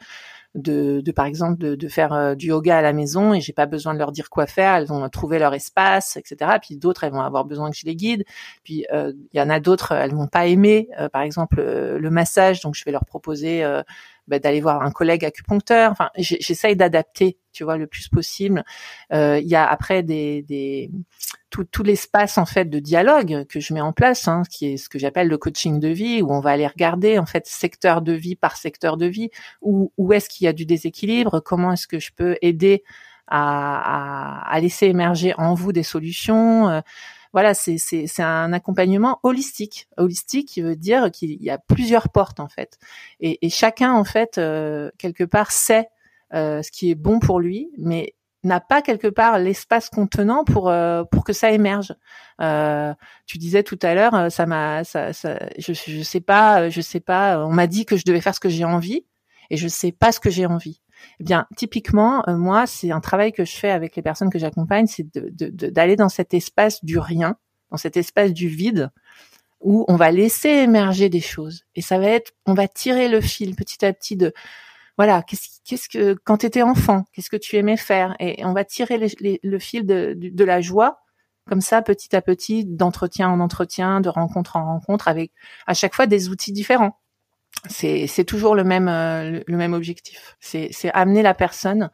de, 0.56 1.00
de, 1.00 1.12
par 1.12 1.26
exemple 1.26 1.58
de, 1.58 1.76
de 1.76 1.88
faire 1.88 2.12
euh, 2.12 2.34
du 2.34 2.48
yoga 2.48 2.78
à 2.78 2.82
la 2.82 2.92
maison 2.92 3.34
et 3.34 3.40
j'ai 3.40 3.52
pas 3.52 3.66
besoin 3.66 3.94
de 3.94 4.00
leur 4.00 4.10
dire 4.10 4.28
quoi 4.28 4.46
faire. 4.46 4.74
Elles 4.74 4.86
vont 4.86 5.08
trouver 5.10 5.38
leur 5.38 5.54
espace, 5.54 6.16
etc. 6.16 6.56
Puis 6.60 6.76
d'autres 6.76 7.04
elles 7.04 7.12
vont 7.12 7.20
avoir 7.20 7.44
besoin 7.44 7.70
que 7.70 7.76
je 7.76 7.86
les 7.86 7.94
guide. 7.94 8.24
Puis 8.64 8.84
il 8.92 9.16
y 9.34 9.40
en 9.40 9.50
a 9.50 9.60
d'autres 9.60 9.92
elles 9.92 10.14
vont 10.14 10.26
pas 10.26 10.46
aimer, 10.46 10.88
par 11.12 11.22
exemple 11.22 11.62
le 11.62 12.10
massage, 12.10 12.62
donc 12.62 12.74
je 12.74 12.84
vais 12.84 12.92
leur 12.92 13.04
proposer 13.04 13.64
bah, 14.28 14.38
d'aller 14.38 14.60
voir 14.60 14.82
un 14.82 14.90
collègue 14.90 15.24
acupuncteur. 15.24 15.92
Enfin, 15.92 16.10
j'essaye 16.16 16.76
d'adapter, 16.76 17.38
tu 17.52 17.64
vois, 17.64 17.76
le 17.76 17.86
plus 17.86 18.08
possible. 18.08 18.64
Il 19.12 19.46
y 19.46 19.54
a 19.54 19.66
après 19.66 20.02
des, 20.02 20.42
des 20.42 20.90
tout, 21.50 21.64
tout 21.64 21.82
l'espace 21.82 22.38
en 22.38 22.46
fait 22.46 22.66
de 22.66 22.78
dialogue 22.78 23.46
que 23.48 23.60
je 23.60 23.72
mets 23.72 23.80
en 23.80 23.92
place, 23.92 24.28
hein, 24.28 24.42
qui 24.50 24.72
est 24.72 24.76
ce 24.76 24.88
que 24.88 24.98
j'appelle 24.98 25.28
le 25.28 25.38
coaching 25.38 25.80
de 25.80 25.88
vie, 25.88 26.22
où 26.22 26.32
on 26.32 26.40
va 26.40 26.50
aller 26.50 26.66
regarder 26.66 27.18
en 27.18 27.26
fait 27.26 27.46
secteur 27.46 28.02
de 28.02 28.12
vie 28.12 28.36
par 28.36 28.56
secteur 28.56 28.96
de 28.96 29.06
vie, 29.06 29.30
où, 29.62 29.92
où 29.96 30.12
est-ce 30.12 30.28
qu'il 30.28 30.44
y 30.44 30.48
a 30.48 30.52
du 30.52 30.66
déséquilibre, 30.66 31.40
comment 31.40 31.72
est-ce 31.72 31.86
que 31.86 31.98
je 31.98 32.12
peux 32.14 32.36
aider 32.42 32.82
à, 33.26 34.48
à, 34.48 34.54
à 34.54 34.60
laisser 34.60 34.86
émerger 34.86 35.34
en 35.38 35.54
vous 35.54 35.72
des 35.72 35.82
solutions? 35.82 36.82
Voilà, 37.32 37.54
c'est, 37.54 37.78
c'est, 37.78 38.22
un 38.22 38.52
accompagnement 38.52 39.20
holistique. 39.22 39.88
Holistique, 39.96 40.48
qui 40.48 40.62
veut 40.62 40.76
dire 40.76 41.10
qu'il 41.10 41.42
y 41.42 41.50
a 41.50 41.58
plusieurs 41.58 42.08
portes 42.08 42.40
en 42.40 42.48
fait, 42.48 42.78
et, 43.20 43.48
chacun 43.50 43.92
en 43.92 44.04
fait 44.04 44.38
euh, 44.38 44.90
quelque 44.98 45.24
part 45.24 45.50
sait 45.52 45.88
euh, 46.34 46.62
ce 46.62 46.70
qui 46.70 46.90
est 46.90 46.94
bon 46.94 47.18
pour 47.18 47.40
lui, 47.40 47.70
mais 47.78 48.14
n'a 48.42 48.60
pas 48.60 48.80
quelque 48.80 49.08
part 49.08 49.38
l'espace 49.38 49.88
contenant 49.90 50.44
pour 50.44 50.70
euh, 50.70 51.04
pour 51.04 51.24
que 51.24 51.32
ça 51.32 51.50
émerge. 51.50 51.94
Tu 53.26 53.38
disais 53.38 53.62
tout 53.62 53.78
à 53.82 53.94
l'heure, 53.94 54.30
ça 54.30 54.46
m'a, 54.46 54.84
ça, 54.84 55.12
ça, 55.12 55.38
je, 55.58 55.72
je 55.72 56.02
sais 56.02 56.20
pas, 56.20 56.68
je 56.68 56.80
sais 56.80 57.00
pas. 57.00 57.44
On 57.44 57.52
m'a 57.52 57.66
dit 57.66 57.86
que 57.86 57.96
je 57.96 58.04
devais 58.04 58.20
faire 58.20 58.34
ce 58.34 58.40
que 58.40 58.48
j'ai 58.48 58.64
envie 58.64 59.04
et 59.50 59.56
je 59.56 59.68
sais 59.68 59.92
pas 59.92 60.12
ce 60.12 60.20
que 60.20 60.30
j'ai 60.30 60.46
envie. 60.46 60.80
Eh 61.20 61.24
bien, 61.24 61.46
typiquement, 61.56 62.22
moi, 62.28 62.66
c'est 62.66 62.90
un 62.90 63.00
travail 63.00 63.32
que 63.32 63.44
je 63.44 63.56
fais 63.56 63.70
avec 63.70 63.96
les 63.96 64.02
personnes 64.02 64.30
que 64.30 64.38
j'accompagne, 64.38 64.86
c'est 64.86 65.06
d'aller 65.12 65.96
dans 65.96 66.08
cet 66.08 66.34
espace 66.34 66.84
du 66.84 66.98
rien, 66.98 67.36
dans 67.70 67.76
cet 67.76 67.96
espace 67.96 68.32
du 68.32 68.48
vide, 68.48 68.90
où 69.60 69.84
on 69.88 69.96
va 69.96 70.10
laisser 70.10 70.48
émerger 70.48 71.08
des 71.08 71.20
choses. 71.20 71.64
Et 71.74 71.82
ça 71.82 71.98
va 71.98 72.06
être, 72.08 72.32
on 72.46 72.54
va 72.54 72.68
tirer 72.68 73.08
le 73.08 73.20
fil 73.20 73.54
petit 73.54 73.84
à 73.84 73.92
petit 73.92 74.16
de 74.16 74.32
voilà, 74.96 75.22
qu'est-ce, 75.22 75.88
que 75.90 76.14
quand 76.24 76.38
tu 76.38 76.46
étais 76.46 76.62
enfant, 76.62 77.04
qu'est-ce 77.12 77.28
que 77.28 77.36
tu 77.36 77.56
aimais 77.56 77.76
faire? 77.76 78.16
Et 78.18 78.44
on 78.46 78.54
va 78.54 78.64
tirer 78.64 78.98
le 78.98 79.58
fil 79.58 79.84
de, 79.84 80.44
la 80.44 80.60
joie 80.60 81.00
comme 81.48 81.60
ça, 81.60 81.82
petit 81.82 82.16
à 82.16 82.22
petit, 82.22 82.64
d'entretien 82.64 83.28
en 83.28 83.40
entretien, 83.40 84.00
de 84.00 84.08
rencontre 84.08 84.56
en 84.56 84.64
rencontre, 84.64 85.06
avec 85.06 85.32
à 85.66 85.74
chaque 85.74 85.94
fois 85.94 86.06
des 86.06 86.28
outils 86.28 86.52
différents. 86.52 86.98
C'est, 87.68 88.06
c'est 88.06 88.24
toujours 88.24 88.54
le 88.54 88.64
même 88.64 88.88
euh, 88.88 89.40
le 89.46 89.56
même 89.56 89.72
objectif. 89.72 90.36
C'est, 90.40 90.68
c'est 90.72 90.90
amener 90.92 91.22
la 91.22 91.34
personne 91.34 91.90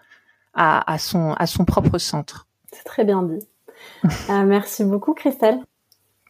à, 0.54 0.90
à 0.92 0.98
son 0.98 1.32
à 1.32 1.46
son 1.46 1.64
propre 1.64 1.98
centre. 1.98 2.46
C'est 2.72 2.84
très 2.84 3.04
bien 3.04 3.22
dit. 3.22 3.46
euh, 4.30 4.44
merci 4.44 4.84
beaucoup, 4.84 5.14
Christelle. 5.14 5.58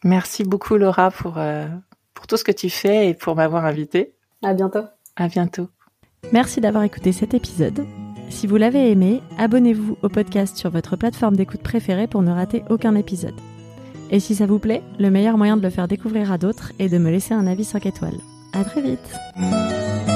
Merci 0.03 0.43
beaucoup, 0.43 0.77
Laura, 0.77 1.11
pour 1.11 1.37
euh, 1.37 1.67
pour 2.13 2.27
tout 2.27 2.37
ce 2.37 2.43
que 2.43 2.51
tu 2.51 2.69
fais 2.69 3.09
et 3.09 3.13
pour 3.13 3.35
m'avoir 3.35 3.65
invitée. 3.65 4.15
À 4.43 4.53
bientôt. 4.53 4.83
À 5.15 5.27
bientôt. 5.27 5.69
Merci 6.31 6.61
d'avoir 6.61 6.83
écouté 6.83 7.11
cet 7.11 7.33
épisode. 7.33 7.85
Si 8.29 8.47
vous 8.47 8.57
l'avez 8.57 8.89
aimé, 8.91 9.21
abonnez-vous 9.37 9.97
au 10.01 10.09
podcast 10.09 10.57
sur 10.57 10.71
votre 10.71 10.95
plateforme 10.95 11.35
d'écoute 11.35 11.61
préférée 11.61 12.07
pour 12.07 12.21
ne 12.21 12.31
rater 12.31 12.63
aucun 12.69 12.95
épisode. 12.95 13.39
Et 14.09 14.19
si 14.19 14.35
ça 14.35 14.45
vous 14.45 14.59
plaît, 14.59 14.81
le 14.99 15.09
meilleur 15.09 15.37
moyen 15.37 15.57
de 15.57 15.61
le 15.61 15.69
faire 15.69 15.87
découvrir 15.87 16.31
à 16.31 16.37
d'autres 16.37 16.71
est 16.79 16.89
de 16.89 16.97
me 16.97 17.11
laisser 17.11 17.33
un 17.33 17.47
avis 17.47 17.63
5 17.63 17.85
étoiles. 17.85 18.19
À 18.53 18.63
très 18.63 18.81
vite! 18.81 20.12